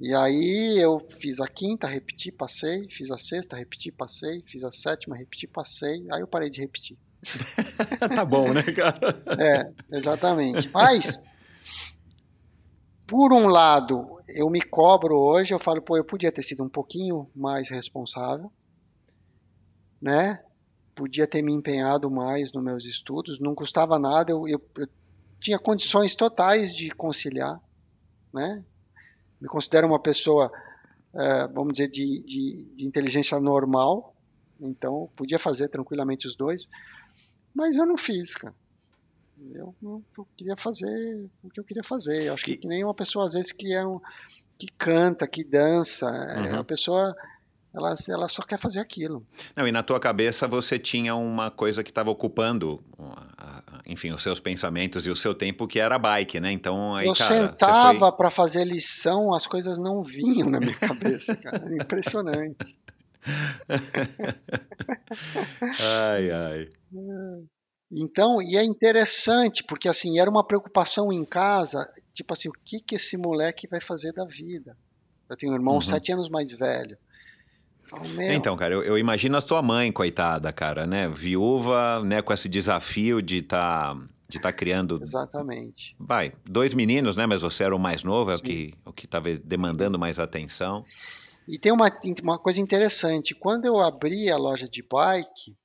[0.00, 4.70] E aí eu fiz a quinta, repeti, passei, fiz a sexta, repeti, passei, fiz a
[4.70, 6.98] sétima, repeti, passei, aí eu parei de repetir.
[8.14, 9.22] tá bom, né, cara?
[9.38, 10.68] É, exatamente.
[10.72, 11.22] Mas,
[13.06, 16.68] por um lado, eu me cobro hoje, eu falo, pô, eu podia ter sido um
[16.68, 18.50] pouquinho mais responsável,
[20.00, 20.42] né?
[20.94, 24.88] Podia ter me empenhado mais nos meus estudos, não custava nada, eu, eu, eu
[25.40, 27.60] tinha condições totais de conciliar,
[28.32, 28.64] né?
[29.40, 30.50] Me considero uma pessoa,
[31.14, 34.16] é, vamos dizer, de, de, de inteligência normal,
[34.60, 36.68] então podia fazer tranquilamente os dois,
[37.56, 38.54] mas eu não fiz, cara.
[39.54, 42.24] Eu, eu, queria fazer o que eu queria fazer.
[42.24, 43.98] Eu acho que, que nem uma pessoa, às vezes, que é um,
[44.58, 46.06] que canta, que dança.
[46.06, 46.46] É uhum.
[46.46, 47.16] É uma pessoa
[47.74, 49.26] ela, ela só quer fazer aquilo.
[49.54, 52.82] Não, e na tua cabeça você tinha uma coisa que estava ocupando,
[53.84, 56.50] enfim, os seus pensamentos e o seu tempo, que era bike, né?
[56.52, 58.12] Então aí, Eu cara, sentava foi...
[58.12, 61.62] para fazer lição, as coisas não vinham na minha cabeça, cara.
[61.74, 62.74] Impressionante.
[65.80, 66.68] Ai, ai.
[67.90, 72.80] Então, e é interessante, porque assim, era uma preocupação em casa, tipo assim, o que
[72.80, 74.76] que esse moleque vai fazer da vida?
[75.28, 75.82] Eu tenho um irmão uhum.
[75.82, 76.96] sete anos mais velho.
[77.92, 81.08] Oh, então, cara, eu, eu, imagino a tua mãe, coitada, cara, né?
[81.08, 84.98] Viúva, né, com esse desafio de estar tá, de tá criando.
[85.00, 85.94] Exatamente.
[85.98, 87.26] Vai, dois meninos, né?
[87.26, 90.00] Mas você era o mais novo, é o que, o que estava demandando Sim.
[90.00, 90.84] mais atenção.
[91.48, 91.86] E tem uma,
[92.22, 95.56] uma coisa interessante: quando eu abri a loja de bike,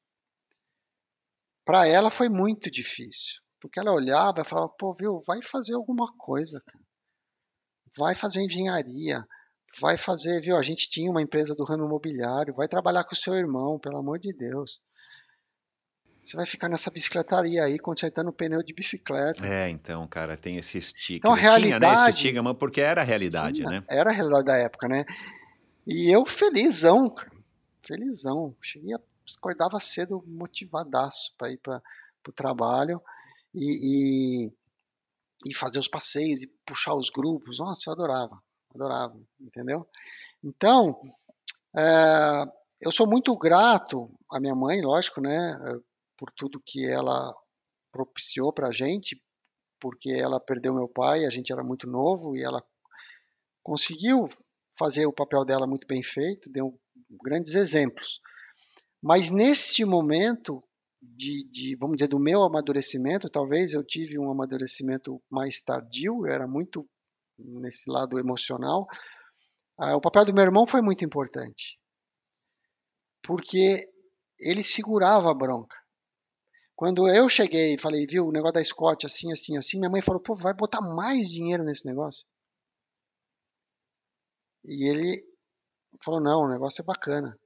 [1.66, 3.42] para ela foi muito difícil.
[3.60, 6.84] Porque ela olhava e falava, pô, viu, vai fazer alguma coisa, cara.
[7.96, 9.24] Vai fazer engenharia
[9.80, 10.58] vai fazer, viu?
[10.58, 13.98] A gente tinha uma empresa do ramo imobiliário, vai trabalhar com o seu irmão, pelo
[13.98, 14.82] amor de Deus.
[16.24, 19.46] Você vai ficar nessa bicicletaria aí, consertando pneu de bicicleta.
[19.46, 21.18] É, então, cara, tem esse estigma.
[21.18, 23.84] Então, realidade, tinha, né, esse estigma, porque era a realidade, tinha, né?
[23.90, 25.04] Era a realidade da época, né?
[25.86, 27.14] E eu felizão,
[27.86, 28.56] felizão.
[28.62, 28.96] Cheguei,
[29.38, 31.82] acordava cedo, motivadaço para ir para
[32.28, 33.02] o trabalho
[33.54, 37.60] e, e, e fazer os passeios e puxar os grupos.
[37.60, 38.42] Nossa, eu adorava
[38.76, 39.88] adorava, entendeu?
[40.44, 41.00] Então,
[41.78, 42.44] é,
[42.82, 45.58] eu sou muito grato à minha mãe, lógico, né,
[46.18, 47.36] por tudo que ela
[47.92, 49.22] propiciou para a gente,
[49.80, 52.64] porque ela perdeu meu pai, a gente era muito novo e ela
[53.64, 54.30] conseguiu
[54.78, 56.80] fazer o papel dela muito bem feito, deu
[57.24, 58.20] grandes exemplos.
[59.02, 60.64] Mas neste momento
[61.02, 66.32] de, de, vamos dizer, do meu amadurecimento, talvez eu tive um amadurecimento mais tardio, eu
[66.32, 66.88] era muito
[67.38, 68.88] nesse lado emocional,
[69.78, 71.80] ah, o papel do meu irmão foi muito importante.
[73.24, 73.90] Porque
[74.40, 75.76] ele segurava a bronca.
[76.76, 80.02] Quando eu cheguei e falei, viu, o negócio da Scott, assim, assim, assim, minha mãe
[80.02, 82.26] falou, pô, vai botar mais dinheiro nesse negócio?
[84.66, 85.24] E ele
[86.04, 87.38] falou, não, o negócio é bacana.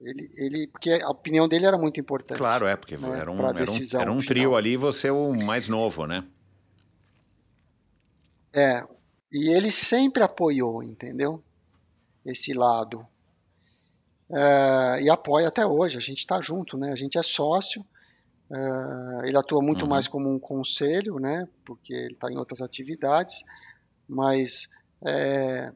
[0.00, 2.36] Ele, ele, porque a opinião dele era muito importante.
[2.36, 5.32] Claro, é, porque né, era, um, era, um, era um trio ali, você é o
[5.32, 6.26] mais novo, né?
[8.52, 8.82] É,
[9.32, 11.42] e ele sempre apoiou, entendeu?
[12.24, 13.06] Esse lado.
[14.30, 16.92] É, e apoia até hoje, a gente está junto, né?
[16.92, 17.84] A gente é sócio.
[18.50, 19.88] É, ele atua muito uhum.
[19.88, 21.48] mais como um conselho, né?
[21.64, 23.44] Porque ele está em outras atividades,
[24.06, 24.68] mas
[25.04, 25.72] é,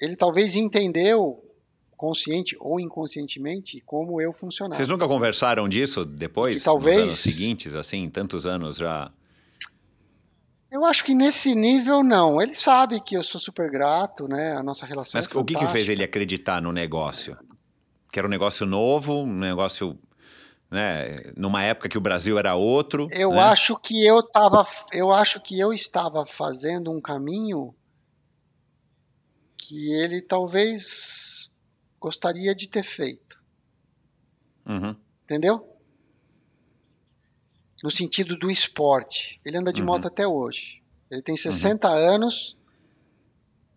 [0.00, 1.42] ele talvez entendeu
[1.96, 4.74] consciente ou inconscientemente como eu funcionava.
[4.74, 6.64] Vocês nunca conversaram disso depois?
[6.64, 9.12] talvez nos anos seguintes, assim, tantos anos já.
[10.68, 12.42] Eu acho que nesse nível não.
[12.42, 14.56] Ele sabe que eu sou super grato, né?
[14.56, 15.20] A nossa relação.
[15.20, 17.36] Mas é o que, que fez ele acreditar no negócio?
[18.10, 19.96] Que era um negócio novo, um negócio,
[20.72, 21.32] né?
[21.36, 23.08] Numa época que o Brasil era outro.
[23.12, 23.40] Eu né?
[23.40, 24.62] acho que eu tava,
[24.92, 27.74] eu acho que eu estava fazendo um caminho
[29.56, 31.50] que ele talvez
[32.00, 33.40] gostaria de ter feito.
[34.66, 34.96] Uhum.
[35.24, 35.72] Entendeu?
[37.82, 39.40] no sentido do esporte.
[39.44, 39.88] Ele anda de uhum.
[39.88, 40.80] moto até hoje.
[41.10, 41.94] Ele tem 60 uhum.
[41.94, 42.56] anos.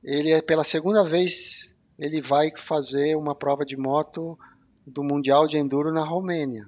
[0.04, 4.38] Ele é pela segunda vez ele vai fazer uma prova de moto
[4.86, 6.68] do Mundial de Enduro na Romênia.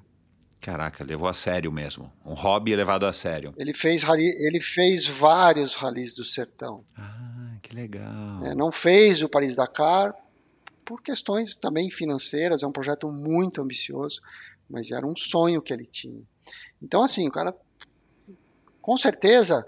[0.60, 2.12] Caraca, levou a sério mesmo.
[2.26, 3.54] Um hobby levado a sério.
[3.58, 6.84] Ele fez, ele fez vários ralis do sertão.
[6.98, 8.46] Ah, que legal.
[8.46, 10.14] É, não fez o Paris-Dakar
[10.84, 12.64] por questões também financeiras.
[12.64, 14.22] É um projeto muito ambicioso,
[14.70, 16.22] mas era um sonho que ele tinha.
[16.82, 17.56] Então, assim, o cara,
[18.82, 19.66] com certeza,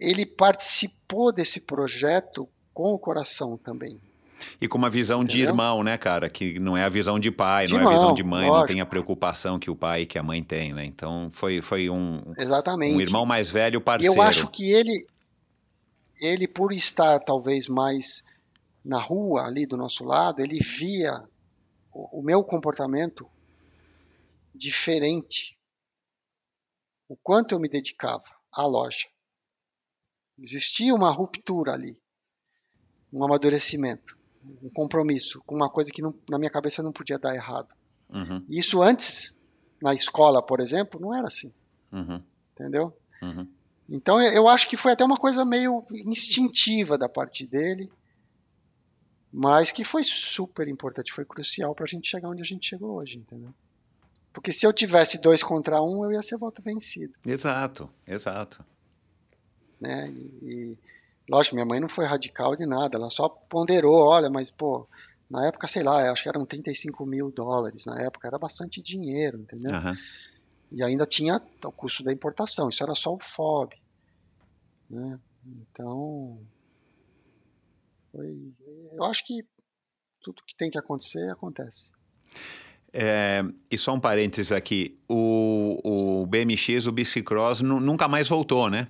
[0.00, 4.00] ele participou desse projeto com o coração também.
[4.60, 5.48] E com uma visão de Entendeu?
[5.50, 6.28] irmão, né, cara?
[6.28, 8.46] Que não é a visão de pai, De não é a visão irmão, de mãe,
[8.46, 8.66] não lógico.
[8.68, 10.84] tem a preocupação que o pai e que a mãe têm, né?
[10.84, 12.94] Então foi, foi um, Exatamente.
[12.94, 14.14] um irmão mais velho parceiro.
[14.14, 15.06] eu acho que ele,
[16.20, 18.22] ele por estar talvez mais
[18.84, 21.22] na rua ali do nosso lado, ele via
[21.92, 23.28] o, o meu comportamento
[24.54, 25.56] diferente.
[27.08, 29.06] O quanto eu me dedicava à loja.
[30.38, 32.00] Existia uma ruptura ali,
[33.12, 34.17] um amadurecimento,
[34.62, 37.74] um compromisso com uma coisa que não- na minha cabeça não podia dar errado.
[38.10, 39.40] Uhum, Isso antes,
[39.82, 41.52] na escola, por exemplo, não era assim,
[41.92, 42.22] uhum,
[42.54, 42.96] entendeu?
[43.22, 43.46] uhum.
[43.88, 47.90] Então eu acho que foi até uma coisa meio instintiva da parte dele,
[49.32, 52.96] mas que foi super importante, foi crucial para a gente chegar onde a gente chegou
[52.96, 53.54] hoje, entendeu?
[54.32, 58.64] Porque se eu tivesse dois contra um, eu ia ser voto vencido, Exato, exato.
[59.80, 60.10] né?
[60.10, 60.18] E,
[60.72, 60.78] e,
[61.28, 64.88] lógico, minha mãe não foi radical de nada, ela só ponderou, olha, mas pô,
[65.30, 69.38] na época, sei lá, acho que eram 35 mil dólares, na época era bastante dinheiro,
[69.38, 69.74] entendeu?
[69.74, 69.96] Aham.
[70.70, 73.74] E ainda tinha o custo da importação, isso era só o FOB.
[74.90, 75.18] Né?
[75.46, 76.40] Então,
[78.12, 78.52] foi,
[78.92, 79.42] eu acho que
[80.20, 81.92] tudo que tem que acontecer, acontece.
[82.92, 88.70] É, e só um parênteses aqui, o, o BMX, o Bicicross, nu- nunca mais voltou,
[88.70, 88.88] né?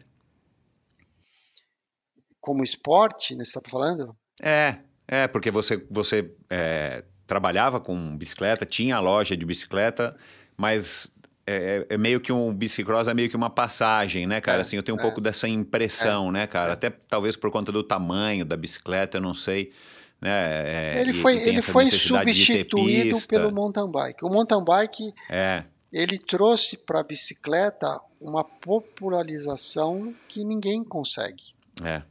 [2.41, 4.16] Como esporte, né, você está falando?
[4.43, 10.16] É, é, porque você, você é, trabalhava com bicicleta, tinha a loja de bicicleta,
[10.57, 11.11] mas
[11.47, 14.59] é, é meio que um bicicross é meio que uma passagem, né, cara?
[14.59, 15.03] É, assim, eu tenho um é.
[15.03, 16.74] pouco dessa impressão, né, cara?
[16.74, 19.72] Até talvez por conta do tamanho da bicicleta, eu não sei.
[20.20, 20.30] Né?
[20.30, 24.24] É, ele foi, ele foi substituído pelo mountain bike.
[24.24, 31.55] O mountain bike É, ele trouxe para a bicicleta uma popularização que ninguém consegue.
[31.82, 32.03] é.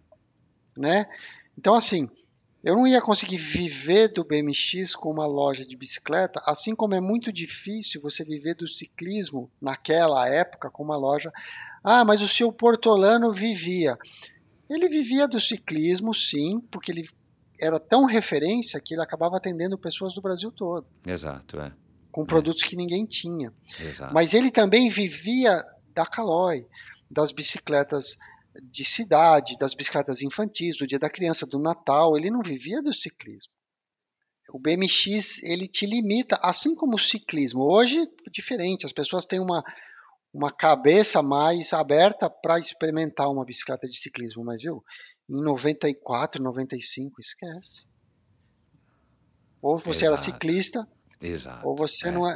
[0.77, 1.05] Né?
[1.57, 2.09] Então, assim,
[2.63, 6.99] eu não ia conseguir viver do BMX com uma loja de bicicleta, assim como é
[6.99, 11.31] muito difícil você viver do ciclismo naquela época com uma loja.
[11.83, 13.97] Ah, mas o seu Portolano vivia.
[14.69, 17.07] Ele vivia do ciclismo, sim, porque ele
[17.61, 21.71] era tão referência que ele acabava atendendo pessoas do Brasil todo, Exato, é.
[22.11, 23.53] com produtos que ninguém tinha.
[23.79, 24.13] Exato.
[24.13, 25.63] Mas ele também vivia
[25.93, 26.67] da Caloi,
[27.09, 28.17] das bicicletas
[28.63, 32.17] de cidade, das bicicletas infantis, do Dia da Criança, do Natal.
[32.17, 33.51] Ele não vivia do ciclismo.
[34.49, 37.63] O BMX ele te limita, assim como o ciclismo.
[37.63, 39.63] Hoje diferente, as pessoas têm uma
[40.33, 44.83] uma cabeça mais aberta para experimentar uma bicicleta de ciclismo, mas viu?
[45.27, 47.87] Em 94, 95, esquece.
[49.61, 50.31] Ou você era Exato.
[50.31, 50.87] ciclista,
[51.19, 51.67] Exato.
[51.67, 52.35] ou você é, não é.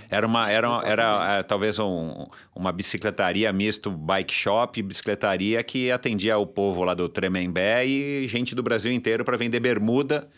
[0.00, 0.02] é.
[0.10, 1.40] Era uma, era, era Exatamente.
[1.40, 7.08] é, talvez um- uma bicicletaria misto bike shop, bicicletaria que atendia o povo lá do
[7.08, 10.28] Tremembé e gente do Brasil inteiro para vender bermuda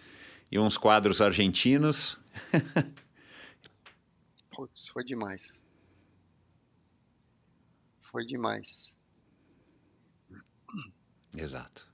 [0.52, 2.16] e uns quadros argentinos.
[4.54, 5.64] Putz, foi demais.
[8.02, 8.94] Foi demais.
[11.36, 11.88] Exato.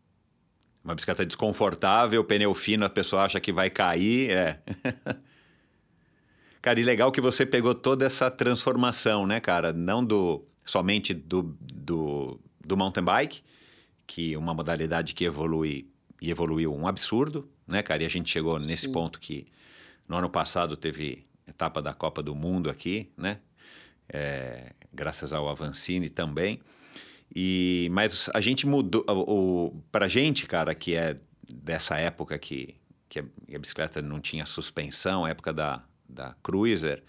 [0.85, 4.63] Uma bicicleta desconfortável, pneu fino, a pessoa acha que vai cair, é.
[6.67, 9.73] cara, e legal que você pegou toda essa transformação, né, cara?
[9.73, 13.41] Não do somente do, do, do mountain bike,
[14.05, 15.89] que é uma modalidade que evolui
[16.21, 18.03] e evoluiu um absurdo, né, cara?
[18.03, 18.93] E a gente chegou nesse Sim.
[18.93, 19.47] ponto que
[20.09, 23.39] no ano passado teve etapa da Copa do Mundo aqui, né?
[24.09, 26.59] É, graças ao Avancini também.
[27.33, 29.05] E, mas a gente mudou.
[29.09, 31.15] O, o, pra gente, cara, que é
[31.49, 32.75] dessa época que,
[33.09, 37.03] que a bicicleta não tinha suspensão, época da, da Cruiser,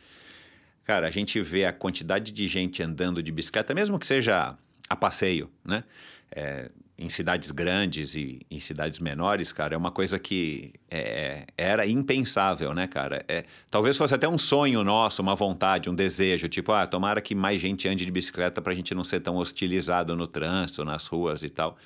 [0.84, 4.58] cara, a gente vê a quantidade de gente andando de bicicleta, mesmo que seja
[4.89, 5.84] a passeio, né?
[6.32, 11.86] É, em cidades grandes e em cidades menores, cara, é uma coisa que é, era
[11.86, 13.24] impensável, né, cara?
[13.28, 17.36] É, talvez fosse até um sonho nosso, uma vontade, um desejo, tipo, ah, tomara que
[17.36, 21.05] mais gente ande de bicicleta para a gente não ser tão hostilizado no trânsito, nas
[21.05, 21.78] ruas e tal,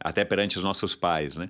[0.00, 1.48] até perante os nossos pais, né?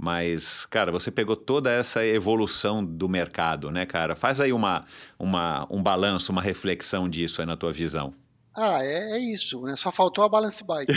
[0.00, 4.14] Mas, cara, você pegou toda essa evolução do mercado, né, cara?
[4.14, 4.86] Faz aí uma,
[5.18, 8.14] uma, um balanço, uma reflexão disso aí na tua visão.
[8.56, 9.74] Ah, é, é isso, né?
[9.74, 10.92] Só faltou a balance bike,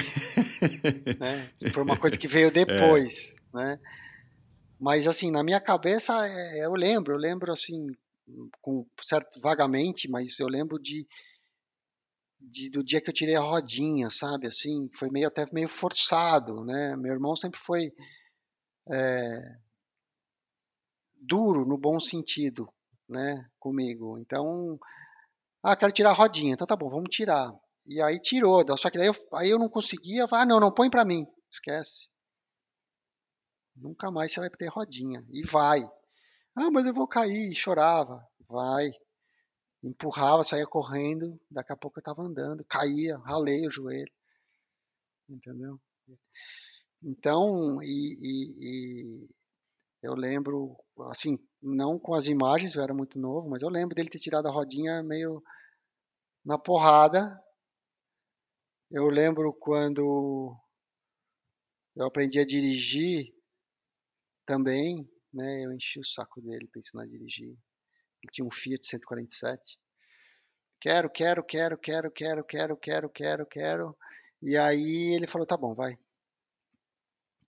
[1.19, 1.49] né?
[1.73, 3.79] Foi uma coisa que veio depois, né?
[4.79, 7.87] Mas assim, na minha cabeça, é, eu lembro, eu lembro assim,
[8.61, 11.07] com certo vagamente, mas eu lembro de,
[12.39, 14.45] de do dia que eu tirei a rodinha, sabe?
[14.45, 16.95] Assim, foi meio até meio forçado, né?
[16.95, 17.91] Meu irmão sempre foi
[18.89, 19.57] é,
[21.21, 22.71] duro no bom sentido,
[23.07, 23.49] né?
[23.59, 24.17] Comigo.
[24.17, 24.79] Então,
[25.63, 26.53] ah, quero tirar a rodinha.
[26.53, 27.53] Então tá bom, vamos tirar.
[27.85, 28.65] E aí tirou.
[28.77, 30.25] Só que daí eu, aí eu não conseguia.
[30.31, 31.27] Ah, não, não põe pra mim.
[31.49, 32.09] Esquece.
[33.75, 35.25] Nunca mais você vai ter rodinha.
[35.29, 35.83] E vai.
[36.55, 37.53] Ah, mas eu vou cair.
[37.55, 38.25] Chorava.
[38.47, 38.91] Vai.
[39.83, 41.39] Empurrava, saía correndo.
[41.49, 42.63] Daqui a pouco eu estava andando.
[42.65, 44.11] Caía, ralei o joelho.
[45.29, 45.79] Entendeu?
[47.03, 49.29] Então, e, e, e
[50.03, 50.77] eu lembro,
[51.09, 54.47] assim, não com as imagens, eu era muito novo, mas eu lembro dele ter tirado
[54.47, 55.43] a rodinha meio
[56.45, 57.39] na porrada.
[58.91, 60.55] Eu lembro quando
[61.95, 63.33] eu aprendi a dirigir
[64.45, 65.65] também, né?
[65.65, 67.49] Eu enchi o saco dele para ensinar a dirigir.
[67.49, 69.79] Ele tinha um Fiat 147.
[70.79, 73.97] Quero, quero, quero, quero, quero, quero, quero, quero, quero.
[74.41, 75.97] E aí ele falou: tá bom, vai.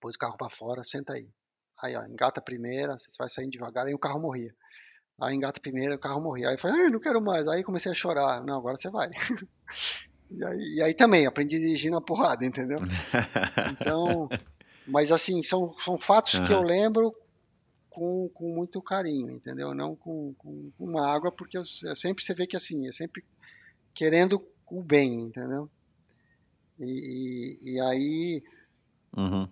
[0.03, 1.29] Pôs o carro para fora, senta aí.
[1.81, 4.53] Aí, ó, engata a primeira, você vai saindo devagar, aí o carro morria.
[5.21, 6.49] Aí engata a primeira, o carro morria.
[6.49, 7.47] Aí eu falei, ah, não quero mais.
[7.47, 8.43] Aí comecei a chorar.
[8.43, 9.09] Não, agora você vai.
[10.29, 12.79] e, aí, e aí também, aprendi a dirigir na porrada, entendeu?
[13.71, 14.27] Então,
[14.85, 16.43] mas assim, são, são fatos uhum.
[16.43, 17.15] que eu lembro
[17.89, 19.73] com, com muito carinho, entendeu?
[19.73, 23.23] Não com, com, com mágoa, porque eu, eu, sempre você vê que assim, é sempre
[23.93, 25.69] querendo o bem, entendeu?
[26.77, 28.43] E, e, e aí
[29.15, 29.47] uhum.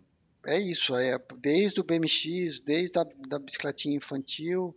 [0.46, 4.76] É isso, é desde o BMX, desde a da bicicletinha infantil,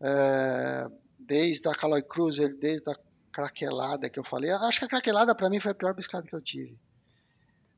[0.00, 0.88] é,
[1.18, 2.94] desde a Caloi Cruiser, desde a
[3.32, 4.50] craquelada que eu falei.
[4.50, 6.78] Acho que a craquelada para mim foi a pior bicicleta que eu tive.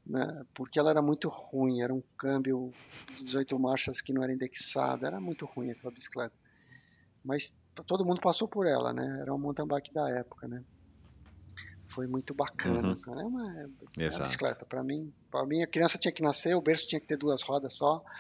[0.05, 0.45] Né?
[0.53, 2.73] Porque ela era muito ruim, era um câmbio
[3.19, 6.35] 18 marchas que não era indexado, era muito ruim aquela bicicleta.
[7.25, 7.57] Mas
[7.87, 9.19] todo mundo passou por ela, né?
[9.21, 10.63] Era um mountain bike da época, né?
[11.93, 13.21] Foi muito bacana, uhum.
[13.21, 13.67] É uma, é
[14.09, 14.65] uma bicicleta.
[14.65, 17.43] Para mim, para mim a criança tinha que nascer, o berço tinha que ter duas
[17.43, 18.03] rodas só.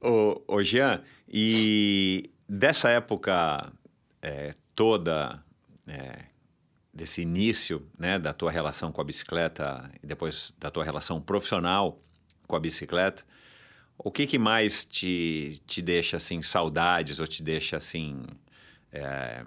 [0.00, 3.72] ô, ô Jean, e dessa época
[4.22, 5.42] é, toda,
[5.88, 6.26] é,
[6.92, 12.00] desse início né, da tua relação com a bicicleta e depois da tua relação profissional
[12.46, 13.24] com a bicicleta,
[13.98, 18.22] o que, que mais te, te deixa assim saudades ou te deixa assim
[18.92, 19.44] é,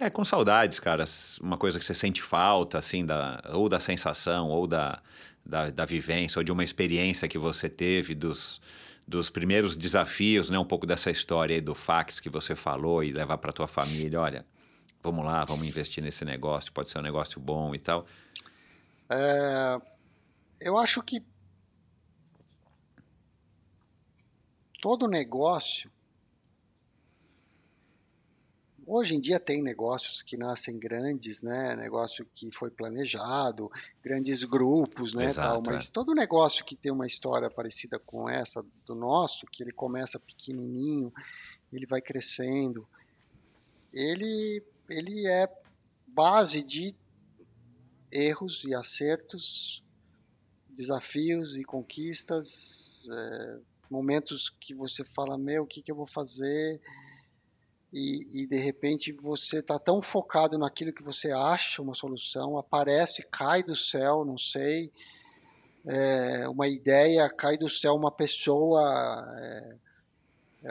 [0.00, 1.04] é, com saudades, cara.
[1.40, 5.00] Uma coisa que você sente falta, assim, da, ou da sensação, ou da,
[5.44, 8.60] da, da vivência, ou de uma experiência que você teve dos,
[9.06, 10.58] dos primeiros desafios, né?
[10.58, 14.20] Um pouco dessa história aí do fax que você falou e levar para tua família,
[14.20, 14.44] olha,
[15.02, 18.06] vamos lá, vamos investir nesse negócio, pode ser um negócio bom e tal.
[19.08, 19.78] É,
[20.60, 21.22] eu acho que
[24.82, 25.88] todo negócio
[28.84, 31.76] Hoje em dia tem negócios que nascem grandes, né?
[31.76, 33.70] Negócio que foi planejado,
[34.02, 35.26] grandes grupos, né?
[35.26, 35.62] Exato.
[35.64, 35.92] Mas é.
[35.92, 41.12] todo negócio que tem uma história parecida com essa do nosso, que ele começa pequenininho,
[41.72, 42.86] ele vai crescendo,
[43.92, 45.48] ele ele é
[46.08, 46.94] base de
[48.10, 49.82] erros e acertos,
[50.68, 53.58] desafios e conquistas, é,
[53.92, 56.80] momentos que você fala meu, o que, que eu vou fazer?
[57.92, 63.22] e, e, de repente você está tão focado naquilo que você acha uma solução, aparece,
[63.30, 64.90] cai do céu, não sei,
[65.84, 68.82] é, uma ideia, cai do céu uma pessoa.
[69.38, 69.76] É,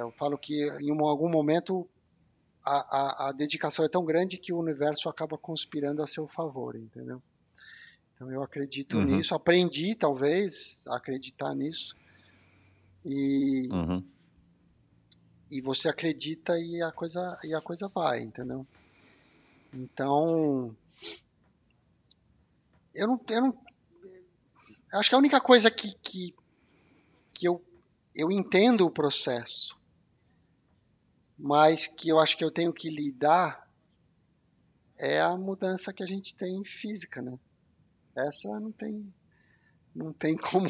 [0.01, 1.87] eu falo que em um, algum momento
[2.65, 6.75] a, a, a, dedicação é tão grande que o universo acaba conspirando a seu favor,
[6.75, 7.21] entendeu?
[8.15, 9.03] Então eu acredito uhum.
[9.03, 11.95] nisso, aprendi talvez a acreditar nisso.
[13.05, 14.11] E, uhum
[15.51, 18.65] e você acredita e a coisa e a coisa vai, entendeu?
[19.73, 20.75] Então,
[22.93, 23.65] eu não, eu não
[24.93, 26.33] acho que a única coisa que, que,
[27.33, 27.63] que eu,
[28.15, 29.77] eu entendo o processo,
[31.37, 33.69] mas que eu acho que eu tenho que lidar
[34.97, 37.37] é a mudança que a gente tem física, né?
[38.15, 39.13] Essa não tem
[39.93, 40.69] não tem como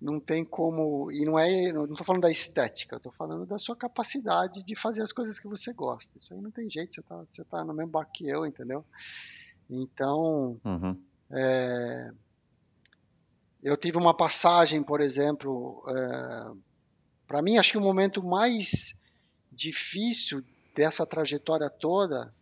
[0.00, 1.10] não tem como.
[1.12, 1.72] E não é.
[1.72, 5.46] Não estou falando da estética, estou falando da sua capacidade de fazer as coisas que
[5.46, 6.16] você gosta.
[6.16, 8.84] Isso aí não tem jeito, você está você tá no mesmo barco que eu, entendeu?
[9.68, 10.58] Então.
[10.64, 11.00] Uhum.
[11.32, 12.10] É,
[13.62, 15.84] eu tive uma passagem, por exemplo.
[15.88, 16.52] É,
[17.26, 18.98] Para mim, acho que o momento mais
[19.52, 20.42] difícil
[20.74, 22.34] dessa trajetória toda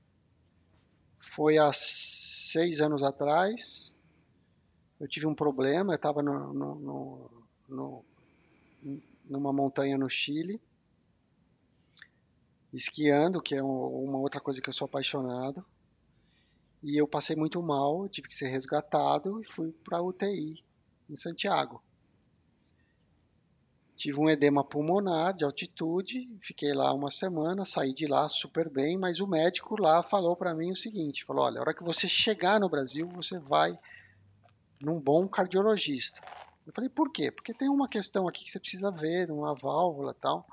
[1.19, 3.95] foi há seis anos atrás.
[5.01, 7.38] Eu tive um problema, eu estava no, no, no,
[7.69, 8.05] no,
[9.29, 10.61] numa montanha no Chile,
[12.73, 15.65] esquiando, que é uma outra coisa que eu sou apaixonado.
[16.83, 20.63] E eu passei muito mal, tive que ser resgatado e fui para UTI
[21.11, 21.83] em Santiago.
[23.97, 28.97] Tive um edema pulmonar de altitude, fiquei lá uma semana, saí de lá super bem,
[28.97, 32.07] mas o médico lá falou para mim o seguinte, falou, olha, a hora que você
[32.07, 33.77] chegar no Brasil, você vai
[34.81, 36.21] num bom cardiologista.
[36.69, 37.31] Eu falei, por quê?
[37.31, 40.47] Porque tem uma questão aqui que você precisa ver, uma válvula e tal.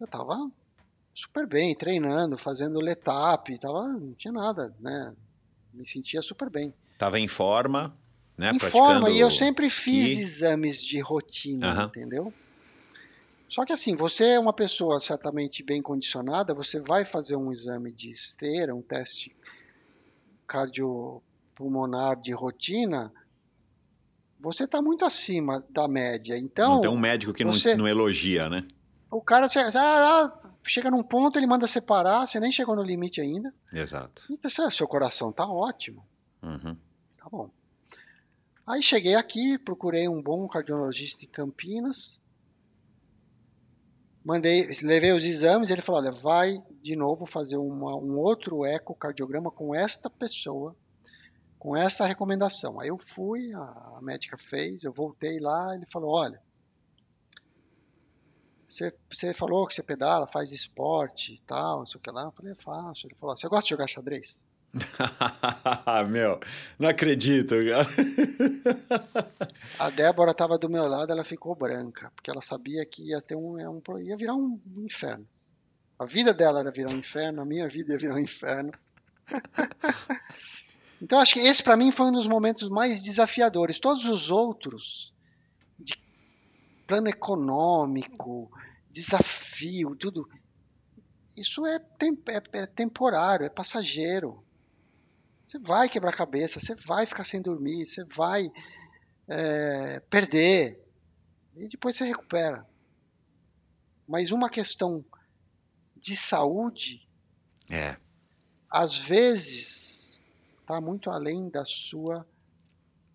[0.00, 0.50] Eu tava
[1.14, 5.14] super bem, treinando, fazendo letap, tava, não tinha nada, né?
[5.72, 6.74] Me sentia super bem.
[6.98, 7.96] Tava em forma,
[8.36, 8.50] né?
[8.50, 11.84] Em forma, e eu sempre fiz exames de rotina, uhum.
[11.84, 12.34] entendeu?
[13.48, 17.92] Só que assim, você é uma pessoa certamente bem condicionada, você vai fazer um exame
[17.92, 19.32] de esteira, um teste
[20.48, 23.12] cardiopulmonar de rotina,
[24.40, 26.36] você está muito acima da média.
[26.36, 28.66] Então, não tem um médico que você, não, não, elogia, né?
[29.10, 33.20] O cara ah, ah, chega num ponto, ele manda separar, você nem chegou no limite
[33.20, 33.52] ainda.
[33.72, 34.22] Exato.
[34.30, 36.06] E, seu coração tá ótimo.
[36.42, 36.76] Uhum.
[37.18, 37.50] Tá bom.
[38.66, 42.20] Aí cheguei aqui, procurei um bom cardiologista em Campinas.
[44.24, 49.50] Mandei, levei os exames, ele falou: olha, vai de novo fazer uma, um outro ecocardiograma
[49.50, 50.76] com esta pessoa,
[51.60, 52.80] com essa recomendação.
[52.80, 56.40] Aí eu fui, a, a médica fez, eu voltei lá, ele falou: olha,
[58.66, 62.22] você, você falou que você pedala, faz esporte e tal, não sei o que lá.
[62.22, 63.06] Eu falei, é fácil.
[63.06, 64.46] Ele falou: você gosta de jogar xadrez?
[66.08, 66.40] meu,
[66.78, 67.56] não acredito.
[69.78, 73.36] A Débora estava do meu lado, ela ficou branca, porque ela sabia que ia ter
[73.36, 75.28] um, é um ia virar um inferno.
[75.98, 78.72] A vida dela era virar um inferno, a minha vida ia virar um inferno.
[81.00, 83.78] então acho que esse para mim foi um dos momentos mais desafiadores.
[83.78, 85.14] Todos os outros
[85.78, 85.94] de
[86.86, 88.50] plano econômico,
[88.90, 90.28] desafio, tudo
[91.36, 94.44] isso é, é, é temporário, é passageiro.
[95.46, 98.50] Você vai quebrar a cabeça, você vai ficar sem dormir, você vai
[99.26, 100.80] é, perder.
[101.56, 102.66] E depois você recupera.
[104.06, 105.04] Mas uma questão
[105.96, 107.08] de saúde,
[107.70, 107.96] é.
[108.68, 109.89] às vezes,
[110.70, 112.24] está muito além da sua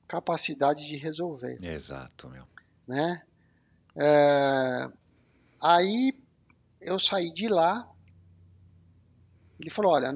[0.07, 1.57] capacidade de resolver.
[1.63, 2.45] Exato, meu.
[2.87, 3.21] Né?
[3.95, 4.89] É,
[5.61, 6.13] aí
[6.81, 7.89] eu saí de lá
[9.59, 10.11] ele falou: olha,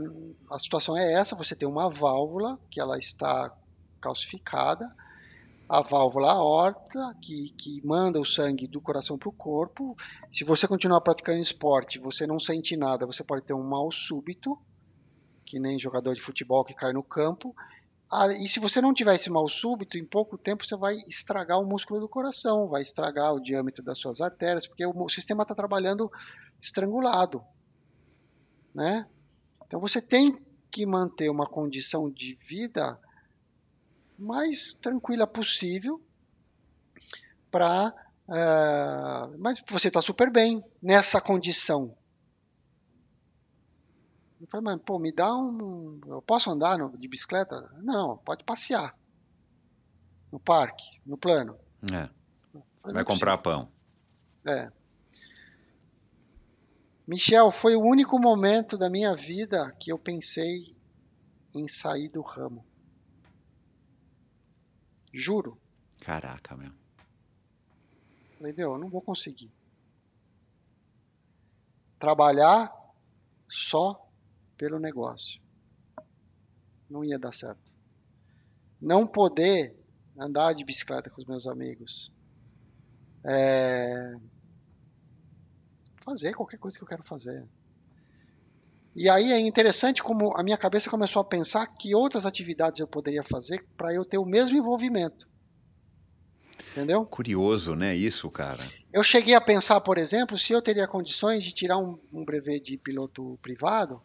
[0.52, 3.56] a situação é essa, você tem uma válvula que ela está
[4.02, 4.94] calcificada,
[5.68, 9.96] a válvula aorta, que, que manda o sangue do coração para o corpo.
[10.30, 14.58] Se você continuar praticando esporte, você não sente nada, você pode ter um mal súbito,
[15.50, 17.56] que nem jogador de futebol que cai no campo.
[18.12, 21.60] Ah, e se você não tiver esse mal súbito, em pouco tempo você vai estragar
[21.60, 25.56] o músculo do coração, vai estragar o diâmetro das suas artérias, porque o, sistema está
[25.56, 26.12] trabalhando
[26.62, 27.44] estrangulado.
[28.76, 29.08] Né?
[29.66, 30.40] Então você tem
[30.70, 33.00] que manter uma condição de vida
[34.20, 36.00] mais tranquila possível
[37.50, 37.88] para
[38.28, 41.98] uh, eh, mas você está super bem nessa condição
[44.50, 46.00] falei, mas pô, me dá um.
[46.08, 47.70] Eu posso andar no, de bicicleta?
[47.82, 48.98] Não, pode passear.
[50.32, 51.58] No parque, no plano.
[51.84, 52.10] É.
[52.82, 53.72] Falei, Vai comprar pão.
[54.46, 54.72] É.
[57.08, 60.78] Michel, foi o único momento da minha vida que eu pensei
[61.54, 62.64] em sair do ramo.
[65.12, 65.60] Juro.
[66.02, 66.72] Caraca, meu.
[68.38, 69.52] Falei, meu, eu não vou conseguir.
[71.98, 72.72] Trabalhar
[73.50, 74.09] só
[74.60, 75.42] pelo negócio.
[76.90, 77.72] Não ia dar certo.
[78.80, 79.74] Não poder
[80.18, 82.12] andar de bicicleta com os meus amigos.
[83.24, 84.16] É,
[86.04, 87.48] fazer qualquer coisa que eu quero fazer.
[88.94, 92.88] E aí é interessante como a minha cabeça começou a pensar que outras atividades eu
[92.88, 95.30] poderia fazer para eu ter o mesmo envolvimento.
[96.72, 97.06] Entendeu?
[97.06, 97.96] Curioso, né?
[97.96, 98.70] Isso, cara.
[98.92, 102.60] Eu cheguei a pensar, por exemplo, se eu teria condições de tirar um, um brevet
[102.60, 104.02] de piloto privado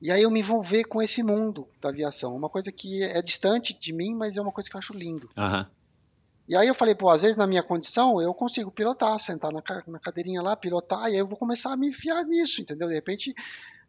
[0.00, 2.36] e aí eu me envolver com esse mundo da aviação.
[2.36, 5.28] Uma coisa que é distante de mim, mas é uma coisa que eu acho lindo.
[5.36, 5.66] Uhum.
[6.48, 9.62] E aí eu falei, pô, às vezes na minha condição eu consigo pilotar, sentar na,
[9.86, 12.88] na cadeirinha lá, pilotar, e aí eu vou começar a me enfiar nisso, entendeu?
[12.88, 13.34] De repente,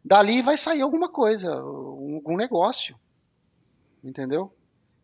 [0.04, 2.98] dali vai sair alguma coisa, algum negócio,
[4.04, 4.52] entendeu?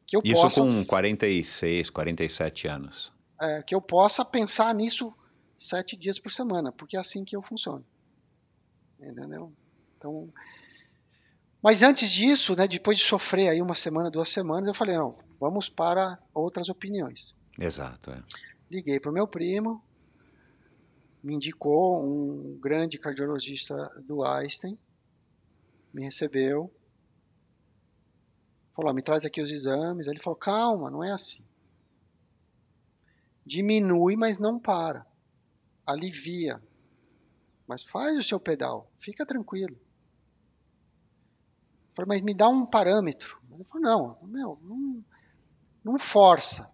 [0.05, 3.13] Que eu Isso possa, com 46, 47 anos.
[3.41, 5.13] É, que eu possa pensar nisso
[5.57, 7.85] sete dias por semana, porque é assim que eu funciono.
[9.01, 9.53] Entendeu?
[9.97, 10.29] Então,
[11.67, 15.19] mas antes disso, né, depois de sofrer aí uma semana, duas semanas, eu falei, não,
[15.41, 17.37] vamos para outras opiniões.
[17.59, 18.13] Exato.
[18.13, 18.23] É.
[18.71, 19.83] Liguei para o meu primo,
[21.21, 23.75] me indicou um grande cardiologista
[24.07, 24.79] do Einstein,
[25.93, 26.73] me recebeu,
[28.73, 30.07] falou: me traz aqui os exames.
[30.07, 31.45] Ele falou: calma, não é assim.
[33.45, 35.05] diminui, mas não para.
[35.85, 36.63] Alivia.
[37.67, 39.77] Mas faz o seu pedal, fica tranquilo.
[41.97, 43.41] Falei, mas me dá um parâmetro.
[43.51, 45.05] Ele falou, não, meu, não,
[45.83, 46.71] não força.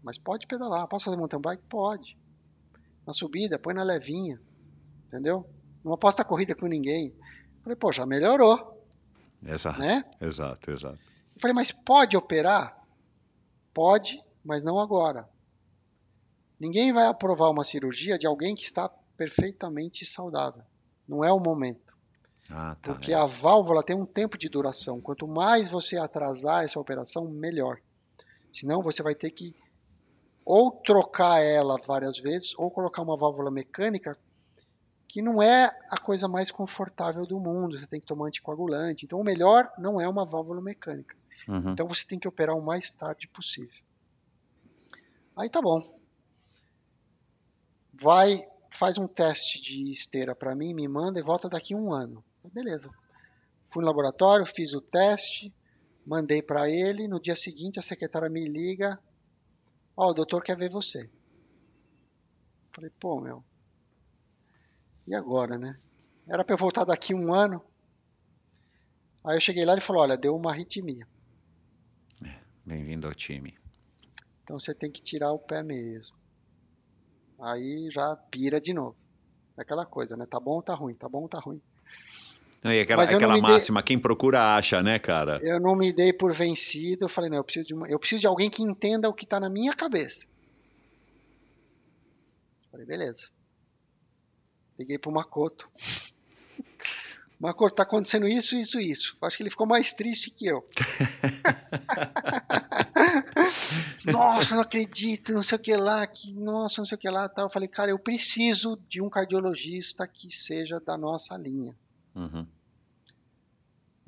[0.00, 0.86] Mas pode pedalar.
[0.86, 1.64] Posso fazer mountain bike?
[1.68, 2.16] Pode.
[3.04, 4.40] Na subida, põe na levinha.
[5.08, 5.44] Entendeu?
[5.84, 7.08] Não aposta corrida com ninguém.
[7.08, 8.80] Eu falei, pô, já melhorou.
[9.44, 9.80] Exato.
[9.80, 10.04] Né?
[10.20, 10.98] Exato, exato.
[11.34, 12.80] Eu falei, mas pode operar?
[13.74, 15.28] Pode, mas não agora.
[16.60, 20.62] Ninguém vai aprovar uma cirurgia de alguém que está perfeitamente saudável.
[21.08, 21.85] Não é o momento.
[22.50, 22.92] Ah, tá.
[22.92, 23.16] Porque é.
[23.16, 25.00] a válvula tem um tempo de duração.
[25.00, 27.78] Quanto mais você atrasar essa operação, melhor.
[28.52, 29.52] Senão você vai ter que
[30.44, 34.16] ou trocar ela várias vezes ou colocar uma válvula mecânica
[35.08, 37.76] que não é a coisa mais confortável do mundo.
[37.76, 39.04] Você tem que tomar anticoagulante.
[39.04, 41.16] Então o melhor não é uma válvula mecânica.
[41.48, 41.72] Uhum.
[41.72, 43.82] Então você tem que operar o mais tarde possível.
[45.36, 45.80] Aí tá bom.
[47.92, 51.92] Vai, faz um teste de esteira para mim, me manda e volta daqui a um
[51.92, 52.22] ano.
[52.52, 52.90] Beleza.
[53.70, 55.52] Fui no laboratório, fiz o teste,
[56.06, 57.08] mandei para ele.
[57.08, 58.98] No dia seguinte a secretária me liga:
[59.96, 61.10] Ó, oh, o doutor quer ver você.
[62.72, 63.42] Falei, pô, meu.
[65.06, 65.78] E agora, né?
[66.28, 67.64] Era para eu voltar daqui um ano.
[69.24, 71.06] Aí eu cheguei lá e ele falou: olha, deu uma arritmia.
[72.64, 73.56] Bem-vindo ao time.
[74.42, 76.16] Então você tem que tirar o pé mesmo.
[77.40, 78.96] Aí já pira de novo.
[79.56, 80.26] É aquela coisa, né?
[80.26, 80.94] Tá bom ou tá ruim?
[80.94, 81.62] Tá bom ou tá ruim?
[82.66, 85.38] Não, e aquela, eu aquela me dei- máxima, quem procura acha, né, cara?
[85.40, 87.04] Eu não me dei por vencido.
[87.04, 89.24] Eu falei, não, eu preciso de, uma- eu preciso de alguém que entenda o que
[89.24, 90.26] tá na minha cabeça.
[92.72, 93.28] Falei, beleza.
[94.76, 95.70] Liguei pro Makoto.
[97.38, 99.16] Makoto, tá acontecendo isso, isso, isso.
[99.22, 100.64] Acho que ele ficou mais triste que eu.
[104.06, 107.28] nossa, não acredito, não sei o que lá, que, nossa, não sei o que lá,
[107.28, 107.46] tal.
[107.46, 111.76] Eu falei, cara, eu preciso de um cardiologista que seja da nossa linha.
[112.14, 112.46] Uhum.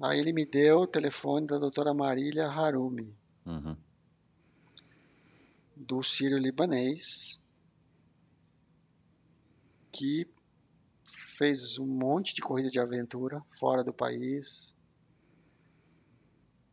[0.01, 3.12] Aí ele me deu o telefone da doutora Marília Harumi,
[3.45, 3.77] Uhum.
[5.75, 7.43] do Sírio Libanês,
[9.93, 10.27] que
[11.37, 14.75] fez um monte de corrida de aventura fora do país,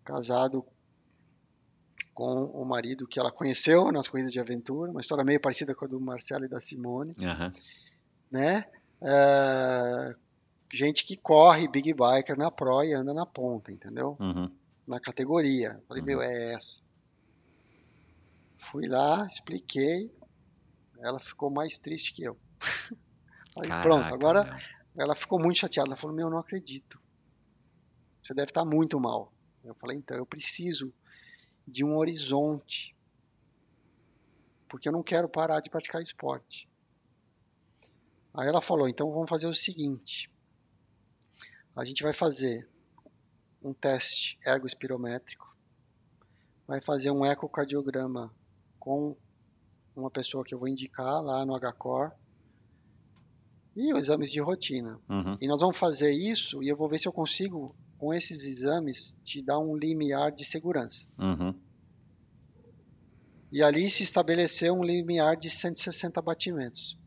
[0.03, 0.65] casado
[2.14, 5.85] com o marido que ela conheceu nas corridas de aventura, uma história meio parecida com
[5.85, 7.53] a do Marcelo e da Simone, Aham.
[8.31, 8.65] né?
[9.02, 10.15] É,
[10.76, 14.18] gente que corre big biker na pro e anda na ponta, entendeu?
[14.19, 14.52] Uhum.
[14.85, 15.81] na categoria.
[15.88, 16.81] Falei, meu, é essa.
[18.69, 20.11] Fui lá, expliquei.
[20.99, 22.38] Ela ficou mais triste que eu.
[23.53, 25.06] Falei, pronto, Caraca, agora meu.
[25.06, 25.89] ela ficou muito chateada.
[25.89, 27.02] Ela falou, meu, não acredito.
[28.22, 29.31] Você deve estar muito mal.
[29.64, 30.93] Eu falei, então, eu preciso
[31.68, 32.95] de um horizonte.
[34.68, 36.68] Porque eu não quero parar de praticar esporte.
[38.34, 40.30] Aí ela falou, então vamos fazer o seguinte.
[41.76, 42.68] A gente vai fazer
[43.61, 45.56] um teste ergoespirométrico,
[46.68, 48.34] vai fazer um ecocardiograma
[48.80, 49.15] com
[49.95, 52.11] uma pessoa que eu vou indicar lá no HCOR
[53.76, 54.99] e os exames de rotina.
[55.10, 55.38] Uhum.
[55.41, 59.18] E nós vamos fazer isso e eu vou ver se eu consigo, com esses exames,
[59.23, 61.07] te dar um limiar de segurança.
[61.18, 61.53] Uhum.
[63.52, 66.97] E ali se estabeleceu um limiar de 160 batimentos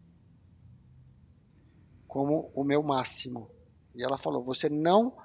[2.09, 3.51] como o meu máximo.
[3.95, 5.17] E ela falou: você não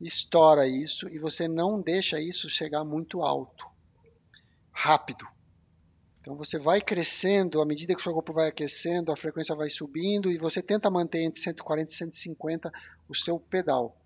[0.00, 3.66] estoura isso e você não deixa isso chegar muito alto,
[4.70, 5.26] rápido.
[6.20, 9.70] Então você vai crescendo, à medida que o seu corpo vai aquecendo, a frequência vai
[9.70, 12.72] subindo e você tenta manter entre 140 e 150
[13.08, 13.96] o seu pedal.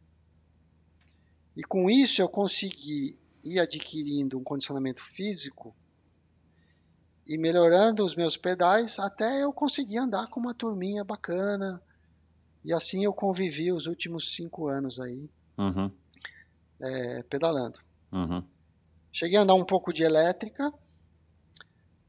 [1.56, 5.74] E com isso eu consegui ir adquirindo um condicionamento físico
[7.26, 11.82] e melhorando os meus pedais até eu conseguir andar com uma turminha bacana.
[12.64, 15.28] E assim eu convivi os últimos cinco anos aí
[15.58, 15.90] Uhum.
[16.80, 17.78] é, pedalando.
[18.10, 18.42] Uhum.
[19.12, 20.72] Cheguei a andar um pouco de elétrica,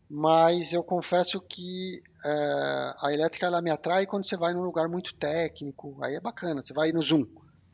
[0.10, 4.88] mas eu confesso que é, a elétrica ela me atrai quando você vai num lugar
[4.88, 6.62] muito técnico, aí é bacana.
[6.62, 7.26] Você vai no Zoom,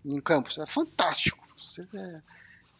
[0.05, 1.45] em campos, é fantástico.
[1.57, 2.21] Você, é,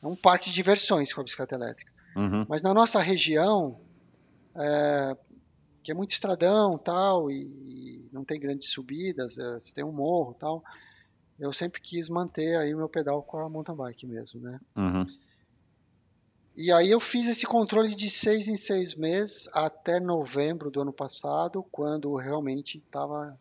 [0.02, 1.92] é um parque de diversões com a bicicleta elétrica.
[2.16, 2.46] Uhum.
[2.48, 3.80] Mas na nossa região,
[4.56, 5.18] é,
[5.84, 9.92] que é muito estradão tal, e, e não tem grandes subidas, é, você tem um
[9.92, 10.64] morro tal,
[11.40, 14.60] eu sempre quis manter aí o meu pedal com a mountain bike mesmo, né?
[14.76, 15.06] Uhum.
[16.56, 20.92] E aí eu fiz esse controle de seis em seis meses até novembro do ano
[20.92, 23.40] passado, quando realmente estava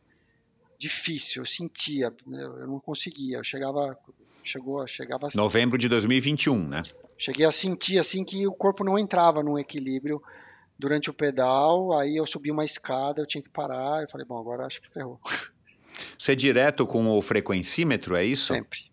[0.78, 3.98] difícil, eu sentia, eu não conseguia, eu chegava,
[4.44, 6.82] chegou, chegava, Novembro de 2021, né?
[7.19, 10.23] cheguei a sentir assim que o corpo não entrava num equilíbrio
[10.78, 14.38] durante o pedal, aí eu subi uma escada, eu tinha que parar, eu falei, bom,
[14.38, 15.20] agora acho que ferrou.
[16.16, 18.55] Você é direto com o frequencímetro, é isso?
[18.55, 18.90] Sempre.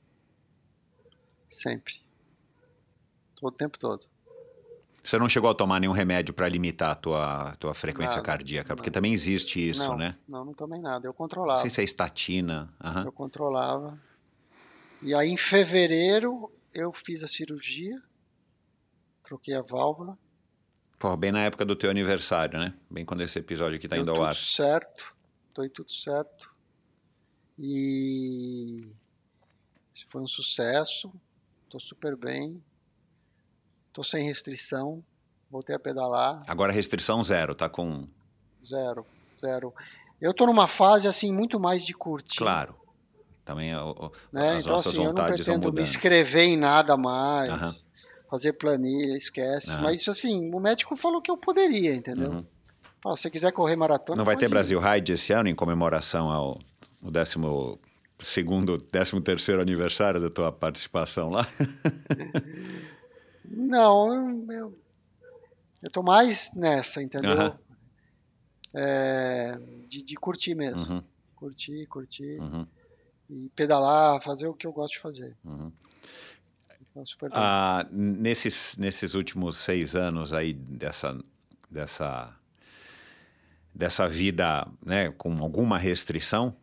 [1.50, 1.96] Sempre.
[3.36, 4.08] Todo o tempo todo.
[5.04, 8.76] Você não chegou a tomar nenhum remédio para limitar a tua, tua frequência Nada, cardíaca?
[8.76, 8.96] Porque nada.
[8.98, 10.18] também existe isso, não, né?
[10.28, 11.06] Não, não tomei nada.
[11.06, 11.62] Eu Não controlava.
[11.62, 12.74] sei se é estatina.
[12.84, 13.04] aham.
[13.06, 14.00] Eu controlava.
[15.04, 18.02] E aí em fevereiro eu fiz a cirurgia,
[19.24, 20.18] troquei a válvula.
[21.06, 22.74] Pô, bem na época do teu aniversário, né?
[22.90, 24.40] Bem quando esse episódio aqui tá deu indo ao tudo ar.
[24.40, 25.16] certo.
[25.56, 26.52] Deu tudo certo.
[27.60, 28.88] E
[29.94, 31.14] isso foi um sucesso.
[31.70, 32.60] Tô super bem.
[33.94, 35.04] Tô sem restrição.
[35.52, 36.42] Voltei a pedalar.
[36.48, 38.08] Agora restrição zero, tá com...
[38.68, 39.06] Zero,
[39.40, 39.74] zero.
[40.20, 42.38] Eu tô numa fase assim muito mais de curtir.
[42.40, 42.76] Claro.
[43.46, 44.54] Também o- o- né?
[44.56, 45.86] as Então nossas assim, eu não vontades vão pretendo me mudando.
[45.86, 47.52] inscrever em nada mais.
[47.52, 47.76] Aham.
[48.30, 49.72] Fazer planilha, esquece.
[49.72, 49.84] Aham.
[49.84, 52.32] Mas assim, o médico falou que eu poderia, entendeu?
[52.32, 52.46] Uhum.
[53.06, 54.18] Ó, se você quiser correr maratona.
[54.18, 54.50] Não vai ter ir.
[54.50, 56.60] Brasil Ride esse ano em comemoração ao
[57.02, 57.80] o décimo
[58.20, 61.48] segundo, décimo terceiro aniversário da tua participação lá?
[63.48, 64.80] Não, eu,
[65.84, 67.32] eu, tô mais nessa, entendeu?
[67.32, 67.60] Aham.
[68.74, 69.58] É,
[69.88, 70.96] de, de curtir mesmo.
[70.96, 71.04] Uhum,
[71.36, 72.40] Curtir, curtir.
[72.40, 72.68] uhum,
[73.30, 75.38] E pedalar, fazer o que eu gosto de fazer.
[75.46, 75.72] uhum.
[76.68, 76.85] Então, super bem.
[77.34, 81.18] Ah, nesses, nesses últimos seis anos aí dessa,
[81.70, 82.34] dessa,
[83.74, 86.56] dessa vida né, com alguma restrição,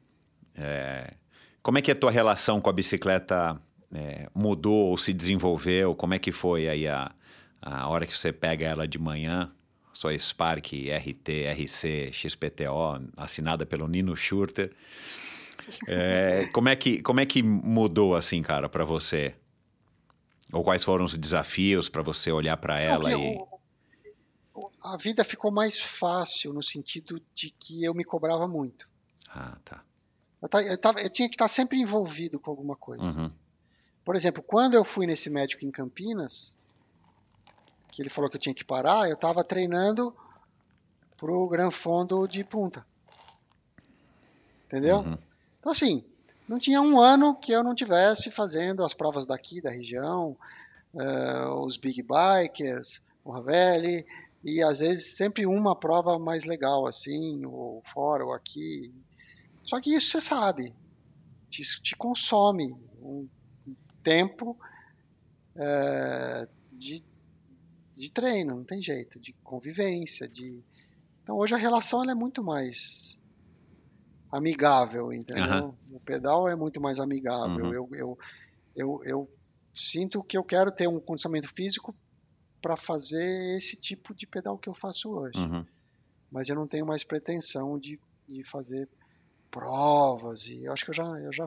[0.55, 1.15] é,
[1.63, 3.61] como é que a tua relação com a bicicleta
[3.95, 5.95] é, mudou ou se desenvolveu?
[5.95, 7.13] Como é que foi aí a,
[7.61, 9.53] a hora que você pega ela de manhã,
[9.93, 14.73] sua Spark RT, RC, XPTO, assinada pelo Nino Schurter.
[15.87, 19.35] É, como, é que, como é que mudou assim, cara, para você?
[20.53, 23.35] Ou quais foram os desafios para você olhar para ela Não, e...
[23.37, 23.49] eu-
[24.83, 28.89] a vida ficou mais fácil no sentido de que eu me cobrava muito.
[29.31, 29.83] Ah, tá.
[30.43, 33.03] Eu, eu tava- eu tinha que estar sempre envolvido com alguma coisa.
[33.05, 33.31] Uhum.
[34.05, 36.59] Por exemplo, quando eu fui nesse médico em Campinas,
[37.93, 40.15] que ele falou que eu tinha que parar, eu estava treinando
[41.17, 42.85] pro Gran Fondo de Punta.
[44.67, 44.99] Entendeu?
[44.99, 45.19] Uhum.
[45.61, 46.05] Então, assim,
[46.49, 50.37] não tinha um ano que eu não tivesse fazendo as provas daqui, da região,
[50.95, 54.05] eh, os Big Bikers, o Ravelli,
[54.45, 58.93] e às vezes sempre uma prova mais legal, assim, ou fora, ou aqui.
[59.65, 60.75] Só que isso você sabe,
[61.49, 63.29] te, te consome um
[64.03, 64.59] tempo
[65.55, 67.05] eh, de,
[67.95, 70.61] de treino, não tem jeito, de convivência, de...
[71.23, 73.17] Então hoje a relação ela é muito mais
[74.33, 75.45] amigável, entendeu?
[75.45, 75.75] Aham.
[75.91, 77.67] O pedal é muito mais amigável.
[77.67, 77.75] Uhum.
[77.75, 78.19] Eu, eu,
[78.75, 79.31] eu, eu
[79.75, 81.95] sinto que eu quero ter um condicionamento físico
[82.61, 85.39] para fazer esse tipo de pedal que eu faço hoje.
[85.39, 85.67] Uhum.
[86.31, 88.89] Mas eu não tenho mais pretensão de, de fazer
[89.51, 91.45] provas e eu acho que eu já, eu já,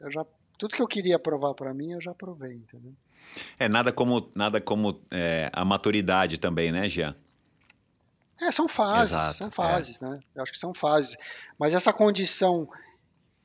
[0.00, 0.26] eu já
[0.58, 2.94] tudo que eu queria provar para mim eu já provei, entendeu?
[3.58, 7.14] É nada como, nada como é, a maturidade também, né, Jean?
[8.42, 9.50] É, são fases, Exato, são é.
[9.50, 10.18] fases, né?
[10.34, 11.16] Eu acho que são fases.
[11.56, 12.68] Mas essa condição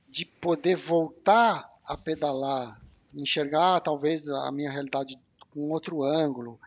[0.10, 2.82] de poder voltar a pedalar,
[3.14, 5.20] enxergar talvez a minha realidade
[5.52, 6.60] com outro ângulo,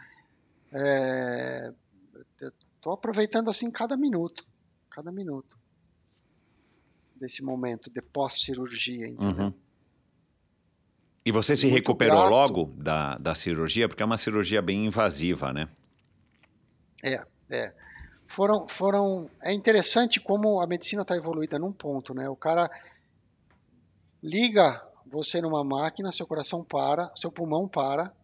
[0.73, 1.73] é,
[2.77, 4.47] estou aproveitando assim cada minuto,
[4.89, 5.59] cada minuto
[7.17, 9.47] desse momento de pós-cirurgia, entendeu?
[9.47, 9.55] Uhum.
[11.25, 12.31] E você se Muito recuperou grato.
[12.31, 13.89] logo da, da cirurgia?
[13.89, 15.69] Porque é uma cirurgia bem invasiva, né?
[17.03, 17.75] É, é.
[18.31, 19.29] Foram, foram.
[19.43, 22.29] É interessante como a medicina está evoluída num ponto, né?
[22.29, 22.71] O cara
[24.23, 28.15] liga você numa máquina, seu coração para, seu pulmão para,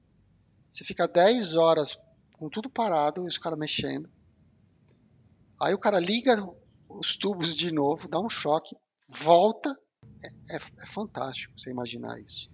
[0.71, 1.99] você fica 10 horas
[2.39, 4.09] com tudo parado, e os caras mexendo.
[5.61, 6.37] Aí o cara liga
[6.89, 8.77] os tubos de novo, dá um choque,
[9.09, 9.77] volta.
[10.23, 12.49] É, é- é fantástico você imaginar isso.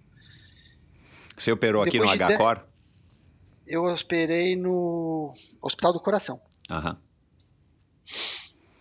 [1.37, 2.65] Você operou aqui no Depois de HCOR?
[3.67, 6.41] Eu esperei no Hospital do Coração.
[6.67, 6.97] Aham.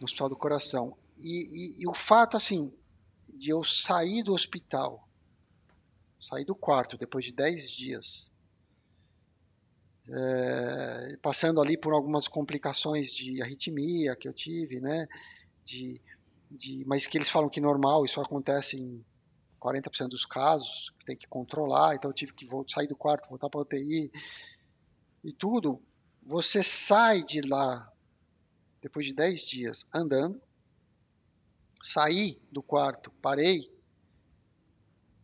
[0.01, 0.97] No Hospital do Coração.
[1.19, 2.73] E, e- e o fato, assim,
[3.29, 5.09] de eu sair do hospital,
[6.21, 8.31] sair do quarto depois de 10 dias,
[10.09, 15.07] é, passando ali por algumas complicações de arritmia que eu tive, né?
[15.65, 16.01] De,
[16.51, 19.05] de, mas que eles falam que normal, isso acontece em
[19.61, 23.49] 40% dos casos, tem que controlar, então eu tive que vol- sair do quarto, voltar
[23.49, 24.11] para a UTI
[25.25, 25.83] e tudo.
[26.25, 27.92] Você sai de lá
[28.83, 30.43] depois de 10 dias andando,
[31.83, 33.73] saí do quarto, parei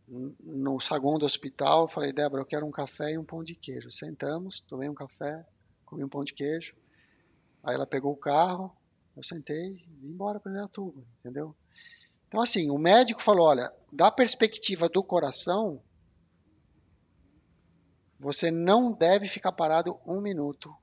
[0.07, 3.91] no saguão do hospital, falei, Débora, eu quero um café e um pão de queijo.
[3.91, 5.45] Sentamos, tomei um café,
[5.85, 6.75] comi um pão de queijo.
[7.63, 8.75] Aí ela pegou o carro,
[9.15, 11.55] eu sentei e vim embora para tuba, entendeu?
[12.27, 15.81] Então, assim, o médico falou: olha, da perspectiva do coração,
[18.19, 20.75] você não deve ficar parado um minuto.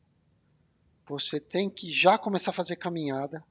[1.09, 3.45] Você tem que já começar a fazer caminhada.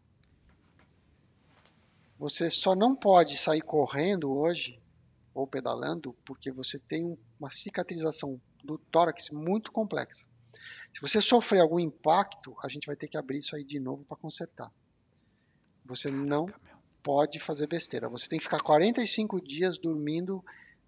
[2.20, 4.80] Você só não pode sair correndo hoje
[5.34, 10.26] ou pedalando porque você tem uma cicatrização do tórax muito complexa.
[10.94, 14.04] Se você sofrer algum impacto, a gente vai ter que abrir isso aí de novo
[14.06, 14.72] para consertar.
[15.86, 16.48] Você não
[17.04, 18.10] pode fazer besteira.
[18.10, 20.44] Você tem que ficar 45 dias dormindo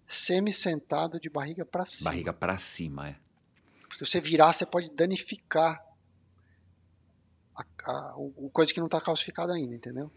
[0.06, 2.10] semi-sentado de barriga para cima.
[2.10, 3.16] Barriga para cima, é.
[3.86, 5.87] Porque você virar, você pode danificar
[7.58, 10.10] a, a, o, coisa que não está calcificada ainda, entendeu?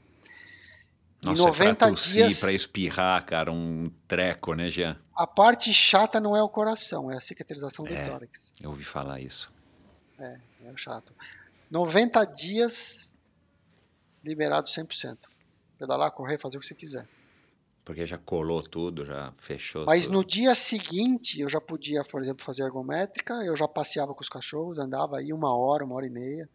[1.24, 5.00] Nossa, em 90 é pra tossir, dias, para espirrar, cara, um treco, né, Jean?
[5.16, 8.54] A parte chata não é o coração, é a cicatrização do é, tórax.
[8.60, 9.52] Eu ouvi falar isso.
[10.18, 11.14] É, é chato.
[11.70, 13.16] 90 dias
[14.24, 15.18] liberado 100%
[15.78, 17.08] pedalar, correr, fazer o que você quiser.
[17.84, 20.18] Porque já colou tudo, já fechou Mas tudo.
[20.18, 24.30] no dia seguinte, eu já podia, por exemplo, fazer ergométrica, eu já passeava com os
[24.30, 26.48] cachorros, andava aí uma hora, uma hora e meia,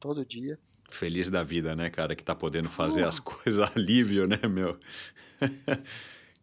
[0.00, 0.58] todo dia.
[0.90, 3.08] Feliz da vida, né, cara, que tá podendo fazer uh.
[3.08, 4.76] as coisas, alívio, né, meu?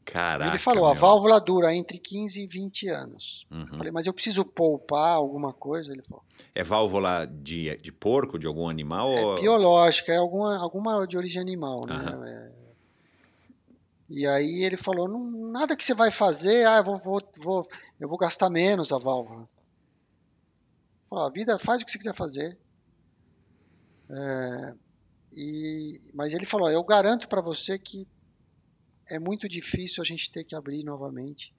[0.05, 0.51] Caraca.
[0.51, 0.91] Ele falou, meu.
[0.91, 3.45] a válvula dura entre 15 e 20 anos.
[3.51, 3.61] Uhum.
[3.63, 5.91] Eu falei, mas eu preciso poupar alguma coisa?
[5.91, 6.23] Ele falou.
[6.55, 9.11] É válvula de, de porco, de algum animal?
[9.11, 9.35] É ou...
[9.35, 11.95] biológica, é alguma, alguma de origem animal, né?
[11.95, 12.23] Uhum.
[12.23, 12.51] É...
[14.09, 17.67] E aí ele falou, não, nada que você vai fazer, ah, eu vou, vou, vou,
[17.99, 19.45] eu vou gastar menos a válvula.
[21.09, 22.57] Falou, a vida faz o que você quiser fazer.
[24.09, 24.73] É,
[25.33, 28.07] e, mas ele falou, eu garanto para você que
[29.09, 31.53] é muito difícil a gente ter que abrir novamente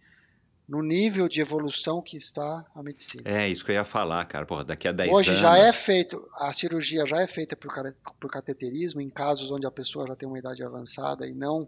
[0.68, 3.22] no nível de evolução que está a medicina.
[3.24, 4.44] É, isso que eu ia falar, cara.
[4.44, 5.40] Porra, daqui a 10 Hoje anos...
[5.40, 7.72] já é feito, a cirurgia já é feita por,
[8.20, 11.66] por cateterismo em casos onde a pessoa já tem uma idade avançada e não,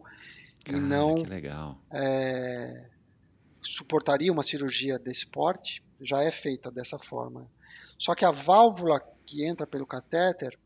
[0.64, 1.24] cara, e não.
[1.90, 2.90] É,
[3.62, 7.50] suportaria uma cirurgia desse porte, já é feita dessa forma.
[7.98, 10.58] Só que a válvula que entra pelo catéter,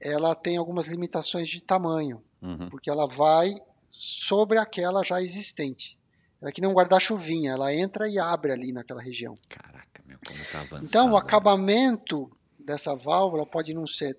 [0.00, 2.68] ela tem algumas limitações de tamanho, uhum.
[2.68, 3.54] porque ela vai
[3.88, 5.98] sobre aquela já existente.
[6.40, 9.34] Ela é que nem um guarda-chuvinha, ela entra e abre ali naquela região.
[9.48, 10.84] Caraca, meu, como tá avançado.
[10.84, 14.18] Então, o acabamento dessa válvula pode não ser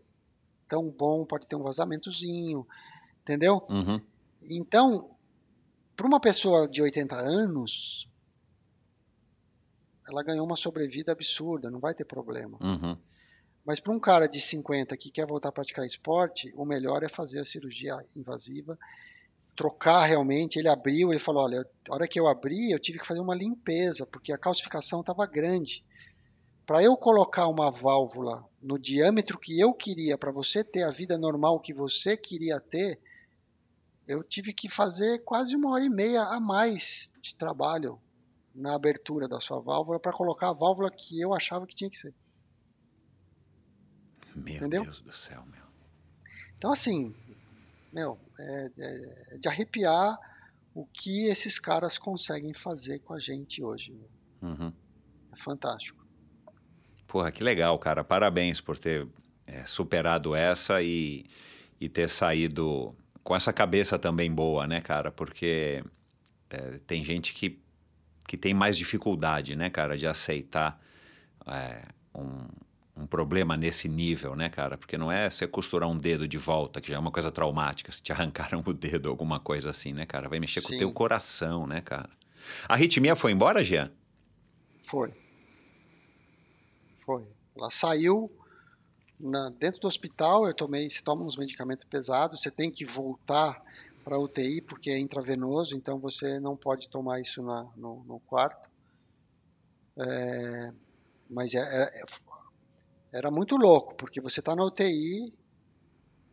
[0.68, 2.66] tão bom, pode ter um vazamentozinho,
[3.22, 3.66] entendeu?
[3.70, 4.02] Uhum.
[4.44, 5.16] Então,
[5.96, 8.10] para uma pessoa de 80 anos,
[10.08, 12.58] ela ganhou uma sobrevida absurda, não vai ter problema.
[12.62, 12.98] Uhum.
[13.66, 17.10] Mas para um cara de 50 que quer voltar a praticar esporte, o melhor é
[17.10, 18.78] fazer a cirurgia invasiva
[19.56, 20.60] trocar realmente.
[20.60, 23.36] Ele abriu, ele falou: olha, a hora que eu abri, eu tive que fazer uma
[23.36, 25.84] limpeza, porque a calcificação estava grande.
[26.66, 31.18] Para eu colocar uma válvula no diâmetro que eu queria, para você ter a vida
[31.18, 33.00] normal que você queria ter,
[34.08, 38.00] eu tive que fazer quase uma hora e meia a mais de trabalho
[38.54, 41.98] na abertura da sua válvula para colocar a válvula que eu achava que tinha que
[41.98, 42.14] ser.
[44.36, 44.84] Meu Entendeu?
[44.84, 45.64] Deus do céu, meu.
[46.58, 47.16] Então, assim,
[47.92, 50.18] meu, é, é, de arrepiar
[50.74, 53.98] o que esses caras conseguem fazer com a gente hoje.
[54.42, 54.74] Uhum.
[55.32, 56.06] É fantástico.
[57.08, 58.04] Porra, que legal, cara.
[58.04, 59.08] Parabéns por ter
[59.48, 61.26] é, superado essa e,
[61.80, 62.94] e ter saído
[63.24, 65.12] com essa cabeça também boa, né, cara?
[65.12, 65.82] Porque
[66.50, 67.58] é, tem gente que,
[68.28, 70.82] que tem mais dificuldade, né, cara, de aceitar
[71.48, 72.46] é, um,
[72.96, 74.78] um problema nesse nível, né, cara?
[74.78, 77.92] Porque não é você costurar um dedo de volta, que já é uma coisa traumática,
[77.92, 80.30] se te arrancaram o dedo, alguma coisa assim, né, cara?
[80.30, 80.70] Vai mexer Sim.
[80.70, 82.10] com o teu coração, né, cara?
[82.68, 83.92] A arritmia foi embora, Jean?
[84.84, 85.14] Foi.
[87.06, 87.24] Foi.
[87.56, 88.32] Ela saiu
[89.20, 93.62] na, dentro do hospital, eu tomei, você toma uns medicamentos pesados, você tem que voltar
[94.04, 98.70] para UTI porque é intravenoso, então você não pode tomar isso na, no, no quarto.
[99.98, 100.72] É,
[101.30, 102.04] mas é, é,
[103.16, 105.34] era muito louco, porque você está na UTI,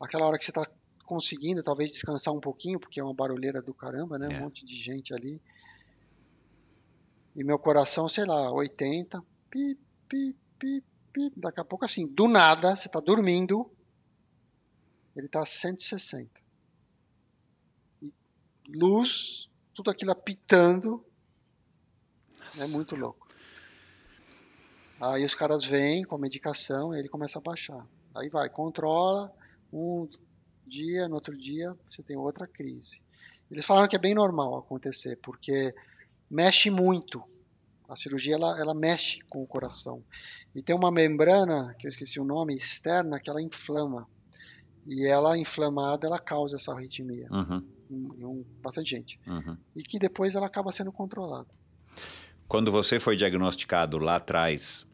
[0.01, 0.69] aquela hora que você está
[1.05, 4.27] conseguindo talvez descansar um pouquinho, porque é uma barulheira do caramba, né?
[4.31, 4.37] É.
[4.37, 5.41] Um monte de gente ali.
[7.37, 9.79] E meu coração, sei lá, 80, pi,
[10.09, 11.33] pi, pi, pi.
[11.37, 13.71] Daqui a pouco, assim, do nada, você está dormindo,
[15.15, 16.41] ele está a 160.
[18.03, 18.13] E
[18.69, 21.05] luz, tudo aquilo apitando.
[22.39, 23.22] Nossa, é muito louco.
[25.05, 27.85] Aí os caras vêm com a medicação e ele começa a baixar.
[28.15, 29.33] Aí vai, controla,
[29.73, 30.09] um
[30.67, 33.03] dia, no outro dia você tem outra crise.
[33.51, 35.75] Eles falaram que é bem normal acontecer, porque
[36.31, 37.23] mexe muito
[37.89, 40.03] A cirurgia ela, ela mexe com o coração.
[40.55, 44.09] E tem uma membrana, que eu esqueci o nome, externa, que ela inflama.
[44.87, 49.21] E ela inflamada, ela causa essa arritmia Uhum, em, um- bastante gente.
[49.27, 49.59] uhum.
[49.77, 51.49] E que depois ela acaba sendo controlada.
[52.49, 54.87] Quando você foi diagnosticado lá atrás,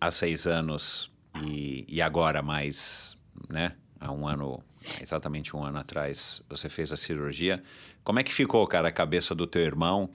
[0.00, 1.12] há seis anos,
[1.44, 3.18] e, e agora mais,
[3.48, 3.76] né?
[4.00, 4.62] Há um ano,
[5.00, 7.62] exatamente um ano atrás, você fez a cirurgia.
[8.02, 10.08] Como é que ficou, cara, a cabeça do teu irmão,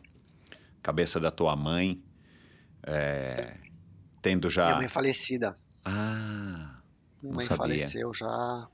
[0.82, 2.02] cabeça da tua mãe,
[2.84, 3.58] é,
[4.22, 4.66] tendo já...
[4.66, 5.56] Minha mãe é falecida.
[5.84, 6.80] Ah,
[7.22, 7.58] Minha mãe sabia.
[7.58, 8.68] faleceu já.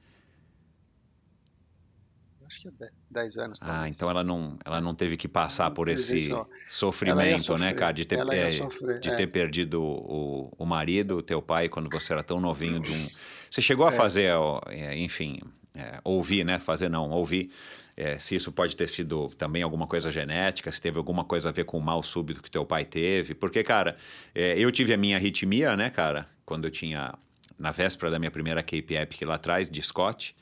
[2.51, 3.59] Acho que é 10 anos.
[3.61, 3.95] ah, talvez.
[3.95, 6.45] então ela não, ela não teve que passar por teve esse ó.
[6.67, 9.15] sofrimento, né, sofrer, cara, de ter, é, sofrer, de é.
[9.15, 12.79] ter perdido o, o marido, o teu pai, quando você era tão novinho.
[12.81, 13.07] De um...
[13.49, 13.95] Você chegou a É.
[13.95, 14.31] fazer,
[14.67, 15.39] é, enfim,
[15.73, 16.59] é, ouvir, né?
[16.59, 17.49] Fazer não, ouvir.
[17.95, 21.51] é, se isso pode ter sido também alguma coisa genética, se teve alguma coisa a
[21.51, 23.33] ver com o mal súbito que teu pai teve.
[23.33, 23.95] Porque, cara,
[24.35, 27.13] é, eu tive a minha arritmia, né, cara, quando eu tinha,
[27.57, 30.35] na véspera da minha primeira Cape Epic lá atrás, de Scott.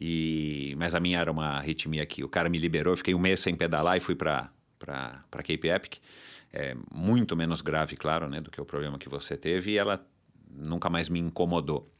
[0.00, 3.40] E, mas a minha era uma arritmia que o cara me liberou, fiquei um mês
[3.40, 5.94] sem pedalar e fui para para Cape Epic.
[6.52, 10.04] É, muito menos grave, claro, né, do que o problema que você teve, e ela
[10.50, 11.90] nunca mais me incomodou.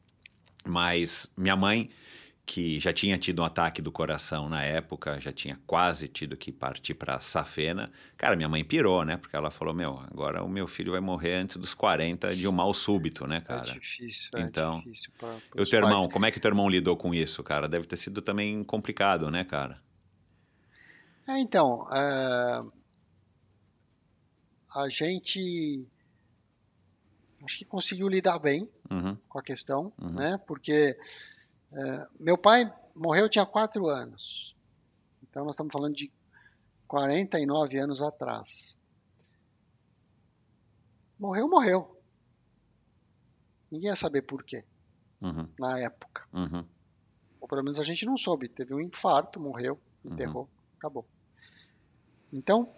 [0.67, 1.89] Mas minha mãe,
[2.45, 6.53] que já tinha tido um ataque do coração na época, já tinha quase tido que
[6.53, 7.91] partir para Safena.
[8.17, 9.17] Cara, minha mãe pirou, né?
[9.17, 12.53] Porque ela falou: Meu, agora o meu filho vai morrer antes dos 40 de um
[12.53, 13.77] mal súbito, né, cara?
[13.77, 16.51] É difícil, é Então, difícil pra, E o teu irmão, como é que o teu
[16.51, 17.69] irmão lidou com isso, cara?
[17.69, 19.83] Deve ter sido também complicado, né, cara?
[21.29, 22.63] É, então, é,
[24.75, 25.87] a gente
[27.45, 30.17] acho que conseguiu lidar bem Uhum, com a questão, Uhum.
[30.17, 30.39] né?
[30.47, 30.97] Porque
[31.75, 34.55] é, meu pai morreu, eu tinha 4 anos.
[35.23, 36.13] Então nós estamos falando de
[36.87, 38.77] 49 anos atrás.
[41.19, 41.97] Morreu, morreu.
[43.71, 44.65] Ninguém ia saber por quê
[45.21, 46.27] uhum, na época.
[46.33, 46.67] uhum.
[47.41, 48.49] Ou pelo menos a gente não soube.
[48.49, 50.13] Teve um infarto, morreu, Uhum.
[50.13, 51.07] enterrou, acabou.
[52.33, 52.73] Então,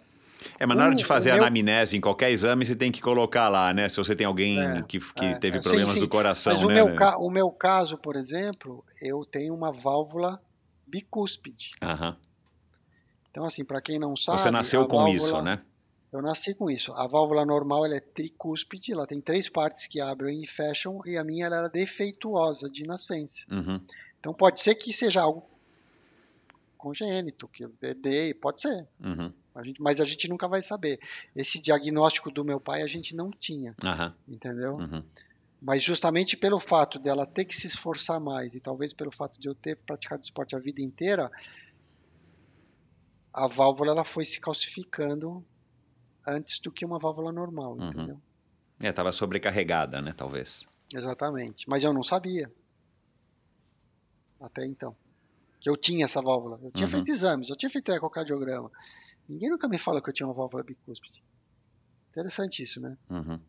[0.59, 3.49] É, mas na hora de fazer meu- anamnese em qualquer exame, você tem que colocar
[3.49, 3.87] lá, né?
[3.89, 5.99] Se você tem alguém É, que, que é, teve é, sim, problemas sim.
[5.99, 6.73] do coração, Mas o, né?
[6.75, 10.41] meu ca- o meu caso, por exemplo, eu tenho uma válvula
[10.87, 11.71] bicúspide.
[11.81, 12.15] Aham.
[13.31, 14.39] Então, assim, para quem não sabe.
[14.39, 15.61] Você nasceu com válvula- isso, né?
[16.13, 16.93] Eu nasci com isso.
[16.93, 21.17] A válvula normal ela é tricúspide, ela tem três partes que abrem e fecham, e
[21.17, 23.43] a minha ela era defeituosa de nascença.
[23.51, 23.81] Uhum.
[24.19, 25.43] Então pode ser que seja algo
[26.77, 28.87] congênito, que eu herdei, pode ser.
[29.03, 29.33] Uhum.
[29.55, 30.99] A gente- mas a gente nunca vai saber.
[31.35, 34.13] Esse diagnóstico do meu pai a gente não tinha, Aham.
[34.27, 34.75] entendeu?
[34.75, 35.03] Uhum.
[35.61, 39.47] Mas justamente pelo fato dela ter que se esforçar mais e talvez pelo fato de
[39.47, 41.31] eu ter praticado esporte a vida inteira,
[43.33, 45.43] a válvula ela foi se calcificando
[46.27, 47.89] antes do que uma válvula normal, Uhum.
[47.89, 48.21] entendeu?
[48.81, 50.13] É, tava sobrecarregada, né?
[50.15, 50.65] Talvez.
[50.93, 51.67] Exatamente.
[51.69, 52.51] Mas eu não sabia.
[54.39, 54.95] Até então.
[55.59, 56.59] Que eu tinha essa válvula.
[56.61, 56.91] Eu tinha Uhum.
[56.91, 58.69] feito exames, eu tinha feito ecocardiograma.
[59.27, 61.23] Ninguém nunca me falou que eu tinha uma válvula bicúspide.
[62.11, 62.97] Interessante isso, né?
[63.09, 63.39] Uhum.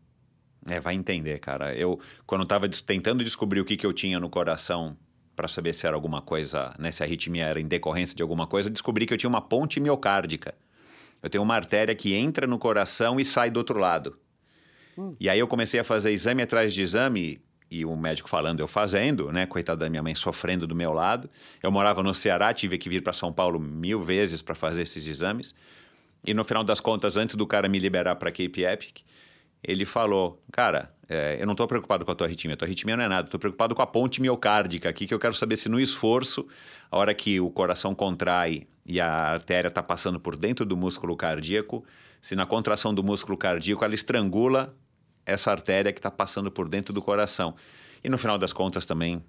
[0.68, 1.74] É, vai entender, cara.
[1.76, 4.96] Eu, quando eu tava des- tentando descobrir o que, que eu tinha no coração
[5.36, 8.46] para saber se era alguma coisa, né, se a arritmia era em decorrência de alguma
[8.46, 10.54] coisa, descobri que eu tinha uma ponte miocárdica.
[11.22, 14.18] Eu tenho uma artéria que entra no coração e sai do outro lado.
[14.96, 15.14] Hum.
[15.20, 17.40] E aí eu comecei a fazer exame atrás de exame
[17.70, 21.28] e o médico falando, eu fazendo, né, coitada da minha mãe sofrendo do meu lado.
[21.62, 25.06] Eu morava no Ceará, tive que vir para São Paulo mil vezes para fazer esses
[25.06, 25.54] exames.
[26.24, 28.98] E no final das contas, antes do cara me liberar para Cape Epic,
[29.62, 32.54] ele falou: Cara, é, eu não estou preocupado com a tua arritmia.
[32.54, 33.26] A tua arritmia não é nada.
[33.26, 36.46] Estou preocupado com a ponte miocárdica aqui, que eu quero saber se no esforço,
[36.90, 41.16] a hora que o coração contrai e a artéria está passando por dentro do músculo
[41.16, 41.84] cardíaco,
[42.20, 44.74] se na contração do músculo cardíaco ela estrangula
[45.26, 47.54] essa artéria que está passando por dentro do coração.
[48.02, 49.22] E no final das contas também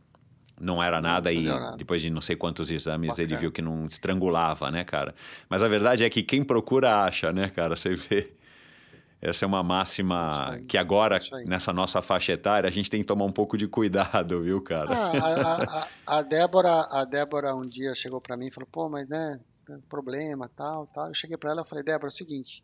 [0.60, 1.78] não era nada e deu nada.
[1.78, 3.40] depois de não sei quantos exames ele Bacana.
[3.42, 5.14] viu que não estrangulava, né, cara?
[5.50, 7.76] Mas a verdade é que quem procura acha, né, cara?
[7.76, 8.34] Você vê.
[9.20, 13.26] Essa é uma máxima que agora, nessa nossa faixa etária, a gente tem que tomar
[13.26, 14.94] um pouco de cuidado, viu, cara?
[14.94, 18.88] Ah, a, a- a- Débora, a Débora um dia chegou para mim e falou: "Pô,
[18.88, 19.40] mas né,
[19.90, 21.08] problema, tal, tal".
[21.08, 22.62] Eu cheguei para ela e falei: "Débora, é o seguinte,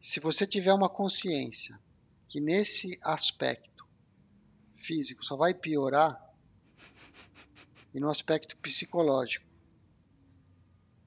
[0.00, 1.78] se você tiver uma consciência
[2.28, 3.86] que nesse aspecto
[4.74, 6.20] físico só vai piorar
[7.94, 9.46] e no aspecto psicológico,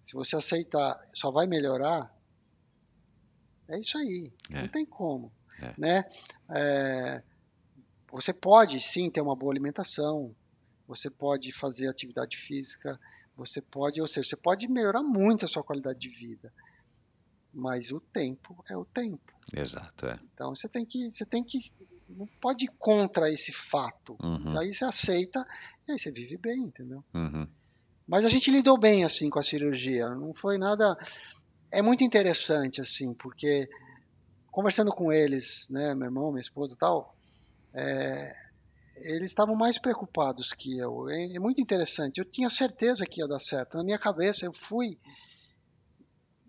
[0.01, 2.11] se você aceitar, só vai melhorar,
[3.67, 4.61] é isso aí, É.
[4.61, 5.31] não tem como,
[5.61, 5.73] É.
[5.77, 6.03] né?
[6.49, 7.23] É,
[8.11, 10.35] você pode sim ter uma boa alimentação,
[10.87, 12.99] você pode fazer atividade física,
[13.35, 16.51] você pode, ou seja, você pode melhorar muito a sua qualidade de vida.
[17.53, 19.33] Mas o tempo é o tempo.
[19.55, 20.19] Exato, é.
[20.33, 21.59] Então você tem que, você tem que,
[22.07, 24.15] não pode ir contra esse fato.
[24.21, 24.43] Uhum.
[24.43, 25.45] Isso aí você aceita
[25.87, 27.03] e aí você vive bem, entendeu?
[27.13, 27.47] Uhum.
[28.07, 30.09] Mas a gente lidou bem assim com a cirurgia.
[30.09, 30.97] Não foi nada.
[31.71, 33.69] É muito interessante assim, porque
[34.51, 37.15] conversando com eles, né, meu irmão, minha esposa, tal,
[37.73, 38.35] é,
[38.97, 41.09] eles estavam mais preocupados que eu.
[41.09, 42.19] É, é muito interessante.
[42.19, 43.77] Eu tinha certeza que ia dar certo.
[43.77, 44.97] Na minha cabeça eu fui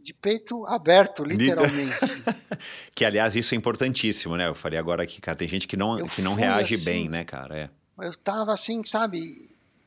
[0.03, 1.93] de peito aberto, literalmente.
[2.95, 4.47] que, aliás, isso é importantíssimo, né?
[4.49, 6.85] Eu falei agora que, cara, tem gente que não, Eu que não reage assim.
[6.85, 7.59] bem, né, cara?
[7.59, 7.71] É.
[8.07, 9.21] eu tava assim, sabe?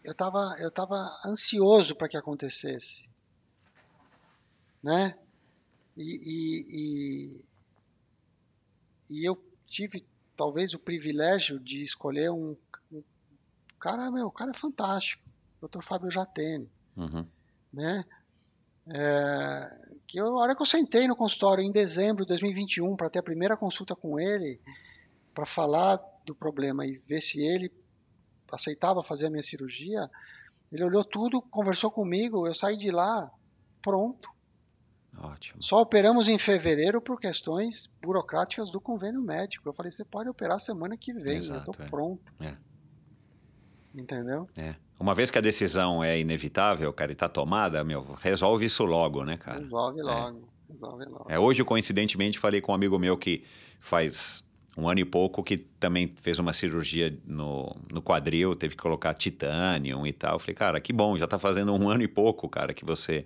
[0.03, 0.95] Eu tava, eu tava
[1.25, 3.07] ansioso para que acontecesse,
[4.83, 5.15] né?
[5.95, 7.45] E, e,
[9.09, 12.55] e, e eu tive talvez o privilégio de escolher um,
[12.91, 13.03] um
[13.79, 15.23] cara, meu, o cara é fantástico,
[15.61, 15.81] Dr.
[15.81, 17.25] Fábio Jatene, Uhum.
[17.71, 18.03] né?
[18.87, 23.09] É, que eu, a hora que eu sentei no consultório em dezembro de 2021 para
[23.09, 24.59] ter a primeira consulta com ele,
[25.33, 27.71] para falar do problema e ver se ele
[28.51, 30.09] aceitava fazer a minha cirurgia,
[30.71, 33.31] ele olhou tudo, conversou comigo, eu saí de lá
[33.81, 34.29] pronto.
[35.17, 35.61] Ótimo.
[35.61, 39.69] Só operamos em fevereiro por questões burocráticas do convênio médico.
[39.69, 41.89] Eu falei, você pode operar semana que vem, Exato, eu estou é.
[41.89, 42.33] pronto.
[42.39, 42.57] É.
[43.93, 44.49] Entendeu?
[44.57, 44.75] É.
[44.99, 49.23] Uma vez que a decisão é inevitável, cara, e tá tomada, meu, resolve isso logo,
[49.23, 49.59] né, cara?
[49.59, 50.49] Resolve logo.
[50.69, 51.25] Resolve logo.
[51.27, 53.43] É, hoje, coincidentemente, falei com um amigo meu que
[53.79, 54.43] faz
[54.77, 59.13] um ano e pouco que também fez uma cirurgia no, no quadril, teve que colocar
[59.13, 60.39] titânio e tal.
[60.39, 63.25] Falei, cara, que bom, já tá fazendo um ano e pouco, cara, que você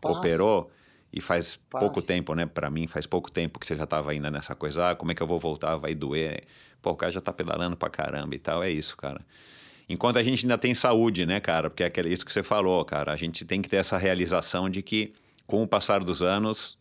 [0.00, 0.18] Passa.
[0.18, 0.70] operou.
[1.10, 1.86] E faz Passa.
[1.86, 2.44] pouco tempo, né?
[2.44, 4.90] Pra mim, faz pouco tempo que você já tava ainda nessa coisa.
[4.90, 5.76] Ah, como é que eu vou voltar?
[5.76, 6.44] Vai doer.
[6.82, 8.62] Pô, o cara já tá pedalando pra caramba e tal.
[8.62, 9.24] É isso, cara.
[9.88, 11.70] Enquanto a gente ainda tem saúde, né, cara?
[11.70, 13.12] Porque é isso que você falou, cara.
[13.12, 15.12] A gente tem que ter essa realização de que,
[15.46, 16.76] com o passar dos anos,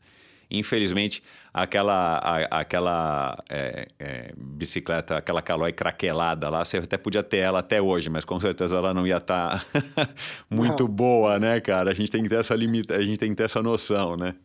[0.51, 1.23] infelizmente,
[1.53, 7.59] aquela, a- aquela é, é, bicicleta, aquela calói craquelada lá, você até podia ter ela
[7.59, 9.65] até hoje, mas com certeza ela não ia estar
[10.49, 10.89] muito Não.
[10.89, 11.91] boa, né, cara?
[11.91, 14.35] A gente tem que ter essa limita, a gente tem que ter essa noção, né?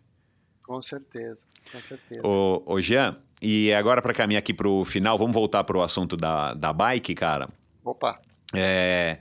[0.65, 2.23] Com certeza, com certeza.
[2.27, 6.55] Ô, ô Jean, e agora para caminhar aqui pro final, vamos voltar pro assunto da,
[6.55, 7.49] da bike, cara.
[7.85, 8.21] Opa,
[8.55, 9.19] É...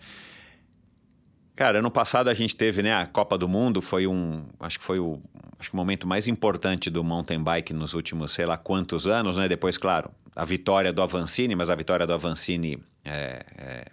[1.56, 4.86] Cara, ano passado a gente teve, né, a Copa do Mundo, foi um, acho que
[4.86, 5.22] foi o,
[5.60, 9.38] acho que o momento mais importante do mountain bike nos últimos, sei lá quantos anos,
[9.38, 9.48] né?
[9.48, 13.86] Depois, claro, a vitória do Avancini, mas a vitória do Avancini é, é,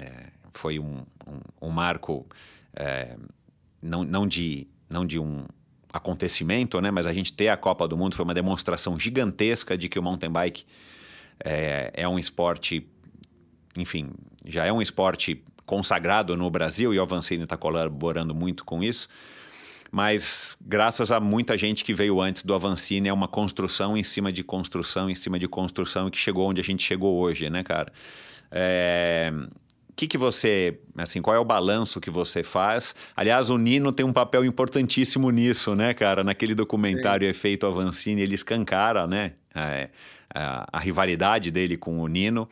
[0.00, 2.24] é, foi um, um, um marco
[2.74, 3.16] é,
[3.82, 5.44] não, não de, não de um
[5.92, 6.90] acontecimento, né?
[6.90, 10.02] Mas a gente ter a Copa do Mundo foi uma demonstração gigantesca de que o
[10.02, 10.64] mountain bike
[11.44, 12.86] é, é um esporte
[13.78, 14.10] enfim,
[14.44, 19.08] já é um esporte consagrado no Brasil e o Avancini está colaborando muito com isso.
[19.90, 24.30] Mas graças a muita gente que veio antes do Avancini, é uma construção em cima
[24.30, 27.92] de construção, em cima de construção, que chegou onde a gente chegou hoje, né, cara?
[28.50, 29.32] É...
[29.90, 32.94] O que, que você, assim, qual é o balanço que você faz?
[33.16, 36.22] Aliás, o Nino tem um papel importantíssimo nisso, né, cara?
[36.22, 39.88] Naquele documentário Efeito Avancini, ele escancara, né, a,
[40.32, 42.48] a, a rivalidade dele com o Nino.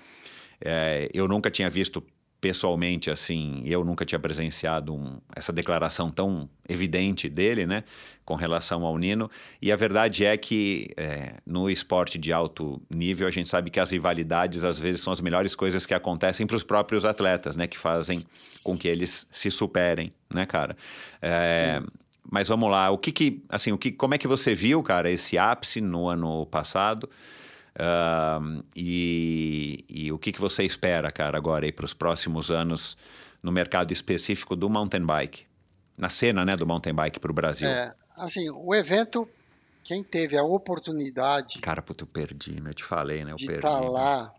[0.61, 2.03] É, eu nunca tinha visto
[2.41, 7.83] pessoalmente assim, eu nunca tinha presenciado um, essa declaração tão evidente dele, né,
[8.25, 9.31] com relação ao Nino.
[9.61, 13.81] E a verdade é que é, no esporte de alto nível a gente sabe que
[13.81, 17.67] as rivalidades às vezes são as melhores coisas que acontecem para os próprios atletas, né,
[17.67, 18.23] que fazem
[18.63, 20.77] com que eles se superem, né, cara.
[21.23, 21.83] É,
[22.31, 25.11] mas vamos lá, o que que, assim, o que, como é que você viu, cara,
[25.11, 27.09] esse ápice no ano passado?
[27.79, 32.97] Ahn, e, e o que, que você espera, cara, agora para os próximos anos
[33.43, 35.47] no mercado específico do mountain bike?
[35.97, 37.69] Na cena né, do mountain bike para o Brasil.
[37.69, 39.29] é, assim, o evento,
[39.85, 42.71] quem teve a oportunidade Cara, puta, eu perdi, né?
[42.71, 43.33] Eu te falei, né?
[43.33, 43.67] Eu de perdi.
[43.67, 43.89] estar né?
[43.89, 44.35] lá,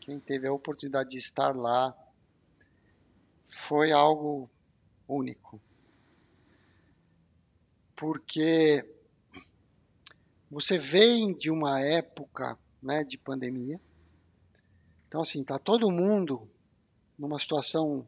[0.00, 1.94] quem teve a oportunidade de estar lá,
[3.44, 4.48] foi algo
[5.06, 5.60] único.
[7.94, 8.86] Porque
[10.50, 13.80] você vem de uma época né, de pandemia,
[15.06, 16.48] então assim, tá todo mundo
[17.18, 18.06] numa situação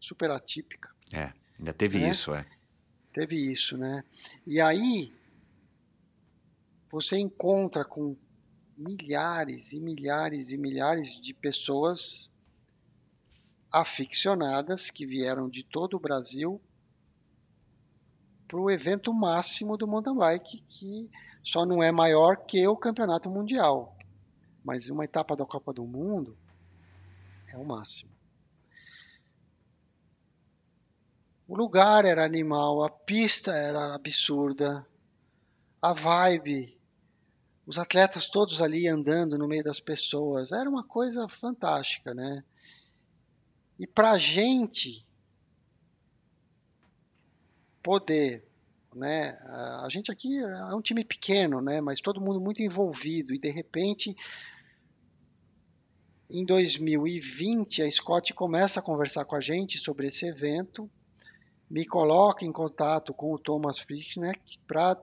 [0.00, 0.94] super atípica.
[1.12, 2.10] É, ainda teve Né?
[2.10, 2.46] isso, é.
[3.12, 4.04] Teve isso, né?
[4.46, 5.12] E aí
[6.90, 8.16] você encontra com
[8.76, 12.30] milhares e milhares e milhares de pessoas
[13.72, 16.60] aficionadas que vieram de todo o Brasil
[18.46, 21.10] para o evento máximo do mountain bike, que
[21.46, 23.96] só não é maior que o campeonato mundial.
[24.64, 26.36] Mas uma etapa da Copa do Mundo
[27.54, 28.10] é o máximo.
[31.46, 34.84] O lugar era animal, a pista era absurda,
[35.80, 36.76] a vibe,
[37.64, 42.42] os atletas todos ali andando no meio das pessoas, era uma coisa fantástica, né?
[43.78, 45.06] E para gente
[47.84, 48.45] poder,
[48.96, 49.38] né?
[49.82, 51.80] A gente aqui é um time pequeno, né?
[51.80, 54.16] Mas todo mundo muito envolvido e de repente
[56.30, 60.90] em 2020 a Scott começa a conversar com a gente sobre esse evento,
[61.70, 64.96] me coloca em contato com o Thomas Frickneck para,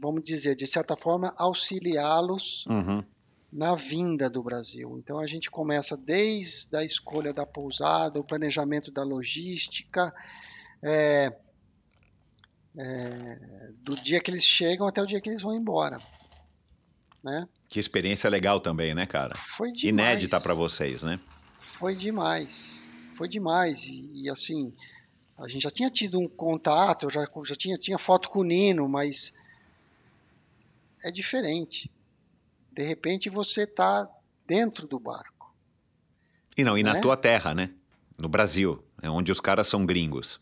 [0.00, 3.04] vamos dizer, de certa forma, auxiliá-los Uhum.
[3.52, 4.96] na vinda do Brasil.
[4.98, 10.14] Então a gente começa desde a escolha da pousada, o planejamento da logística,
[10.82, 11.30] é,
[12.76, 16.00] é, do dia que eles chegam até o dia que eles vão embora,
[17.22, 17.46] né?
[17.68, 19.40] Que experiência legal também, né, cara?
[19.44, 20.18] Foi demais.
[20.18, 21.20] Inédita para vocês, né?
[21.78, 24.72] Foi demais, foi demais e, e, assim
[25.38, 28.44] a gente já tinha tido um contato, eu já já tinha tinha foto com o
[28.44, 29.32] Nino, mas
[31.02, 31.90] é diferente.
[32.70, 34.08] De repente você está
[34.46, 35.52] dentro do barco.
[36.56, 37.00] E não, e na Né?
[37.00, 37.70] tua terra, né?
[38.18, 40.40] No Brasil, é onde os caras são gringos.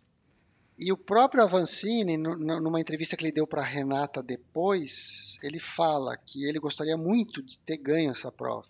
[0.82, 5.58] E o próprio Avancini, nu- nu- numa entrevista que ele deu para Renata depois, ele
[5.60, 8.66] fala que ele gostaria muito de ter ganho essa prova,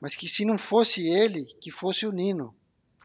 [0.00, 2.54] mas que se não fosse ele, que fosse o Nino.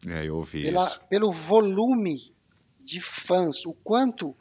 [0.07, 1.01] É, eu ouvi pela- isso.
[1.09, 2.33] pelo volume
[2.79, 4.33] de fãs, o quanto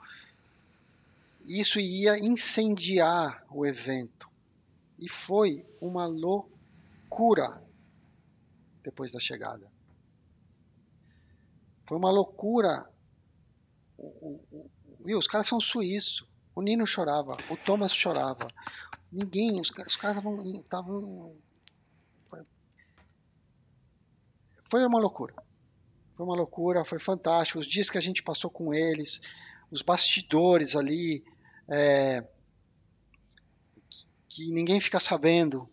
[1.40, 4.28] isso ia incendiar o evento.
[4.98, 7.60] E foi uma loucura
[8.84, 9.66] depois da chegada.
[11.86, 12.88] Foi uma loucura.
[13.96, 14.70] O, o-
[15.12, 16.26] o- os caras são suíços.
[16.54, 18.48] O Nino chorava, o Thomas chorava.
[19.10, 20.22] Ninguém, os, os caras
[20.54, 21.36] estavam.
[24.70, 25.34] foi uma loucura.
[26.16, 27.58] Foi uma loucura, foi fantástico.
[27.58, 29.20] Os dias que a gente passou com eles,
[29.70, 31.24] os bastidores ali,
[31.68, 32.24] é,
[33.90, 35.68] que, que ninguém fica sabendo.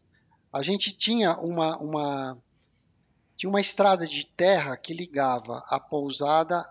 [0.52, 2.38] A gente tinha uma, uma,
[3.38, 6.64] tinha uma estrada de terra que ligava a pousada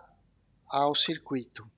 [0.71, 1.69] ao circuito,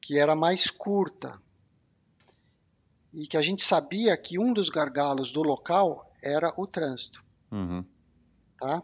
[0.00, 1.40] que era mais curta.
[3.12, 7.22] E que a gente sabia que um dos gargalos do local era o trânsito.
[7.50, 7.84] Uhum.
[8.58, 8.82] Tá?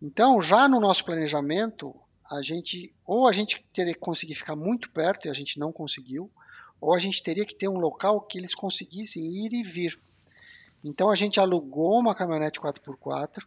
[0.00, 1.98] Então, já no nosso planejamento,
[2.30, 5.72] a gente ou a gente teria que conseguir ficar muito perto e a gente não
[5.72, 6.30] conseguiu,
[6.80, 9.98] ou a gente teria que ter um local que eles conseguissem ir e vir.
[10.82, 13.46] Então a gente alugou uma caminhonete 4x4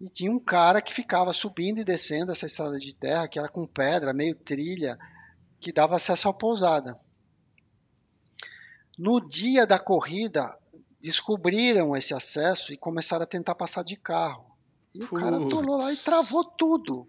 [0.00, 3.48] e tinha um cara que ficava subindo e descendo essa estrada de terra, que era
[3.48, 4.98] com pedra, meio trilha,
[5.58, 6.98] que dava acesso à pousada.
[8.98, 10.50] No dia da corrida,
[11.00, 14.56] descobriram esse acesso e começaram a tentar passar de carro.
[14.94, 15.46] E o cara Putz.
[15.46, 17.08] atolou lá e travou tudo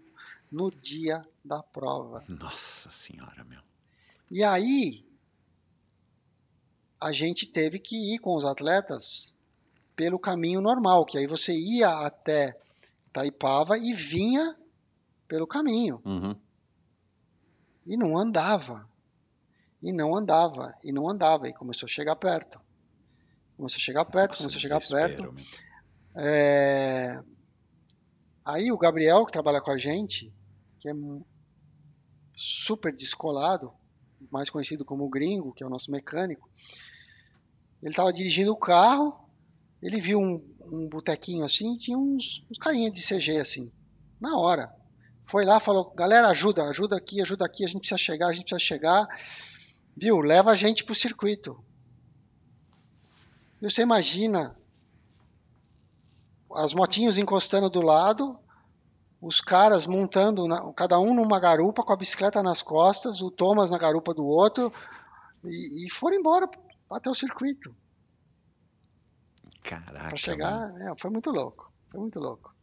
[0.50, 2.24] no dia da prova.
[2.28, 3.60] Nossa senhora, meu.
[4.30, 5.06] E aí
[7.00, 9.34] a gente teve que ir com os atletas
[9.94, 12.58] pelo caminho normal, que aí você ia até
[13.18, 14.56] Taipava e vinha
[15.26, 16.36] pelo caminho Uhum.
[17.84, 18.88] e não andava.
[19.82, 22.60] E não andava, e não andava, e começou a chegar perto.
[23.56, 25.34] Começou a chegar perto, Nossa, começou a chegar perto.
[26.14, 27.20] É,
[28.44, 30.32] Aí o Gabriel, que trabalha com a gente,
[30.78, 30.92] que é
[32.36, 33.72] super descolado,
[34.30, 36.48] mais conhecido como o Gringo, que é o nosso mecânico,
[37.82, 39.28] ele estava dirigindo o carro,
[39.82, 40.42] ele viu um,
[40.72, 43.70] um botequinho assim, tinha uns, uns de CG assim,
[44.20, 44.72] na hora.
[45.24, 48.44] Foi lá, falou, galera, ajuda, ajuda aqui, ajuda aqui, a gente precisa chegar, a gente
[48.44, 49.06] precisa chegar.
[49.96, 51.62] Viu, leva a gente pro circuito.
[53.60, 54.56] E você imagina
[56.54, 58.38] as motinhos encostando do lado,
[59.20, 63.70] os caras montando, na- cada um numa garupa com a bicicleta nas costas, o Thomas
[63.70, 64.72] na garupa do outro,
[65.44, 66.48] e, e foram embora
[66.90, 67.74] até o circuito.
[69.68, 70.08] Caraca.
[70.08, 72.54] Para chegar, é, foi muito louco, foi muito louco.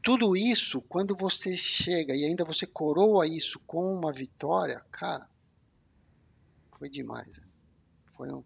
[0.00, 5.28] Tudo isso, quando você chega e ainda você coroa isso com uma vitória, cara,
[6.78, 7.40] foi demais.
[8.16, 8.44] Foi um,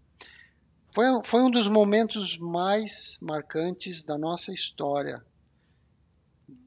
[0.94, 5.22] foi, um- foi um dos momentos mais marcantes da nossa história.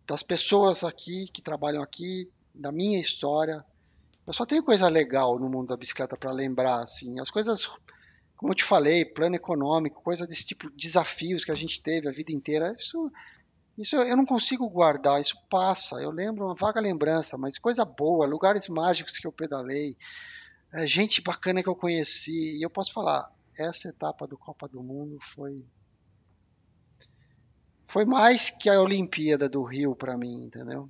[0.05, 3.65] Das pessoas aqui que trabalham aqui, da minha história.
[4.25, 7.19] Eu só tenho coisa legal no mundo da bicicleta para lembrar, assim.
[7.19, 7.67] As coisas,
[8.35, 12.11] como eu te falei, plano econômico, coisa desse tipo, desafios que a gente teve a
[12.11, 13.11] vida inteira, isso,
[13.77, 15.95] isso eu não consigo guardar, isso passa.
[16.01, 19.95] Eu lembro uma vaga lembrança, mas coisa boa, lugares mágicos que eu pedalei,
[20.73, 22.57] é, gente bacana que eu conheci.
[22.57, 25.65] E eu posso falar, essa etapa do Copa do Mundo foi
[27.87, 30.89] foi mais que a Olimpíada do Rio para mim, entendeu?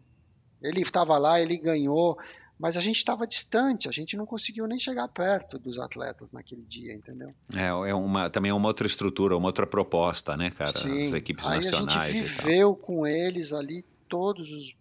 [0.59, 2.17] Ele estava lá, ele ganhou,
[2.57, 6.61] mas a gente estava distante, a gente não conseguiu nem chegar perto dos atletas naquele
[6.63, 7.33] dia, entendeu?
[7.53, 10.79] É, é uma, também é uma outra estrutura, uma outra proposta, né, cara?
[10.79, 11.07] Sim.
[11.07, 14.73] As equipes Aí nacionais a gente viveu com eles ali todos os.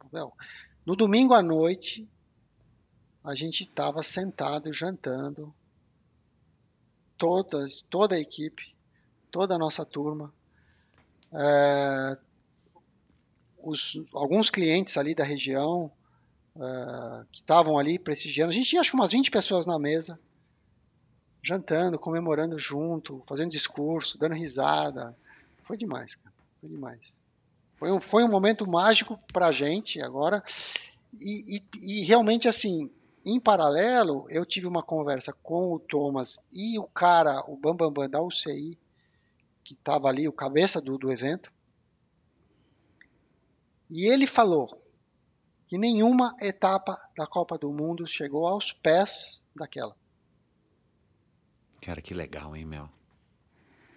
[0.87, 2.09] No domingo à noite,
[3.25, 5.53] a gente estava sentado jantando,
[7.19, 8.75] todas, toda a equipe,
[9.33, 10.33] toda a nossa turma.
[11.33, 12.19] É,
[13.59, 15.91] os, alguns clientes ali da região
[16.57, 18.51] é, que estavam ali prestigiando.
[18.51, 20.19] A gente tinha acho que umas 20 pessoas na mesa,
[21.43, 25.17] jantando, comemorando junto, fazendo discurso, dando risada.
[25.63, 26.35] Foi demais, cara.
[26.61, 27.23] Foi demais.
[27.77, 30.43] Foi um, foi um momento mágico pra gente agora.
[31.13, 31.63] E, e,
[32.01, 32.91] e realmente, assim,
[33.25, 38.03] em paralelo, eu tive uma conversa com o Thomas e o cara, o Bambambam Bam
[38.05, 38.79] Bam da UCI,
[39.63, 41.53] que estava ali, o cabeça do, do evento.
[43.91, 44.84] E ele falou
[45.75, 49.97] que nenhuma etapa da Copa do Mundo chegou aos pés daquela.
[51.83, 52.89] Cara, que legal, hein, Mel?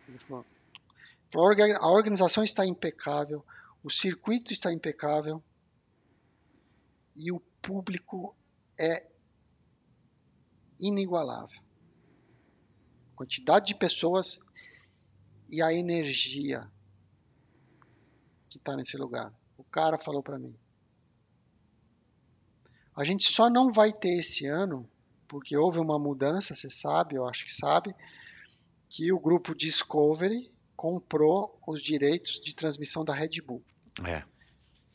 [0.07, 0.43] Ele falou,
[1.79, 3.45] a organização está impecável,
[3.83, 5.39] o circuito está impecável
[7.15, 8.35] e o público
[8.79, 9.07] é
[10.79, 11.61] inigualável.
[13.15, 14.39] Quantidade de pessoas
[15.47, 16.67] e a energia
[18.49, 19.31] que está nesse lugar.
[19.59, 20.57] O cara falou para mim.
[22.97, 24.89] A gente só não vai ter esse ano,
[25.27, 27.93] porque houve uma mudança, você sabe, eu acho que sabe,
[28.89, 33.61] que o grupo Discovery comprou os direitos de transmissão da Red Bull.
[34.03, 34.23] É.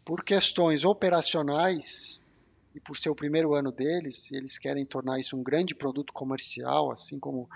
[0.05, 2.21] Por questões operacionais
[2.75, 6.91] e por ser o primeiro ano deles, eles querem tornar isso um grande produto comercial,
[6.91, 7.49] assim como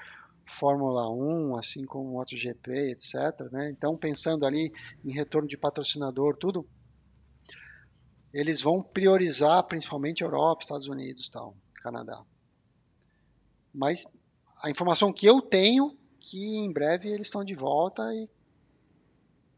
[0.45, 3.51] Fórmula 1, assim como MotoGP, etc.
[3.51, 3.71] Né?
[3.71, 4.73] Então, pensando ali
[5.05, 6.65] em retorno de patrocinador, tudo,
[8.39, 12.23] eles vão priorizar principalmente Europa, Estados Unidos, tal, Canadá.
[13.73, 14.07] Mas
[14.63, 18.29] a informação que eu tenho que em breve eles estão de volta e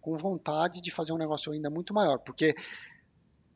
[0.00, 2.54] com vontade de fazer um negócio ainda muito maior, porque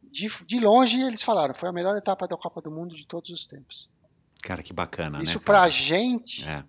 [0.03, 3.31] de, de longe eles falaram, foi a melhor etapa da Copa do Mundo de todos
[3.31, 3.89] os tempos.
[4.43, 5.45] Cara, que bacana, Isso né?
[5.45, 5.71] pra cara?
[5.71, 6.65] gente, É,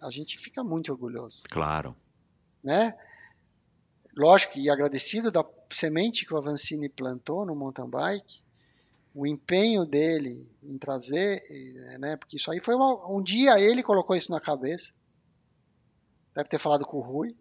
[0.00, 1.96] a gente fica muito orgulhoso, claro.
[2.62, 2.96] né?
[4.16, 8.42] Lógico, e agradecido da semente que o Avancini plantou no mountain bike,
[9.14, 12.16] o empenho dele em trazer, eh, né?
[12.16, 14.92] Porque isso aí foi uma, um dia ele colocou isso na cabeça,
[16.34, 17.36] deve ter falado com o Rui,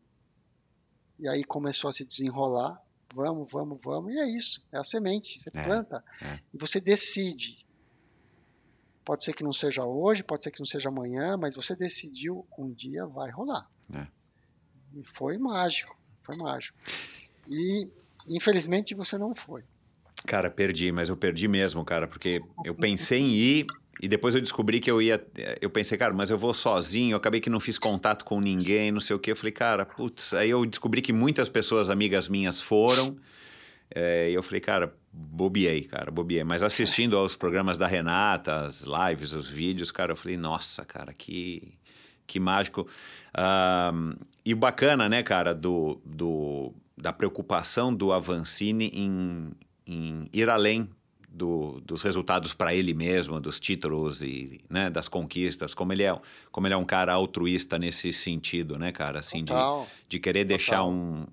[1.20, 2.82] e aí começou a se desenrolar.
[3.14, 6.40] Vamos, vamos, vamos, e é isso, é a semente, você É, planta é.
[6.54, 7.66] e você decide.
[9.04, 12.48] Pode ser que não seja hoje, pode ser que não seja amanhã, mas você decidiu
[12.58, 13.70] um dia vai rolar.
[13.94, 14.08] É.
[14.94, 16.78] E foi mágico, foi mágico.
[17.48, 17.90] E
[18.28, 19.64] infelizmente você não foi.
[20.26, 23.68] Cara, perdi, mas eu perdi mesmo, cara, porque eu pensei em ir
[24.02, 25.24] e depois eu descobri que eu ia.
[25.62, 28.92] Eu pensei, cara, mas eu vou sozinho, eu acabei que não fiz contato com ninguém,
[28.92, 29.32] não sei o que.
[29.32, 33.18] Eu falei, cara, putz, aí eu descobri que muitas pessoas amigas minhas foram.
[33.94, 36.44] é, e eu falei, cara, bobiei, cara, bobiei.
[36.44, 41.14] Mas assistindo aos programas da Renata, as lives, os vídeos, cara, eu falei, nossa, cara,
[41.14, 41.74] que,
[42.26, 42.88] que mágico.
[43.34, 49.52] Ahn, e o bacana, né, cara, do, do, da preocupação do Avancini em,
[49.88, 50.88] em ir além
[51.28, 56.20] do- dos resultados para ele mesmo, dos títulos e né, das conquistas, como ele é,
[56.52, 59.88] como ele é um cara altruísta nesse sentido, né, cara, assim de, Total.
[60.08, 61.26] de querer deixar um,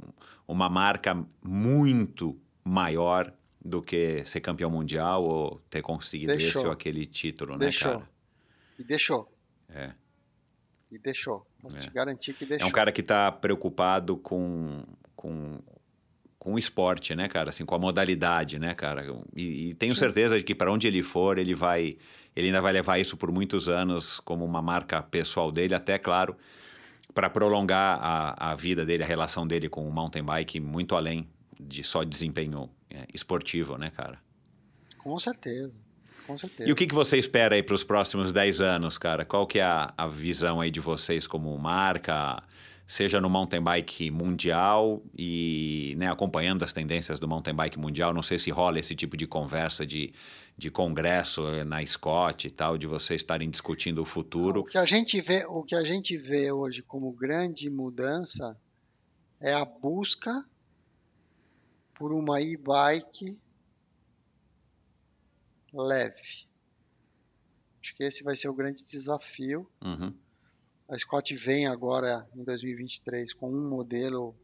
[0.47, 3.33] uma marca muito maior
[3.65, 6.61] do que ser campeão mundial ou ter conseguido Deixou.
[6.61, 7.93] esse ou aquele título, né, Deixou.
[7.93, 8.09] cara?
[8.79, 9.33] E deixou.
[9.69, 9.93] É.
[10.91, 11.45] E deixou.
[11.61, 11.81] Posso É.
[11.81, 12.69] te garantir que É deixou.
[12.69, 14.85] um cara que está preocupado com,
[15.19, 15.59] com,
[16.39, 17.51] com o esporte, né, cara?
[17.51, 19.05] Assim, com a modalidade, né, cara?
[19.35, 21.99] E, e tenho certeza de que para onde ele for, ele vai,
[22.37, 26.37] ele ainda vai levar isso por muitos anos como uma marca pessoal dele, até claro,
[27.13, 31.29] para prolongar a, a vida dele, a relação dele com o mountain bike muito além
[31.61, 34.21] de só desempenho é, esportivo, né, cara?
[34.99, 35.73] Com certeza.
[36.29, 36.69] Com certeza.
[36.69, 39.25] E o que, que você espera aí para os próximos 10 anos, cara?
[39.25, 42.41] Qual que é a, a visão aí de vocês como marca,
[42.89, 48.15] seja no mountain bike mundial e né, acompanhando as tendências do mountain bike mundial?
[48.15, 50.15] Não sei se rola esse tipo de conversa de,
[50.57, 54.65] de congresso eh, na Scott e tal, de vocês estarem discutindo o O futuro.
[54.65, 58.59] que a gente vê, o que a gente vê hoje como grande mudança
[59.39, 60.43] é a busca
[61.95, 63.39] por uma e-bike
[65.75, 66.49] leve.
[67.83, 69.69] Acho que esse vai ser o grande desafio.
[69.85, 70.15] Uhum.
[70.89, 74.35] A Scott vem agora em 2023 com um modelo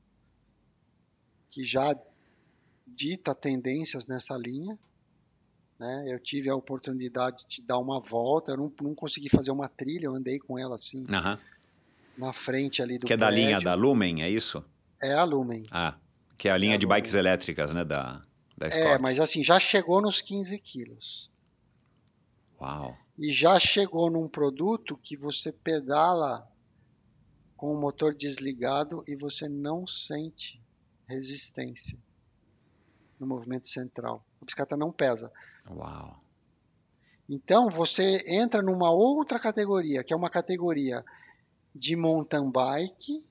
[1.51, 1.97] que já
[2.87, 4.79] dita tendências nessa linha.
[5.79, 6.05] Né?
[6.09, 10.07] Eu tive a oportunidade de dar uma volta, eu não, não consegui fazer uma trilha,
[10.07, 11.05] eu andei com ela assim,
[12.17, 13.65] na frente ali do Que é da linha prédio.
[13.65, 14.63] da Lumen, é isso?
[15.03, 15.65] É a Lumen.
[15.71, 15.97] Ah,
[16.37, 16.99] que é a linha a de Lumen.
[16.99, 17.85] bikes elétricas, né?
[17.85, 18.23] Da,
[18.57, 18.87] da Scott.
[18.87, 21.31] É, mas assim, já chegou nos 15 quilos.
[22.61, 22.97] Uau.
[23.17, 26.49] E já chegou num produto que você pedala
[27.57, 30.61] com o motor desligado e você não sente
[31.07, 31.99] resistência
[33.19, 34.25] no movimento central.
[34.41, 35.31] A bicicleta não pesa.
[35.71, 36.21] Uau.
[37.29, 41.05] Então você entra numa outra categoria, que é uma categoria
[41.75, 43.25] de mountain bike,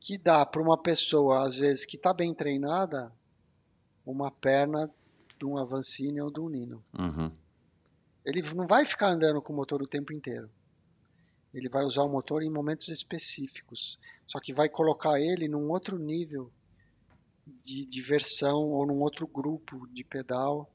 [0.00, 3.12] que dá para uma pessoa, às vezes, que está bem treinada,
[4.04, 4.90] uma perna
[5.38, 6.84] de um Avancini ou de um Nino.
[6.98, 7.30] Uhum.
[8.24, 10.50] Ele não vai ficar andando com o motor o tempo inteiro.
[11.52, 13.98] Ele vai usar o motor em momentos específicos.
[14.26, 16.50] Só que vai colocar ele num outro nível
[17.46, 20.70] de diversão ou num outro grupo de pedal,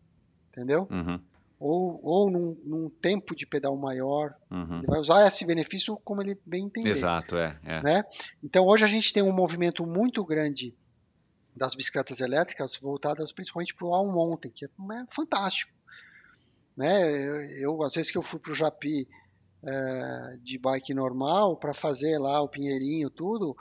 [0.49, 0.87] entendeu?
[0.89, 1.19] Uhum.
[1.59, 4.33] Ou, ou num, num tempo de pedal maior.
[4.49, 4.77] Uhum.
[4.77, 6.89] Ele vai usar esse benefício como ele bem entender.
[6.89, 7.59] Exato, é.
[7.63, 7.81] é.
[7.81, 8.03] né?
[8.41, 10.73] Então hoje a gente tem um movimento muito grande
[11.53, 15.73] das bicicletas elétricas voltadas principalmente para o all mountain, que é, é fantástico.
[16.79, 17.61] Né?
[17.61, 19.05] Eu, às vezes que eu fui para o Japi
[19.61, 23.53] é, de bike normal para fazer lá o pinheirinho tudo,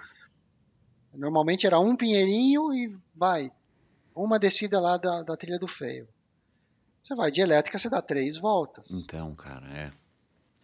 [1.12, 3.50] normalmente era um pinheirinho e vai
[4.14, 6.06] uma descida lá da, da trilha do feio.
[7.02, 8.92] Você vai de elétrica, você dá três voltas.
[8.92, 9.90] Então, cara, é.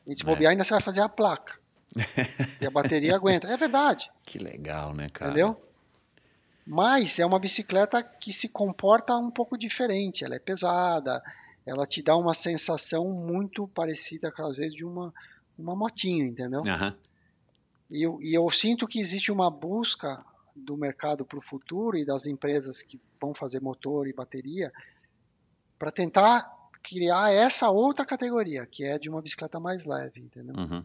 [0.07, 0.27] E se É.
[0.27, 1.59] bobear, ainda você vai fazer a placa.
[2.63, 3.49] e a bateria aguenta.
[3.49, 4.09] É verdade.
[4.23, 5.33] Que legal, né, cara?
[5.33, 5.61] Entendeu?
[6.65, 10.25] Mas é uma bicicleta que se comporta um pouco diferente.
[10.25, 11.21] Ela é pesada,
[11.67, 15.13] ela te dá uma sensação muito parecida, às vezes, de uma,
[15.59, 16.63] uma motinho, entendeu?
[16.67, 16.95] Aham.
[17.91, 20.25] E, eu, e eu sinto que existe uma busca
[20.57, 24.73] do mercado para o futuro e das empresas que vão fazer motor e bateria
[25.79, 30.55] para tentar criar essa outra categoria, que é de uma bicicleta mais leve, entendeu?
[30.57, 30.85] Uhum.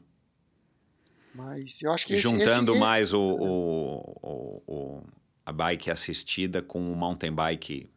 [1.34, 5.04] Mas eu acho que esse- Juntando esse- mais o, o, o- o-
[5.46, 7.90] a bike assistida com o mountain bike,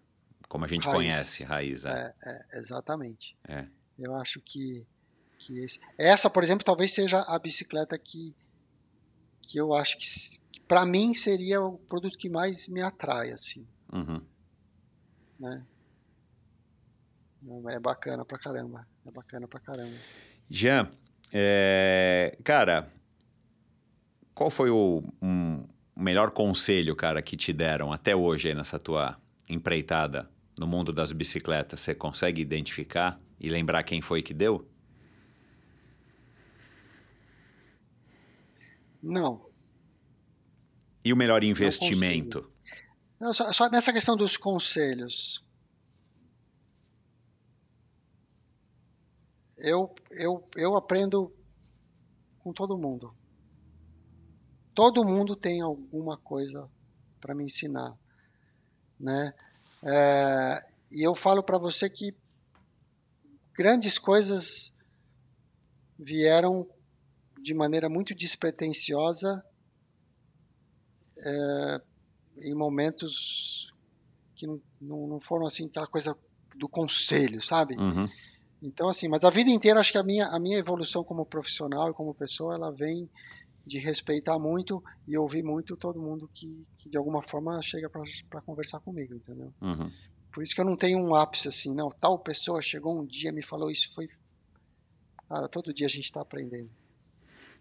[0.52, 0.94] como a gente Raiz.
[0.96, 1.86] conhece, raiz.
[1.86, 2.14] É.
[2.22, 3.34] É, é, exatamente.
[3.48, 3.64] É.
[3.98, 4.86] Eu acho que,
[5.38, 5.80] que esse...
[5.96, 8.34] essa, por exemplo, talvez seja a bicicleta que,
[9.40, 10.04] que eu acho que,
[10.52, 14.20] que para mim seria o produto que mais me atrai, assim, Uhum.
[15.40, 15.64] né?
[17.70, 19.96] É bacana pra caramba, é bacana pra caramba.
[20.50, 20.90] Jean,
[21.32, 22.92] é, cara,
[24.34, 25.66] qual foi o um-
[25.96, 29.18] melhor conselho, cara, que te deram até hoje nessa tua
[29.48, 30.30] empreitada
[30.62, 31.80] no mundo das bicicletas?
[31.80, 34.64] Você consegue identificar e lembrar quem foi que deu?
[39.02, 39.51] Não,
[41.05, 42.48] E o melhor investimento?
[43.18, 45.44] não só, só nessa questão dos conselhos.
[49.56, 51.32] Eu, eu, eu aprendo
[52.39, 53.12] com todo mundo.
[54.74, 56.70] Todo mundo tem alguma coisa
[57.20, 57.97] para me ensinar,
[58.98, 59.32] né?
[59.84, 60.59] É,
[60.92, 62.14] e eu falo para você que
[63.54, 64.72] grandes coisas
[65.98, 66.68] vieram
[67.40, 69.44] de maneira muito despretensiosa
[71.18, 71.80] é,
[72.38, 73.72] em momentos
[74.36, 76.16] que não, não, foram assim aquela coisa
[76.56, 77.76] do conselho, sabe?
[77.76, 78.09] Uhum.
[78.62, 81.90] Então assim, mas a vida inteira acho que a minha a minha evolução como profissional
[81.90, 83.09] e como pessoa ela vem
[83.66, 87.89] de respeitar muito e ouvir muito todo mundo que, que de alguma forma chega
[88.28, 89.52] para conversar comigo, entendeu?
[89.60, 89.90] Uhum.
[90.32, 93.30] Por isso que eu não tenho um ápice assim, não, tal pessoa chegou um dia
[93.32, 94.09] me falou isso foi
[95.28, 96.70] cara, todo dia a gente está aprendendo.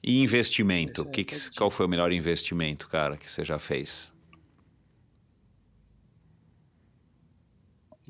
[0.03, 1.03] E investimento?
[1.03, 4.11] É Que que- qual foi o melhor investimento, cara, que você já fez?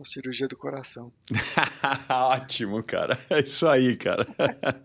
[0.02, 1.14] Uma cirurgia do coração.
[2.10, 3.20] Ótimo, cara.
[3.30, 4.26] É isso aí, cara.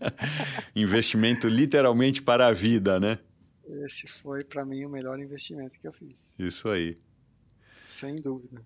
[0.76, 3.18] Investimento literalmente para a vida, né?
[3.82, 6.98] Esse foi para mim o melhor investimento que eu fiz, Isso aí.
[7.82, 8.60] sem dúvida.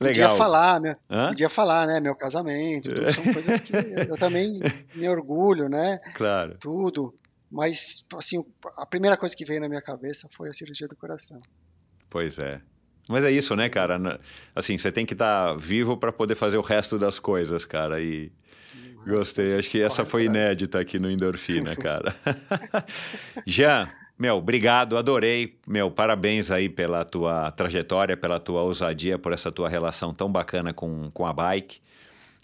[0.00, 0.30] Legal.
[0.30, 0.96] Podia falar, né?
[1.08, 1.28] Hã?
[1.28, 2.00] Podia falar, né?
[2.00, 4.58] Meu casamento, tudo, são coisas que eu também
[4.96, 5.98] me orgulho, né?
[6.14, 6.58] Claro.
[6.58, 7.16] Tudo.
[7.48, 8.44] Mas, assim,
[8.76, 11.40] a primeira coisa que veio na minha cabeça foi a cirurgia do coração.
[12.08, 12.60] Pois é.
[13.10, 14.20] Mas é isso, né, cara?
[14.54, 18.00] Assim, você tem que estar vivo para poder fazer o resto das coisas, cara.
[18.00, 18.30] E
[19.06, 19.58] gostei.
[19.58, 22.14] Acho que essa foi inédita aqui no Endorfina, cara.
[23.46, 23.88] Jean,
[24.18, 25.56] meu, obrigado, adorei.
[25.66, 30.72] Meu, parabéns aí pela tua trajetória, pela tua ousadia, por essa tua relação tão bacana
[30.72, 31.80] com, com a bike.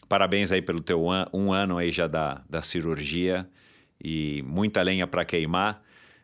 [0.08, 3.46] Parabéns aí pelo teu an- um ano aí já da, da cirurgia
[4.02, 5.82] e muita lenha para queimar.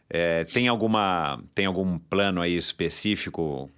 [0.08, 3.70] É, tem, alguma, tem algum plano aí específico?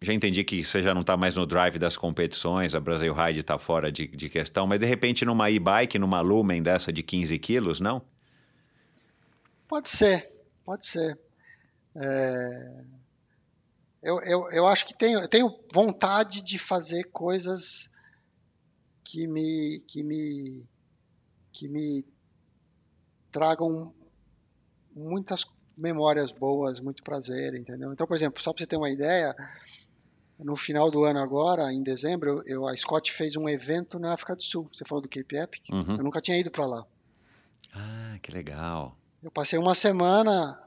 [0.00, 3.40] Já entendi que você já não está mais no drive das competições, a Brasil Ride
[3.40, 7.36] está fora de, de questão, mas de repente numa e-bike, numa Lumen dessa de 15
[7.38, 8.02] quilos, não?
[9.66, 10.30] Pode ser,
[10.64, 11.18] pode ser.
[11.96, 12.84] É...
[14.00, 17.90] Eu, eu, eu acho que tenho, eu tenho vontade de fazer coisas
[19.02, 20.64] que me, que me,
[21.52, 22.06] que me
[23.32, 23.92] tragam
[24.94, 25.44] muitas
[25.76, 27.92] memórias boas, muito prazer, entendeu?
[27.92, 29.34] Então, por exemplo, só para você ter uma ideia,
[30.38, 34.36] no final do ano agora, em dezembro, eu, a Scott fez um evento na África
[34.36, 34.68] do Sul.
[34.72, 35.68] Você falou do Cape Epic?
[35.70, 35.96] Uhum.
[35.96, 36.86] Eu nunca tinha ido para lá.
[37.74, 38.96] Ah, que legal.
[39.22, 40.62] Eu passei uma semana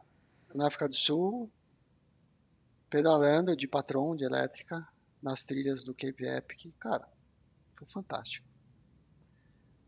[0.54, 1.50] na África do Sul,
[2.90, 4.86] pedalando de patrão de elétrica
[5.24, 6.74] nas trilhas do Cape Epic.
[6.78, 7.08] Cara,
[7.78, 8.46] foi fantástico.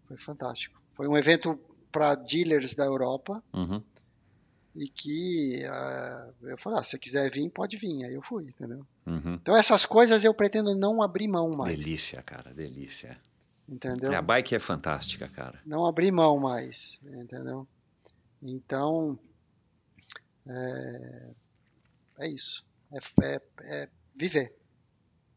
[0.07, 0.81] Foi fantástico.
[0.95, 1.59] Foi um evento
[1.91, 3.83] para dealers da Europa Uhum.
[4.75, 8.05] E que uh, eu falei, ah, se você quiser vir, pode vir.
[8.05, 8.85] Aí eu fui, entendeu?
[9.05, 9.35] Uhum.
[9.35, 11.77] Então essas coisas eu pretendo não abrir mão mais.
[11.77, 13.17] Delícia, cara, delícia.
[13.69, 14.13] Entendeu?
[14.13, 15.59] A bike é fantástica, cara.
[15.65, 17.67] Não abrir mão mais, entendeu?
[18.41, 19.17] Então,
[20.47, 21.29] é,
[22.19, 22.65] é isso.
[22.91, 24.53] É, é, é viver.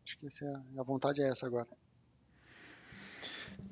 [0.04, 1.68] Acho que essa é a, a vontade é essa agora.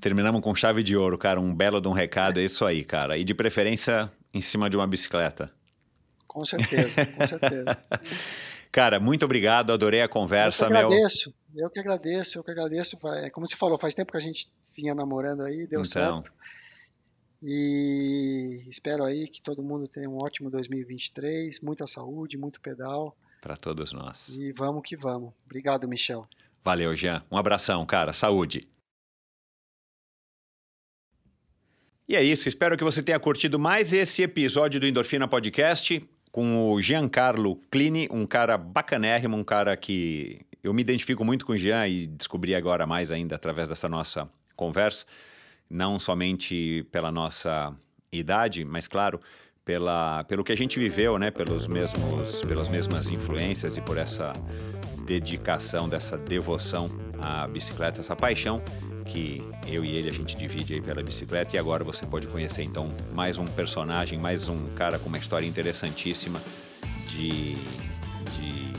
[0.00, 1.40] Terminamos com chave de ouro, cara.
[1.40, 3.18] Um belo de um recado, é isso aí, cara.
[3.18, 5.50] E de preferência em cima de uma bicicleta.
[6.26, 7.78] Com certeza, com certeza.
[8.72, 10.86] Cara, muito obrigado, adorei a conversa, eu que meu.
[10.88, 12.98] agradeço, eu que agradeço, eu que agradeço.
[13.00, 15.84] Vai- Como você falou, faz tempo que a gente vinha namorando aí, deu Então.
[15.84, 16.32] certo.
[17.40, 23.56] E espero aí que todo mundo tenha um ótimo 2023, muita saúde, muito pedal Para
[23.56, 24.28] todos nós.
[24.30, 25.32] e vamos que vamos.
[25.44, 26.26] Obrigado, Michel.
[26.64, 27.22] Valeu, Jean.
[27.30, 28.12] Um abração, cara.
[28.12, 28.66] Saúde.
[32.06, 32.48] E é isso.
[32.48, 38.08] Espero que você tenha curtido mais esse episódio do Endorfina Podcast com o Giancarlo Clini,
[38.10, 42.54] um cara bacanérrimo, um cara que eu me identifico muito com o Jean e descobri
[42.54, 45.06] agora mais ainda através dessa nossa conversa,
[45.70, 47.74] não somente pela nossa
[48.12, 49.18] idade, mas claro,
[49.64, 54.34] pela, pelo que a gente viveu, né, pelos mesmos, pelas mesmas influências e por essa
[55.06, 58.62] dedicação, dessa devoção à bicicleta, essa paixão
[59.04, 62.62] que eu e ele a gente divide aí pela bicicleta e agora você pode conhecer
[62.62, 66.40] então mais um personagem, mais um cara com uma história interessantíssima
[67.08, 67.54] de,
[68.32, 68.72] de,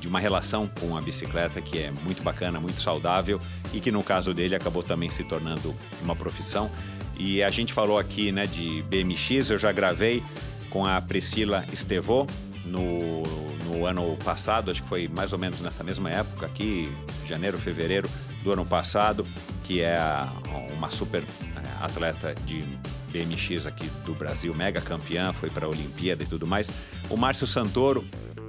[0.00, 3.40] de uma relação com a bicicleta que é muito bacana, muito saudável
[3.72, 6.70] e que no caso dele acabou também se tornando uma profissão.
[7.18, 10.22] E a gente falou aqui né, de BMX, eu já gravei
[10.70, 12.26] com a Priscila Estevô
[12.64, 13.22] no,
[13.72, 16.92] no ano passado, acho que foi mais ou menos nessa mesma época aqui,
[17.26, 18.08] janeiro, fevereiro
[18.42, 19.26] do ano passado,
[19.64, 19.96] que é
[20.72, 22.64] uma super eh, atleta de
[23.10, 26.70] BMX aqui do Brasil, mega campeã, foi para a Olimpíada e tudo mais.
[27.08, 28.04] O Márcio Santoro,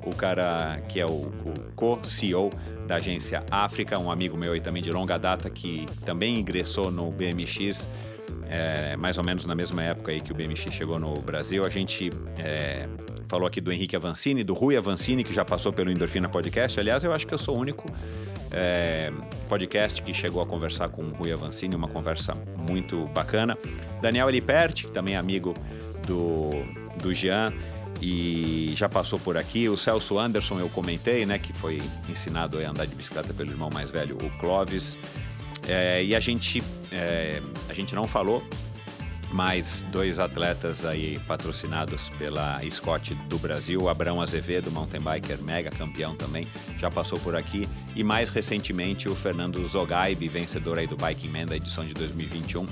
[0.05, 2.49] o cara que é o, o co-CEO
[2.87, 7.11] da agência África, um amigo meu aí também de longa data, que também ingressou no
[7.11, 7.87] BMX
[8.47, 11.65] é, mais ou menos na mesma época aí que o BMX chegou no Brasil.
[11.65, 12.87] A gente é,
[13.33, 16.79] falou aqui do Henrique Avancini, do Rui Avancini, que já passou pelo Endorfina Podcast.
[16.79, 17.91] Aliás, eu acho que eu sou o único
[18.51, 19.11] é,
[19.49, 22.37] podcast que chegou a conversar com o Rui Avancini, uma conversa
[22.69, 23.57] muito bacana.
[24.03, 25.55] Daniel Eliperti, que também é amigo
[26.05, 26.51] do,
[27.01, 27.51] do Jean
[27.99, 29.67] e já passou por aqui.
[29.67, 33.71] O Celso Anderson, eu comentei, né, que foi ensinado a andar de bicicleta pelo irmão
[33.73, 34.95] mais velho, o Clóvis.
[35.67, 36.61] É, e a gente,
[36.91, 38.43] é, a gente não falou,
[39.33, 45.71] mas dois atletas aí patrocinados pela Scott do Brasil, o Abrão Azevedo, mountain biker mega
[45.71, 46.47] campeão também,
[46.77, 47.67] já passou por aqui.
[47.95, 52.67] E mais recentemente o Fernando Zogaib, vencedor aí do Biking Man da edição de 2021,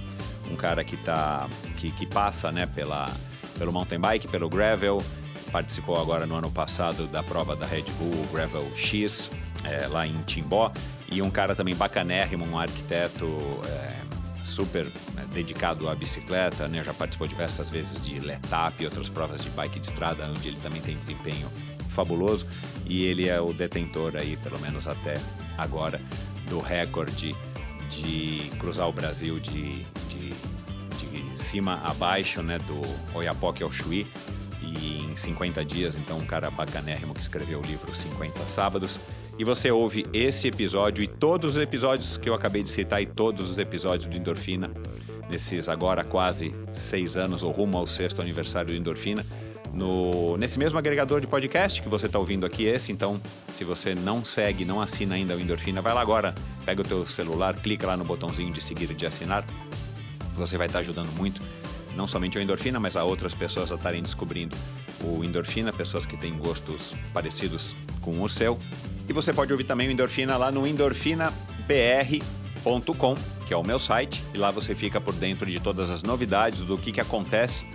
[0.51, 3.11] um cara que tá que, que passa, né, pela
[3.57, 5.03] pelo mountain bike, pelo gravel,
[5.51, 9.31] participou agora no ano passado da prova da Red Bull Gravel X,
[9.63, 10.71] é, lá em Timbó.
[11.11, 13.27] E um cara também bacanérrimo, um arquiteto
[13.65, 14.01] é,
[14.43, 16.83] super né, dedicado à bicicleta, né?
[16.83, 20.57] Já participou diversas vezes de Letap e outras provas de bike de estrada, onde ele
[20.61, 21.47] também tem desempenho
[21.89, 22.45] fabuloso.
[22.85, 25.15] E ele é o detentor aí, pelo menos até
[25.57, 26.01] agora,
[26.49, 27.35] do recorde
[27.89, 30.33] de cruzar o Brasil de, de,
[30.97, 32.57] de cima a baixo, né?
[32.59, 32.81] Do
[33.15, 34.07] Oiapoque ao Chuí
[34.61, 38.99] e em 50 dias, então um cara bacanérrimo que escreveu o livro 50 Sábados.
[39.37, 43.05] E você ouve esse episódio e todos os episódios que eu acabei de citar e
[43.05, 44.69] todos os episódios do Endorfina,
[45.29, 49.25] nesses agora quase seis anos ou rumo ao sexto aniversário do Endorfina,
[49.73, 52.91] no, nesse mesmo agregador de podcast que você está ouvindo aqui, esse.
[52.91, 56.35] Então, se você não segue, não assina ainda o Endorfina, vai lá agora,
[56.65, 59.45] pega o teu celular, clica lá no botãozinho de seguir e de assinar.
[60.35, 61.41] Você vai estar ajudando muito
[61.95, 64.55] não somente ao Endorfina, mas a outras pessoas a estarem descobrindo
[65.03, 68.57] o Endorfina, pessoas que têm gostos parecidos com o seu.
[69.07, 73.15] E você pode ouvir também o Endorfina lá no endorfinabr.com,
[73.45, 76.61] que é o meu site, e lá você fica por dentro de todas as novidades
[76.61, 77.65] do que, que acontece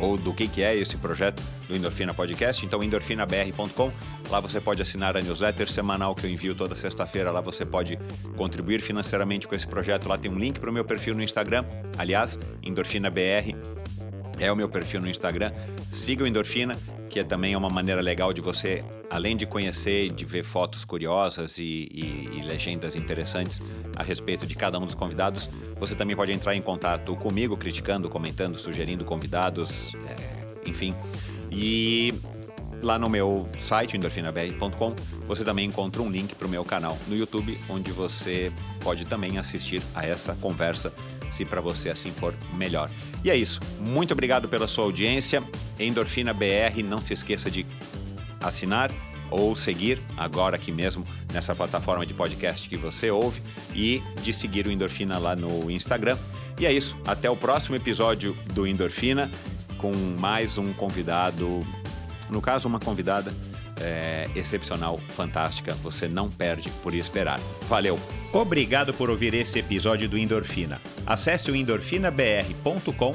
[0.00, 2.64] ou do que, que é esse projeto do Endorfina Podcast.
[2.64, 3.92] Então, endorfinabr.com.
[4.30, 7.30] Lá você pode assinar a newsletter semanal que eu envio toda sexta-feira.
[7.30, 7.98] Lá você pode
[8.36, 10.08] contribuir financeiramente com esse projeto.
[10.08, 11.64] Lá tem um link para o meu perfil no Instagram.
[11.98, 13.54] Aliás, EndorfinaBR
[14.38, 15.52] é o meu perfil no Instagram.
[15.92, 16.76] Siga o Endorfina,
[17.08, 21.58] que é também uma maneira legal de você, além de conhecer, de ver fotos curiosas
[21.58, 23.60] e, e, e legendas interessantes
[23.96, 28.08] a respeito de cada um dos convidados, você também pode entrar em contato comigo, criticando,
[28.08, 30.94] comentando, sugerindo convidados, é, enfim.
[31.50, 32.14] E
[32.80, 34.94] lá no meu site, endorfinabr.com,
[35.26, 39.38] você também encontra um link para o meu canal no YouTube, onde você pode também
[39.38, 40.92] assistir a essa conversa,
[41.32, 42.90] se para você assim for melhor.
[43.24, 43.60] E é isso.
[43.80, 45.42] Muito obrigado pela sua audiência.
[45.78, 47.66] Endorfina BR, não se esqueça de
[48.40, 48.90] assinar
[49.30, 53.40] ou seguir agora aqui mesmo nessa plataforma de podcast que você ouve
[53.74, 56.18] e de seguir o Endorfina lá no Instagram.
[56.58, 59.30] E é isso, até o próximo episódio do Endorfina
[59.78, 61.66] com mais um convidado,
[62.28, 63.32] no caso uma convidada
[63.80, 67.40] é, excepcional, fantástica, você não perde por esperar.
[67.68, 67.98] Valeu!
[68.32, 70.80] Obrigado por ouvir esse episódio do Endorfina.
[71.06, 73.14] Acesse o endorfinabr.com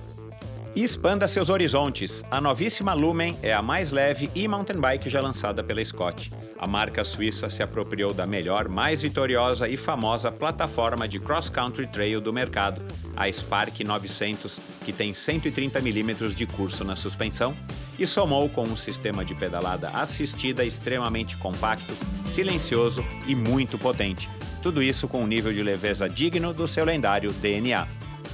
[0.73, 2.23] E expanda seus horizontes.
[2.31, 6.31] A novíssima Lumen é a mais leve e mountain bike já lançada pela Scott.
[6.57, 12.21] A marca suíça se apropriou da melhor, mais vitoriosa e famosa plataforma de cross-country trail
[12.21, 12.81] do mercado,
[13.17, 17.53] a Spark 900, que tem 130 mm de curso na suspensão,
[17.99, 21.93] e somou com um sistema de pedalada assistida extremamente compacto,
[22.27, 24.29] silencioso e muito potente.
[24.63, 27.85] Tudo isso com um nível de leveza digno do seu lendário DNA.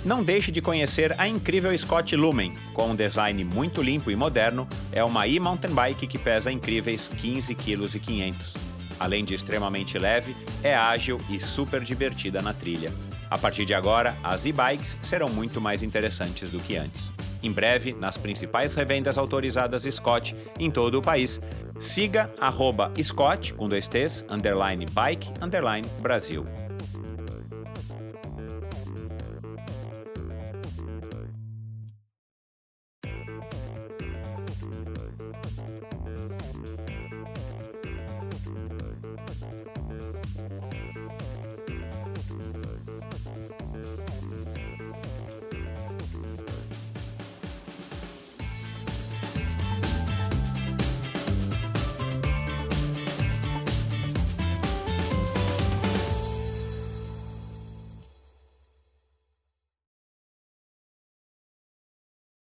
[0.05, 2.53] Não deixe de conhecer a incrível Scott Lumen.
[2.73, 7.55] Com um design muito limpo e moderno, é uma e-mountain bike que pesa incríveis 15
[7.55, 8.53] kg e 500.
[8.99, 12.91] Além de extremamente leve, é ágil e super divertida na trilha.
[13.29, 17.11] A partir de agora, as e-bikes serão muito mais interessantes do que antes.
[17.43, 21.39] Em breve, nas principais revendas autorizadas Scott em todo o país,
[21.79, 26.45] siga arroba Scott, com dois T's, underline bike, underline Brasil.